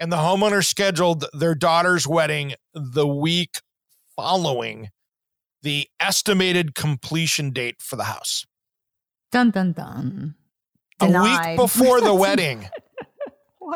and 0.00 0.10
the 0.10 0.16
homeowner 0.16 0.64
scheduled 0.64 1.24
their 1.32 1.54
daughter's 1.54 2.06
wedding 2.06 2.54
the 2.74 3.06
week 3.06 3.60
following 4.16 4.88
the 5.62 5.88
estimated 6.00 6.74
completion 6.74 7.50
date 7.50 7.76
for 7.80 7.96
the 7.96 8.04
house. 8.04 8.44
dun 9.30 9.50
dun 9.50 9.72
dun. 9.72 10.34
A 11.00 11.06
Denied. 11.06 11.50
week 11.50 11.56
before 11.64 12.00
the 12.00 12.14
wedding. 12.14 12.68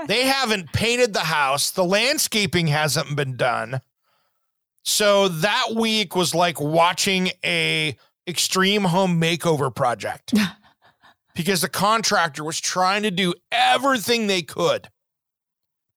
They 0.09 0.25
haven't 0.25 0.73
painted 0.73 1.13
the 1.15 1.21
house. 1.21 1.71
The 1.71 1.85
landscaping 1.85 2.67
hasn't 2.67 3.17
been 3.17 3.37
done. 3.37 3.81
So 4.83 5.29
that 5.29 5.75
week 5.75 6.15
was 6.15 6.35
like 6.35 6.61
watching 6.61 7.31
a 7.45 7.97
extreme 8.29 8.83
home 8.85 9.21
makeover 9.21 9.75
project. 9.75 10.35
because 11.37 11.61
the 11.61 11.69
contractor 11.69 12.43
was 12.43 12.59
trying 12.59 13.03
to 13.05 13.11
do 13.11 13.35
everything 13.53 14.27
they 14.27 14.43
could 14.43 14.89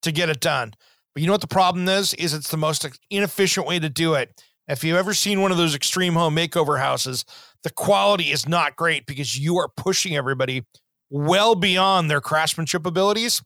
to 0.03 0.11
get 0.11 0.29
it 0.29 0.41
done. 0.41 0.73
But 1.15 1.21
you 1.21 1.27
know 1.27 1.33
what 1.33 1.41
the 1.41 1.47
problem 1.47 1.87
is? 1.87 2.13
Is 2.13 2.33
it's 2.33 2.51
the 2.51 2.57
most 2.57 2.85
inefficient 3.09 3.65
way 3.65 3.79
to 3.79 3.89
do 3.89 4.13
it. 4.13 4.43
If 4.67 4.83
you've 4.83 4.97
ever 4.97 5.15
seen 5.15 5.41
one 5.41 5.51
of 5.51 5.57
those 5.57 5.73
extreme 5.73 6.13
home 6.13 6.35
makeover 6.35 6.79
houses, 6.79 7.25
the 7.63 7.71
quality 7.71 8.25
is 8.25 8.47
not 8.47 8.75
great 8.75 9.07
because 9.07 9.39
you 9.39 9.57
are 9.57 9.67
pushing 9.67 10.15
everybody 10.15 10.63
well 11.09 11.55
beyond 11.55 12.11
their 12.11 12.21
craftsmanship 12.21 12.85
abilities. 12.85 13.41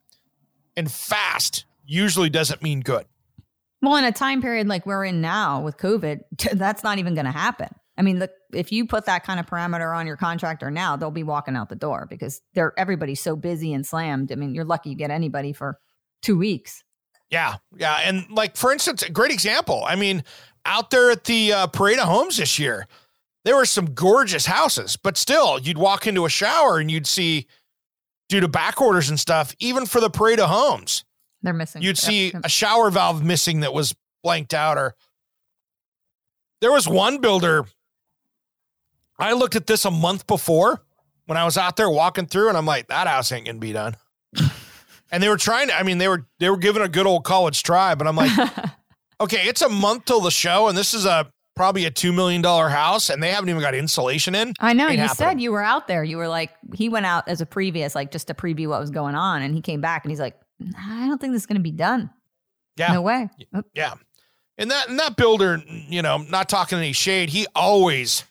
And 0.76 0.92
fast 0.92 1.66
usually 1.86 2.30
doesn't 2.30 2.62
mean 2.62 2.82
good. 2.82 3.06
Well, 3.82 3.96
in 3.98 4.04
a 4.04 4.12
time 4.12 4.42
period 4.42 4.68
like 4.68 4.86
we're 4.86 5.06
in 5.06 5.22
now 5.22 5.62
with 5.62 5.78
COVID, 5.78 6.22
that's 6.54 6.84
not 6.84 6.98
even 6.98 7.14
going 7.14 7.26
to 7.26 7.32
happen. 7.32 7.70
I 7.98 8.02
mean, 8.02 8.20
the, 8.20 8.32
if 8.54 8.72
you 8.72 8.88
put 8.88 9.06
that 9.06 9.24
kind 9.24 9.40
of 9.40 9.46
parameter 9.46 9.96
on 9.96 10.08
your 10.08 10.18
contractor 10.18 10.72
now, 10.72 10.96
they'll 10.96 11.12
be 11.12 11.24
walking 11.24 11.56
out 11.56 11.70
the 11.70 11.76
door 11.76 12.08
because 12.10 12.42
they're 12.54 12.74
everybody's 12.78 13.22
so 13.22 13.36
busy 13.36 13.74
and 13.74 13.86
slammed. 13.86 14.32
I 14.32 14.36
mean, 14.36 14.56
you're 14.56 14.66
lucky 14.66 14.90
you 14.90 14.96
get 14.96 15.12
anybody 15.12 15.54
for 15.54 15.80
two 16.22 16.38
weeks. 16.38 16.84
Yeah, 17.30 17.56
yeah, 17.76 17.98
and 18.04 18.26
like 18.30 18.56
for 18.58 18.72
instance, 18.72 19.04
a 19.04 19.10
great 19.10 19.32
example. 19.32 19.84
I 19.86 19.96
mean, 19.96 20.24
out 20.66 20.90
there 20.90 21.12
at 21.12 21.24
the 21.26 21.54
uh, 21.54 21.68
Parade 21.68 22.00
of 22.00 22.08
Homes 22.08 22.38
this 22.38 22.58
year, 22.60 22.88
there 23.46 23.56
were 23.56 23.66
some 23.66 23.94
gorgeous 23.94 24.46
houses, 24.46 24.98
but 24.98 25.18
still, 25.18 25.60
you'd 25.60 25.78
walk 25.78 26.08
into 26.08 26.26
a 26.26 26.30
shower 26.30 26.80
and 26.80 26.90
you'd 26.90 27.08
see, 27.08 27.48
due 28.30 28.40
to 28.40 28.48
back 28.48 28.82
orders 28.82 29.10
and 29.10 29.20
stuff, 29.20 29.56
even 29.60 29.86
for 29.86 30.00
the 30.00 30.10
Parade 30.10 30.40
of 30.40 30.50
Homes, 30.50 31.04
They're 31.42 31.54
missing. 31.54 31.82
you'd 31.82 31.98
see 31.98 32.32
yep. 32.32 32.42
a 32.46 32.50
shower 32.50 32.90
valve 32.90 33.24
missing 33.24 33.60
that 33.62 33.74
was 33.74 33.96
blanked 34.24 34.54
out. 34.54 34.78
Or 34.78 34.96
there 36.62 36.72
was 36.72 36.88
one 36.88 37.20
builder. 37.20 37.66
I 39.20 39.34
looked 39.34 39.56
at 39.56 39.68
this 39.68 39.86
a 39.86 39.92
month 39.92 40.28
before 40.28 40.84
when 41.26 41.38
I 41.38 41.46
was 41.46 41.58
out 41.58 41.76
there 41.76 41.90
walking 41.90 42.26
through, 42.26 42.50
and 42.50 42.58
I'm 42.58 42.66
like, 42.66 42.88
that 42.88 43.08
house 43.08 43.32
ain't 43.32 43.46
gonna 43.46 43.60
be 43.60 43.74
done. 43.74 43.96
and 45.12 45.22
they 45.22 45.30
were 45.30 45.38
trying 45.38 45.68
to. 45.68 45.78
I 45.78 45.84
mean, 45.84 45.98
they 45.98 46.08
were 46.08 46.26
they 46.40 46.50
were 46.50 46.58
giving 46.58 46.82
a 46.82 46.90
good 46.90 47.06
old 47.06 47.24
college 47.24 47.64
try, 47.64 47.96
but 47.96 48.08
I'm 48.08 48.16
like, 48.16 48.32
okay, 49.22 49.48
it's 49.48 49.62
a 49.62 49.70
month 49.70 50.06
till 50.06 50.22
the 50.22 50.32
show, 50.32 50.68
and 50.68 50.78
this 50.78 50.94
is 50.94 51.06
a 51.06 51.32
probably 51.56 51.86
a 51.86 51.92
two 51.92 52.12
million 52.12 52.42
dollar 52.42 52.70
house, 52.70 53.10
and 53.10 53.22
they 53.22 53.32
haven't 53.32 53.50
even 53.50 53.62
got 53.62 53.76
insulation 53.76 54.36
in. 54.36 54.54
I 54.60 54.74
know 54.74 54.86
Ain't 54.86 54.94
you 54.94 55.00
happening. 55.02 55.16
said 55.16 55.42
you 55.42 55.52
were 55.52 55.64
out 55.64 55.88
there. 55.88 56.04
You 56.04 56.18
were 56.18 56.28
like, 56.28 56.52
he 56.74 56.90
went 56.90 57.06
out 57.06 57.28
as 57.28 57.42
a 57.42 57.46
previous, 57.46 57.96
like 57.96 58.12
just 58.12 58.28
to 58.28 58.34
preview 58.34 58.68
what 58.68 58.80
was 58.80 58.90
going 58.90 59.16
on, 59.16 59.42
and 59.42 59.54
he 59.54 59.62
came 59.62 59.82
back 59.82 60.04
and 60.04 60.12
he's 60.12 60.20
like, 60.20 60.36
I 60.78 61.08
don't 61.08 61.20
think 61.20 61.34
this 61.34 61.44
is 61.44 61.48
to 61.48 61.60
be 61.60 61.72
done. 61.72 62.10
Yeah, 62.76 62.94
No 62.94 63.02
way. 63.02 63.30
Yeah. 63.74 63.94
And 64.58 64.72
that 64.72 64.90
and 64.90 65.00
that 65.00 65.16
builder, 65.16 65.62
you 65.68 66.02
know, 66.02 66.18
not 66.18 66.50
talking 66.50 66.78
any 66.78 66.94
shade, 66.94 67.30
he 67.30 67.48
always 67.56 68.24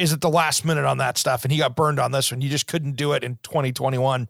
is 0.00 0.12
at 0.12 0.20
the 0.20 0.30
last 0.30 0.64
minute 0.64 0.84
on 0.84 0.98
that 0.98 1.18
stuff, 1.18 1.44
and 1.44 1.52
he 1.52 1.58
got 1.58 1.76
burned 1.76 2.00
on 2.00 2.10
this 2.12 2.32
one. 2.32 2.40
You 2.40 2.48
just 2.48 2.66
couldn't 2.66 2.96
do 2.96 3.12
it 3.12 3.22
in 3.22 3.38
2021. 3.42 4.28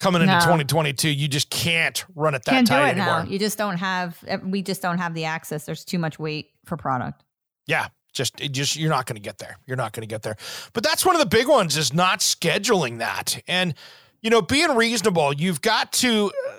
Coming 0.00 0.22
into 0.22 0.34
No. 0.34 0.40
2022, 0.40 1.08
you 1.10 1.28
just 1.28 1.48
can't 1.50 2.04
run 2.16 2.34
it 2.34 2.44
that 2.46 2.50
Can't 2.52 2.66
tight 2.66 2.90
anymore. 2.96 3.22
now. 3.22 3.30
You 3.30 3.38
just 3.38 3.56
don't 3.56 3.76
have. 3.76 4.18
eh, 4.26 4.38
We 4.42 4.60
just 4.62 4.82
don't 4.82 4.98
have 4.98 5.14
the 5.14 5.26
access. 5.26 5.64
There's 5.64 5.84
too 5.84 5.98
much 6.00 6.18
weight 6.18 6.50
for 6.64 6.76
product. 6.76 7.22
yeah, 7.68 7.86
just 8.12 8.40
it 8.40 8.48
just 8.50 8.74
you're 8.76 8.90
not 8.90 9.06
going 9.06 9.14
to 9.14 9.22
get 9.22 9.38
there. 9.38 9.56
You're 9.66 9.76
not 9.76 9.92
going 9.92 10.02
to 10.02 10.12
get 10.12 10.22
there. 10.22 10.36
But 10.72 10.82
that's 10.82 11.06
one 11.06 11.14
of 11.14 11.20
the 11.20 11.26
big 11.26 11.46
ones 11.46 11.76
is 11.76 11.92
not 11.94 12.18
scheduling 12.18 12.98
that, 12.98 13.40
and 13.46 13.74
you 14.22 14.30
know, 14.30 14.42
being 14.42 14.74
reasonable. 14.74 15.32
You've 15.32 15.60
got 15.62 15.92
to, 15.94 16.32
uh, 16.48 16.52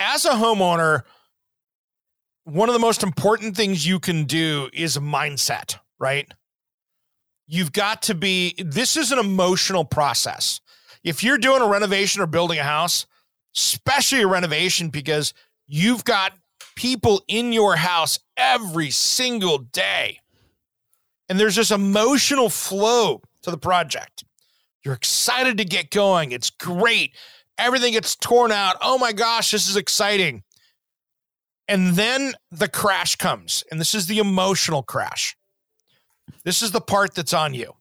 as 0.00 0.24
a 0.24 0.30
homeowner, 0.30 1.02
one 2.44 2.68
of 2.68 2.72
the 2.74 2.78
most 2.78 3.02
important 3.02 3.56
things 3.56 3.86
you 3.86 3.98
can 4.00 4.24
do 4.24 4.68
is 4.72 4.96
mindset, 4.98 5.78
right? 5.98 6.30
You've 7.46 7.72
got 7.72 8.02
to 8.02 8.14
be, 8.14 8.54
this 8.58 8.96
is 8.96 9.12
an 9.12 9.18
emotional 9.18 9.84
process. 9.84 10.60
If 11.04 11.22
you're 11.22 11.38
doing 11.38 11.62
a 11.62 11.68
renovation 11.68 12.20
or 12.20 12.26
building 12.26 12.58
a 12.58 12.64
house, 12.64 13.06
especially 13.56 14.22
a 14.22 14.26
renovation, 14.26 14.90
because 14.90 15.32
you've 15.66 16.04
got 16.04 16.32
people 16.74 17.22
in 17.28 17.52
your 17.52 17.76
house 17.76 18.18
every 18.36 18.90
single 18.90 19.58
day, 19.58 20.20
and 21.28 21.38
there's 21.38 21.56
this 21.56 21.70
emotional 21.70 22.48
flow 22.48 23.22
to 23.42 23.50
the 23.50 23.58
project. 23.58 24.24
You're 24.84 24.94
excited 24.94 25.58
to 25.58 25.64
get 25.64 25.90
going. 25.90 26.32
It's 26.32 26.50
great. 26.50 27.16
Everything 27.58 27.92
gets 27.92 28.14
torn 28.14 28.52
out. 28.52 28.76
Oh 28.80 28.98
my 28.98 29.12
gosh, 29.12 29.50
this 29.50 29.68
is 29.68 29.76
exciting. 29.76 30.42
And 31.68 31.94
then 31.94 32.34
the 32.52 32.68
crash 32.68 33.16
comes, 33.16 33.64
and 33.70 33.80
this 33.80 33.94
is 33.94 34.06
the 34.06 34.18
emotional 34.18 34.82
crash. 34.82 35.36
This 36.44 36.62
is 36.62 36.70
the 36.70 36.80
part 36.80 37.14
that's 37.14 37.34
on 37.34 37.54
you. 37.54 37.74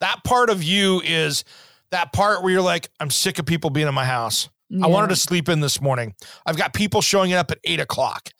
That 0.00 0.24
part 0.24 0.50
of 0.50 0.62
you 0.62 1.00
is 1.04 1.44
that 1.90 2.12
part 2.12 2.42
where 2.42 2.52
you're 2.52 2.62
like, 2.62 2.90
I'm 3.00 3.10
sick 3.10 3.38
of 3.38 3.46
people 3.46 3.70
being 3.70 3.88
in 3.88 3.94
my 3.94 4.04
house. 4.04 4.48
I 4.82 4.88
wanted 4.88 5.10
to 5.10 5.16
sleep 5.16 5.48
in 5.48 5.60
this 5.60 5.80
morning. 5.80 6.14
I've 6.44 6.56
got 6.56 6.74
people 6.74 7.00
showing 7.00 7.32
up 7.32 7.52
at 7.52 7.58
eight 7.62 7.78
o'clock. 7.78 8.30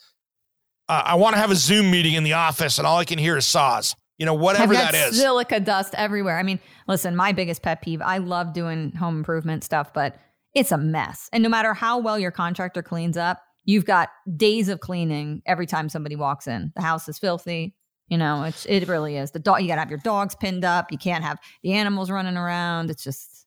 Uh, 0.89 1.03
I 1.05 1.15
want 1.15 1.35
to 1.35 1.41
have 1.41 1.53
a 1.53 1.57
Zoom 1.57 1.91
meeting 1.91 2.15
in 2.15 2.25
the 2.25 2.33
office, 2.33 2.79
and 2.79 2.87
all 2.87 2.99
I 2.99 3.05
can 3.05 3.19
hear 3.19 3.37
is 3.37 3.47
saws. 3.47 3.95
You 4.19 4.27
know, 4.27 4.35
whatever 4.35 4.75
I've 4.75 4.81
got 4.81 4.93
that 4.93 5.09
is. 5.11 5.21
Silica 5.21 5.61
dust 5.61 5.95
everywhere. 5.97 6.37
I 6.37 6.43
mean, 6.43 6.59
listen, 6.89 7.15
my 7.15 7.33
biggest 7.33 7.63
pet 7.63 7.81
peeve. 7.81 8.03
I 8.03 8.19
love 8.19 8.55
doing 8.55 8.93
home 8.93 9.19
improvement 9.19 9.63
stuff, 9.63 9.93
but 9.93 10.17
it's 10.53 10.73
a 10.73 10.79
mess. 10.79 11.29
And 11.33 11.45
no 11.45 11.49
matter 11.49 11.75
how 11.75 11.99
well 11.99 12.19
your 12.19 12.33
contractor 12.33 12.83
cleans 12.83 13.17
up, 13.17 13.41
you've 13.65 13.85
got 13.85 14.09
days 14.37 14.69
of 14.69 14.81
cleaning 14.81 15.43
every 15.47 15.67
time 15.67 15.89
somebody 15.89 16.17
walks 16.17 16.49
in. 16.49 16.73
The 16.75 16.83
house 16.83 17.09
is 17.09 17.19
filthy. 17.21 17.76
You 18.09 18.19
know, 18.19 18.45
it's, 18.45 18.65
it 18.67 18.87
really 18.89 19.17
is. 19.17 19.33
The 19.33 19.39
dog. 19.39 19.63
You 19.63 19.69
got 19.69 19.75
to 19.77 19.81
have 19.81 19.91
your 19.91 19.99
dogs 19.99 20.35
pinned 20.35 20.65
up. 20.65 20.93
You 20.93 20.99
can't 20.99 21.25
have 21.25 21.39
the 21.63 21.73
animals 21.73 22.11
running 22.11 22.37
around. 22.37 22.91
It's 22.91 23.03
just, 23.03 23.47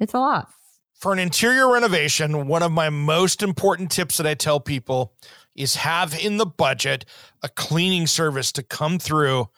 it's 0.00 0.14
a 0.14 0.18
lot. 0.18 0.48
for 0.94 1.12
an 1.12 1.18
interior 1.18 1.70
renovation, 1.70 2.48
one 2.48 2.62
of 2.62 2.72
my 2.72 2.90
most 2.90 3.42
important 3.42 3.90
tips 3.90 4.16
that 4.16 4.26
I 4.26 4.34
tell 4.34 4.60
people 4.60 5.12
is 5.54 5.76
have 5.76 6.18
in 6.18 6.36
the 6.38 6.46
budget 6.46 7.04
a 7.42 7.48
cleaning 7.48 8.06
service 8.06 8.50
to 8.52 8.62
come 8.62 8.98
through 8.98 9.48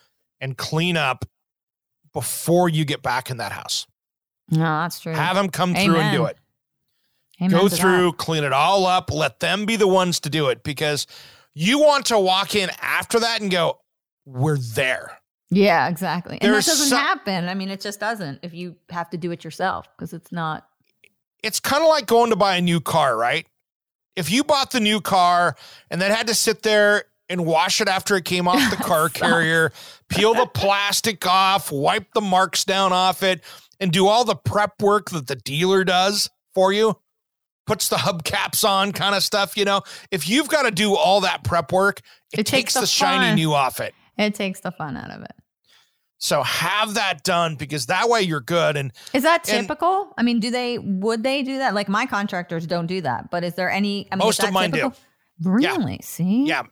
and 0.40 0.56
clean 0.56 0.96
up 0.96 1.24
before 2.12 2.68
you 2.68 2.84
get 2.84 3.02
back 3.02 3.30
in 3.30 3.36
that 3.36 3.52
house. 3.52 3.86
No, 4.50 4.58
that's 4.58 5.00
true. 5.00 5.12
Have 5.12 5.36
them 5.36 5.48
come 5.48 5.74
through 5.74 5.96
and 5.96 6.16
do 6.16 6.24
it. 6.24 6.36
Amen 7.40 7.50
Go 7.50 7.68
to 7.68 7.74
that. 7.74 7.80
through, 7.80 8.12
clean 8.14 8.44
it 8.44 8.52
all 8.52 8.84
up, 8.86 9.12
let 9.12 9.40
them 9.40 9.64
be 9.64 9.76
the 9.76 9.86
ones 9.88 10.20
to 10.20 10.30
do 10.30 10.48
it 10.48 10.62
because 10.62 11.06
you 11.54 11.78
want 11.78 12.06
to 12.06 12.18
walk 12.18 12.54
in 12.54 12.68
after 12.82 13.20
that 13.20 13.40
and 13.40 13.50
go, 13.50 13.78
we're 14.24 14.58
there. 14.58 15.18
Yeah, 15.50 15.88
exactly. 15.88 16.38
And 16.40 16.52
that 16.54 16.64
doesn't 16.64 16.88
so- 16.88 16.96
happen. 16.96 17.48
I 17.48 17.54
mean, 17.54 17.70
it 17.70 17.80
just 17.80 17.98
doesn't 18.00 18.40
if 18.42 18.54
you 18.54 18.76
have 18.90 19.10
to 19.10 19.16
do 19.16 19.30
it 19.32 19.42
yourself 19.44 19.86
because 19.96 20.12
it's 20.12 20.30
not. 20.30 20.66
it's 21.42 21.58
kind 21.60 21.82
of 21.82 21.88
like 21.88 22.06
going 22.06 22.30
to 22.30 22.36
buy 22.36 22.56
a 22.56 22.60
new 22.60 22.80
car, 22.80 23.16
right? 23.16 23.46
If 24.16 24.30
you 24.30 24.44
bought 24.44 24.70
the 24.70 24.80
new 24.80 25.00
car 25.00 25.56
and 25.90 26.00
then 26.00 26.10
had 26.10 26.26
to 26.26 26.34
sit 26.34 26.62
there 26.62 27.04
and 27.28 27.46
wash 27.46 27.80
it 27.80 27.88
after 27.88 28.16
it 28.16 28.24
came 28.24 28.46
off 28.46 28.70
the 28.70 28.76
car 28.84 29.08
carrier, 29.08 29.72
peel 30.08 30.34
the 30.34 30.46
plastic 30.54 31.26
off, 31.26 31.72
wipe 31.72 32.12
the 32.12 32.20
marks 32.20 32.64
down 32.64 32.92
off 32.92 33.22
it, 33.22 33.42
and 33.80 33.90
do 33.92 34.06
all 34.06 34.24
the 34.24 34.36
prep 34.36 34.80
work 34.82 35.10
that 35.10 35.26
the 35.26 35.36
dealer 35.36 35.82
does 35.84 36.28
for 36.54 36.72
you, 36.72 36.96
puts 37.66 37.88
the 37.88 37.96
hubcaps 37.96 38.68
on, 38.68 38.92
kind 38.92 39.14
of 39.14 39.22
stuff, 39.22 39.56
you 39.56 39.64
know, 39.64 39.80
if 40.10 40.28
you've 40.28 40.48
got 40.48 40.62
to 40.64 40.70
do 40.70 40.94
all 40.96 41.20
that 41.22 41.42
prep 41.44 41.72
work, 41.72 42.00
it, 42.32 42.40
It 42.40 42.46
takes 42.46 42.50
takes 42.50 42.74
the, 42.74 42.80
the 42.80 42.86
shiny 42.86 43.34
new 43.34 43.54
off 43.54 43.80
it. 43.80 43.94
It 44.20 44.34
takes 44.34 44.60
the 44.60 44.70
fun 44.70 44.96
out 44.96 45.10
of 45.10 45.22
it. 45.22 45.32
So 46.18 46.42
have 46.42 46.94
that 46.94 47.24
done 47.24 47.56
because 47.56 47.86
that 47.86 48.08
way 48.10 48.20
you're 48.22 48.42
good. 48.42 48.76
And 48.76 48.92
Is 49.14 49.22
that 49.22 49.48
And- 49.48 49.62
typical? 49.66 50.12
I 50.18 50.22
mean, 50.22 50.38
do 50.38 50.50
they 50.50 50.78
would 50.78 51.22
they 51.22 51.42
do 51.42 51.58
that? 51.58 51.74
Like 51.74 51.88
my 51.88 52.04
contractors 52.06 52.66
don't 52.66 52.86
do 52.86 53.00
that, 53.00 53.30
but 53.30 53.42
is 53.42 53.54
there 53.54 53.70
any? 53.70 54.06
I 54.12 54.16
mean, 54.16 54.26
Most 54.26 54.42
of 54.44 54.52
mine 54.52 54.70
do. 54.70 54.76
typical? 54.80 54.98
Really? 55.42 56.00
See? 56.02 56.44
Yeah. 56.44 56.62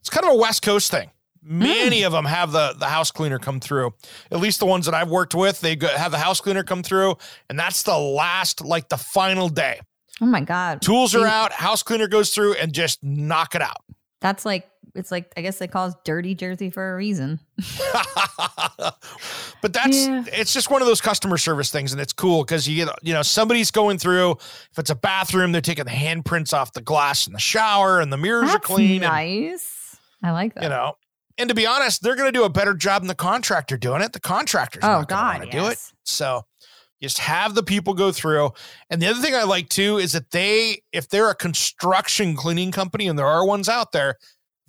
It's 0.00 0.08
kind 0.10 0.24
of 0.26 0.32
a 0.32 0.36
West 0.36 0.62
Coast 0.62 0.90
thing. 0.92 1.10
Hmm. 1.44 1.58
Many 1.58 2.02
of 2.04 2.12
them 2.12 2.24
have 2.24 2.52
the 2.52 2.74
the 2.78 2.86
house 2.86 3.10
cleaner 3.10 3.40
come 3.40 3.58
through. 3.58 3.92
At 4.30 4.38
least 4.38 4.60
the 4.60 4.66
ones 4.66 4.86
that 4.86 4.94
I've 4.94 5.10
worked 5.10 5.34
with, 5.34 5.60
they 5.60 5.74
go, 5.74 5.88
have 5.88 6.12
the 6.12 6.18
house 6.18 6.40
cleaner 6.40 6.62
come 6.62 6.84
through, 6.84 7.16
and 7.50 7.58
that's 7.58 7.82
the 7.82 7.98
last, 7.98 8.60
like 8.64 8.88
the 8.88 8.96
final 8.96 9.48
day. 9.48 9.80
Oh 10.20 10.26
my 10.26 10.40
god. 10.42 10.80
Tools 10.82 11.16
are 11.16 11.26
out, 11.26 11.50
house 11.50 11.82
cleaner 11.82 12.06
goes 12.06 12.30
through 12.32 12.54
and 12.54 12.72
just 12.72 13.02
knock 13.02 13.56
it 13.56 13.62
out. 13.62 13.78
That's 14.20 14.46
like 14.46 14.68
it's 14.94 15.10
like 15.10 15.32
I 15.36 15.40
guess 15.42 15.58
they 15.58 15.66
call 15.68 15.88
it 15.88 15.94
dirty 16.04 16.34
Jersey 16.34 16.70
for 16.70 16.92
a 16.92 16.96
reason. 16.96 17.40
but 18.76 19.72
that's 19.72 20.06
Yeah. 20.06 20.24
it's 20.32 20.52
just 20.52 20.70
one 20.70 20.82
of 20.82 20.88
those 20.88 21.00
customer 21.00 21.38
service 21.38 21.70
things, 21.70 21.92
and 21.92 22.00
it's 22.00 22.12
cool 22.12 22.44
because 22.44 22.68
you 22.68 22.84
get 22.84 22.94
you 23.02 23.12
know 23.12 23.22
somebody's 23.22 23.70
going 23.70 23.98
through. 23.98 24.32
If 24.32 24.78
it's 24.78 24.90
a 24.90 24.94
bathroom, 24.94 25.52
they're 25.52 25.60
taking 25.60 25.84
the 25.84 25.90
handprints 25.90 26.52
off 26.52 26.72
the 26.72 26.80
glass 26.82 27.26
in 27.26 27.32
the 27.32 27.38
shower, 27.38 28.00
and 28.00 28.12
the 28.12 28.16
mirrors 28.16 28.50
are 28.50 28.52
That's 28.54 28.66
clean. 28.66 29.02
and- 29.02 29.12
nice. 29.12 29.96
I 30.22 30.30
like 30.30 30.54
that. 30.54 30.62
you 30.62 30.68
know. 30.68 30.96
And 31.38 31.48
to 31.48 31.54
be 31.54 31.66
honest, 31.66 32.02
they're 32.02 32.14
going 32.14 32.28
to 32.28 32.38
do 32.38 32.44
a 32.44 32.50
better 32.50 32.74
job 32.74 33.02
than 33.02 33.08
the 33.08 33.14
contractor 33.14 33.76
doing 33.78 34.02
it. 34.02 34.12
The 34.12 34.20
contractor's 34.20 34.84
Oh, 34.84 34.88
not 34.88 34.94
going 34.94 35.06
to 35.08 35.14
God, 35.14 35.38
want 35.40 35.50
to 35.50 35.58
do 35.58 35.66
it. 35.66 35.78
So 36.04 36.44
just 37.00 37.18
have 37.18 37.54
the 37.54 37.62
people 37.62 37.94
go 37.94 38.12
through. 38.12 38.50
And 38.90 39.00
the 39.02 39.08
other 39.08 39.20
thing 39.20 39.34
I 39.34 39.42
like 39.44 39.68
too 39.70 39.96
is 39.98 40.12
that 40.12 40.30
they, 40.30 40.82
if 40.92 41.08
they're 41.08 41.30
a 41.30 41.34
construction 41.34 42.36
cleaning 42.36 42.70
company, 42.70 43.08
and 43.08 43.18
there 43.18 43.26
are 43.26 43.44
ones 43.46 43.68
out 43.68 43.90
there, 43.92 44.18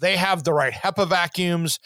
they 0.04 0.18
have 0.18 0.43
the 0.43 0.54
right 0.54 0.74
HEPA 0.74 1.08
vacuums. 1.08 1.80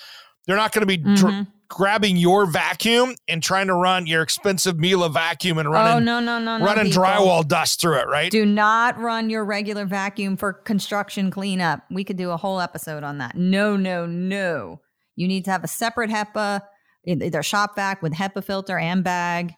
They're 0.45 0.55
not 0.57 0.72
going 0.72 0.82
to 0.82 0.86
be 0.88 0.97
dr- 0.97 1.34
Mhm. 1.34 1.47
grabbing 1.70 2.15
your 2.18 2.45
vacuum 2.45 3.13
and 3.28 3.43
trying 3.43 3.68
to 3.68 3.74
run 3.74 4.07
your 4.07 4.22
expensive 4.22 4.80
Miele 4.80 5.09
vacuum 5.09 5.57
and 5.57 5.70
running 5.70 5.93
oh 5.93 5.99
no 5.99 6.20
no 6.22 6.39
no 6.39 6.63
running 6.65 6.86
people. 6.86 7.03
drywall 7.03 7.45
dust 7.47 7.82
through 7.82 7.97
it, 7.99 8.07
right? 8.07 8.32
Do 8.32 8.45
not 8.45 8.97
run 8.97 9.30
your 9.30 9.43
regular 9.43 9.86
vacuum 9.86 10.38
for 10.38 10.53
construction 10.53 11.30
cleanup. 11.32 11.82
We 11.91 12.03
could 12.05 12.15
do 12.18 12.32
a 12.32 12.38
whole 12.38 12.61
episode 12.61 13.03
on 13.03 13.18
that. 13.18 13.36
No, 13.36 13.76
no, 13.76 14.05
no. 14.05 14.80
You 15.18 15.28
need 15.28 15.43
to 15.45 15.51
have 15.51 15.63
a 15.63 15.68
separate 15.68 16.09
HEPA, 16.09 16.61
either 17.05 17.43
shop 17.43 17.76
vac 17.76 18.01
with 18.01 18.13
HEPA 18.13 18.43
filter 18.45 18.78
and 18.78 19.03
bag. 19.03 19.53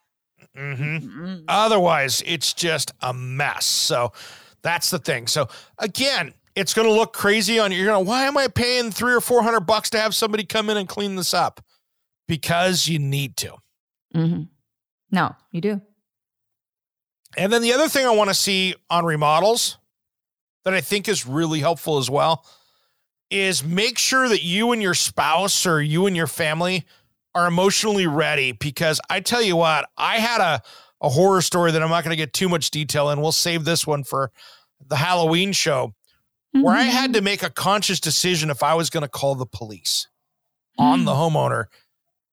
hmm 0.55 0.71
Mm. 0.97 1.43
Otherwise, 1.47 2.23
it's 2.25 2.53
just 2.53 2.91
a 3.01 3.13
mess. 3.13 3.65
So 3.65 4.13
that's 4.63 4.89
the 4.89 4.99
thing. 4.99 5.27
So 5.27 5.47
again, 5.77 6.33
it's 6.59 6.73
going 6.73 6.87
to 6.87 6.93
look 6.93 7.13
crazy 7.13 7.57
on 7.57 7.71
you. 7.71 7.77
You're 7.77 7.87
going 7.87 8.03
to, 8.03 8.09
why 8.09 8.23
am 8.23 8.37
I 8.37 8.49
paying 8.49 8.91
three 8.91 9.13
or 9.13 9.21
400 9.21 9.61
bucks 9.61 9.89
to 9.91 9.99
have 9.99 10.13
somebody 10.13 10.43
come 10.43 10.69
in 10.69 10.75
and 10.75 10.89
clean 10.89 11.15
this 11.15 11.33
up? 11.33 11.61
Because 12.27 12.87
you 12.87 12.99
need 12.99 13.37
to. 13.37 13.55
hmm 14.13 14.43
No, 15.09 15.35
you 15.51 15.61
do. 15.61 15.81
And 17.37 17.53
then 17.53 17.61
the 17.61 17.71
other 17.73 17.87
thing 17.87 18.05
I 18.05 18.09
want 18.09 18.29
to 18.29 18.33
see 18.33 18.75
on 18.89 19.05
remodels 19.05 19.77
that 20.65 20.73
I 20.73 20.81
think 20.81 21.07
is 21.07 21.25
really 21.25 21.59
helpful 21.61 21.97
as 21.97 22.09
well 22.09 22.45
is 23.31 23.63
make 23.63 23.97
sure 23.97 24.27
that 24.27 24.43
you 24.43 24.71
and 24.73 24.81
your 24.81 24.95
spouse 24.95 25.65
or 25.65 25.81
you 25.81 26.07
and 26.07 26.15
your 26.15 26.27
family 26.27 26.85
are 27.35 27.47
emotionally 27.47 28.07
ready 28.07 28.51
because 28.51 28.99
I 29.09 29.21
tell 29.21 29.41
you 29.41 29.55
what, 29.55 29.87
I 29.97 30.17
had 30.17 30.41
a, 30.41 30.61
a 31.01 31.09
horror 31.09 31.41
story 31.41 31.71
that 31.71 31.81
I'm 31.81 31.89
not 31.89 32.03
going 32.03 32.11
to 32.11 32.17
get 32.17 32.33
too 32.33 32.49
much 32.49 32.71
detail 32.71 33.11
in. 33.11 33.21
We'll 33.21 33.31
save 33.31 33.63
this 33.63 33.87
one 33.87 34.03
for 34.03 34.31
the 34.85 34.95
Halloween 34.97 35.53
show 35.53 35.93
where 36.51 36.75
I 36.75 36.83
had 36.83 37.13
to 37.13 37.21
make 37.21 37.43
a 37.43 37.49
conscious 37.49 37.99
decision 37.99 38.49
if 38.49 38.63
I 38.63 38.73
was 38.73 38.89
going 38.89 39.03
to 39.03 39.09
call 39.09 39.35
the 39.35 39.45
police 39.45 40.07
on 40.77 41.05
the 41.05 41.11
homeowner 41.11 41.65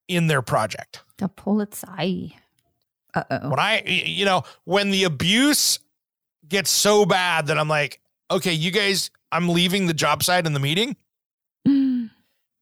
in 0.08 0.28
their 0.28 0.42
project. 0.42 1.02
the 1.18 1.28
Pulitzer. 1.28 1.86
Uh 3.14 3.24
oh. 3.30 3.48
when 3.50 3.58
I, 3.58 3.82
you 3.86 4.24
know, 4.24 4.42
when 4.64 4.90
the 4.90 5.04
abuse 5.04 5.78
gets 6.46 6.70
so 6.70 7.06
bad 7.06 7.46
that 7.46 7.58
I'm 7.58 7.68
like, 7.68 8.00
okay, 8.30 8.52
you 8.52 8.70
guys, 8.70 9.10
I'm 9.32 9.48
leaving 9.48 9.86
the 9.86 9.94
job 9.94 10.22
site 10.22 10.46
in 10.46 10.52
the 10.52 10.60
meeting. 10.60 10.96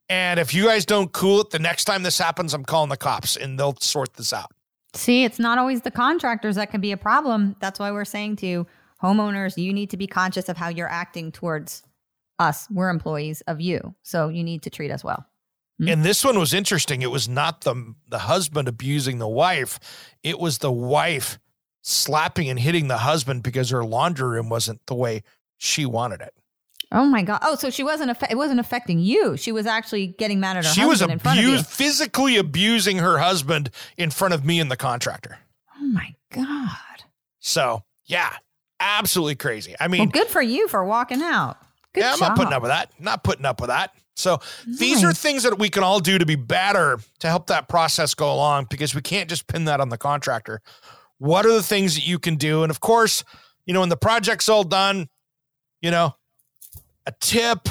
And 0.09 0.39
if 0.39 0.55
you 0.55 0.67
guys 0.67 0.85
don't 0.85 1.11
cool 1.13 1.41
it, 1.41 1.51
the 1.51 1.59
next 1.59 1.85
time 1.85 2.03
this 2.03 2.19
happens, 2.19 2.55
I'm 2.55 2.65
calling 2.65 2.91
the 2.91 2.97
cops 2.97 3.37
and 3.37 3.59
they'll 3.59 3.77
sort 3.81 4.15
this 4.15 4.33
out. 4.33 4.53
See, 4.93 5.25
it's 5.25 5.39
not 5.39 5.59
always 5.59 5.81
the 5.81 5.91
contractors 5.91 6.57
that 6.57 6.71
can 6.71 6.81
be 6.81 6.93
a 6.93 6.97
problem. 6.97 7.57
That's 7.59 7.81
why 7.81 7.91
we're 7.91 8.05
saying 8.05 8.37
to 8.37 8.67
homeowners, 9.05 9.57
you 9.63 9.73
need 9.73 9.91
to 9.91 9.97
be 9.97 10.07
conscious 10.07 10.49
of 10.49 10.57
how 10.57 10.69
you're 10.69 10.89
acting 10.89 11.31
towards 11.31 11.83
us. 12.39 12.67
We're 12.71 12.89
employees 12.89 13.43
of 13.43 13.61
you. 13.61 13.95
So 14.03 14.29
you 14.29 14.43
need 14.43 14.63
to 14.63 14.71
treat 14.71 14.91
us 14.91 15.05
well. 15.05 15.27
Hmm? 15.79 15.89
And 15.89 16.05
this 16.05 16.25
one 16.25 16.39
was 16.39 16.55
interesting. 16.55 17.03
It 17.03 17.11
was 17.11 17.29
not 17.29 17.61
the 17.63 17.95
the 18.09 18.19
husband 18.21 18.69
abusing 18.69 19.19
the 19.19 19.29
wife. 19.29 19.79
It 20.23 20.39
was 20.39 20.59
the 20.59 20.73
wife 20.73 21.39
slapping 21.83 22.49
and 22.49 22.59
hitting 22.59 22.89
the 22.89 22.99
husband 22.99 23.43
because 23.43 23.71
her 23.71 23.85
laundry 23.85 24.29
room 24.29 24.49
wasn't 24.49 24.85
the 24.87 24.95
way 24.95 25.23
she 25.59 25.85
wanted 25.85 26.21
it. 26.23 26.33
Oh 26.93 27.07
my 27.07 27.23
god! 27.23 27.41
Oh, 27.43 27.57
so 27.57 27.71
she 27.71 27.83
wasn't. 27.83 28.11
Affe- 28.11 28.31
it 28.31 28.37
wasn't 28.37 28.61
affecting 28.61 29.01
you. 29.01 29.37
She 29.37 29.51
was 29.51 29.67
actually 29.67 30.09
getting 30.09 30.39
mad 30.39 30.57
at 30.59 30.65
her 30.65 30.71
She 30.73 30.85
was 30.85 31.01
husband 31.01 31.13
in 31.13 31.19
front 31.19 31.39
of 31.39 31.45
you. 31.45 31.51
abused, 31.53 31.67
physically 31.67 32.37
abusing 32.37 32.99
her 32.99 33.19
husband 33.19 33.71
in 33.97 34.11
front 34.11 34.33
of 34.35 34.45
me 34.45 34.61
and 34.61 34.71
the 34.71 34.77
contractor. 34.77 35.39
Oh 35.77 35.85
my 35.87 36.15
god! 36.33 37.05
So 37.41 37.83
yeah, 38.07 38.35
absolutely 38.85 39.35
crazy. 39.37 39.75
I 39.81 39.89
mean, 39.89 40.01
Well, 40.01 40.09
good 40.09 40.29
for 40.29 40.43
you 40.43 40.69
for 40.69 40.85
walking 40.85 41.23
out. 41.23 41.57
Good 41.95 42.01
yeah, 42.03 42.13
I'm 42.13 42.19
job. 42.19 42.29
not 42.29 42.37
putting 42.37 42.53
up 42.53 42.63
with 42.63 42.71
that. 42.71 42.91
Not 42.99 43.25
putting 43.25 43.45
up 43.47 43.61
with 43.61 43.69
that. 43.69 43.93
So 44.17 44.39
these 44.67 45.03
are 45.03 45.13
things 45.13 45.43
that 45.43 45.59
we 45.59 45.69
can 45.69 45.83
all 45.83 45.99
do 45.99 46.19
to 46.19 46.27
be 46.27 46.37
better 46.37 46.99
to 47.21 47.27
help 47.27 47.49
that 47.49 47.69
process 47.69 48.15
go 48.15 48.33
along 48.33 48.67
because 48.71 48.95
we 48.95 49.01
can't 49.01 49.29
just 49.29 49.47
pin 49.49 49.65
that 49.65 49.81
on 49.81 49.89
the 49.89 49.99
contractor. 49.99 50.61
What 51.19 51.47
are 51.47 51.53
the 51.53 51.63
things 51.63 51.95
that 51.97 52.07
you 52.07 52.19
can 52.21 52.37
do? 52.37 52.63
And 52.63 52.71
of 52.71 52.79
course, 52.81 53.25
you 53.67 53.75
know, 53.75 53.81
when 53.81 53.89
the 53.89 53.97
project's 53.97 54.49
all 54.49 54.63
done, 54.63 55.09
you 55.81 55.91
know, 55.91 56.15
a 57.07 57.13
tip, 57.21 57.69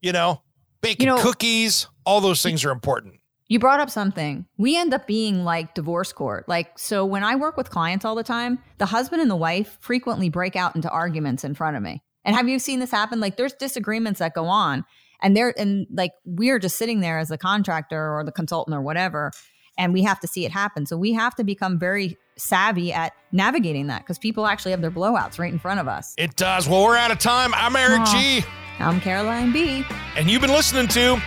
you 0.00 0.12
know, 0.12 0.42
baking 0.80 1.06
You 1.06 1.14
know- 1.16 1.22
cookies, 1.22 1.86
all 2.06 2.20
those 2.22 2.42
things 2.42 2.64
are 2.64 2.70
important. 2.70 3.20
You 3.48 3.58
brought 3.58 3.80
up 3.80 3.90
something. 3.90 4.46
We 4.56 4.78
end 4.78 4.94
up 4.94 5.06
being 5.06 5.44
like 5.44 5.74
divorce 5.74 6.12
court. 6.12 6.48
Like, 6.48 6.78
so 6.78 7.04
when 7.04 7.22
I 7.22 7.36
work 7.36 7.56
with 7.56 7.68
clients 7.68 8.04
all 8.04 8.14
the 8.14 8.22
time, 8.22 8.58
the 8.78 8.86
husband 8.86 9.20
and 9.20 9.30
the 9.30 9.36
wife 9.36 9.76
frequently 9.80 10.30
break 10.30 10.56
out 10.56 10.74
into 10.74 10.88
arguments 10.88 11.44
in 11.44 11.54
front 11.54 11.76
of 11.76 11.82
me. 11.82 12.02
And 12.24 12.34
have 12.34 12.48
you 12.48 12.58
seen 12.58 12.80
this 12.80 12.90
happen? 12.90 13.20
Like, 13.20 13.36
there's 13.36 13.52
disagreements 13.52 14.20
that 14.20 14.32
go 14.32 14.46
on, 14.46 14.84
and 15.20 15.36
they're, 15.36 15.52
and 15.58 15.86
like, 15.92 16.12
we're 16.24 16.58
just 16.58 16.76
sitting 16.76 17.00
there 17.00 17.18
as 17.18 17.28
the 17.28 17.36
contractor 17.36 18.14
or 18.16 18.24
the 18.24 18.32
consultant 18.32 18.74
or 18.74 18.80
whatever, 18.80 19.30
and 19.76 19.92
we 19.92 20.02
have 20.04 20.20
to 20.20 20.26
see 20.26 20.46
it 20.46 20.50
happen. 20.50 20.86
So 20.86 20.96
we 20.96 21.12
have 21.12 21.34
to 21.34 21.44
become 21.44 21.78
very 21.78 22.16
savvy 22.38 22.94
at 22.94 23.12
navigating 23.30 23.88
that 23.88 24.00
because 24.00 24.18
people 24.18 24.46
actually 24.46 24.70
have 24.70 24.80
their 24.80 24.90
blowouts 24.90 25.38
right 25.38 25.52
in 25.52 25.58
front 25.58 25.80
of 25.80 25.86
us. 25.88 26.14
It 26.16 26.36
does. 26.36 26.66
Well, 26.66 26.82
we're 26.82 26.96
out 26.96 27.10
of 27.10 27.18
time. 27.18 27.52
I'm 27.54 27.76
Eric. 27.76 28.06
G, 28.06 28.42
I'm 28.78 29.02
Caroline 29.02 29.52
B. 29.52 29.84
and 30.16 30.30
you've 30.30 30.40
been 30.40 30.50
listening 30.50 30.88
to 30.88 31.20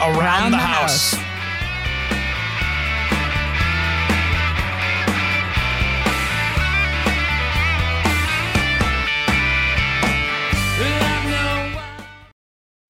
Around, 0.00 0.50
the, 0.50 0.56
House. 0.56 1.14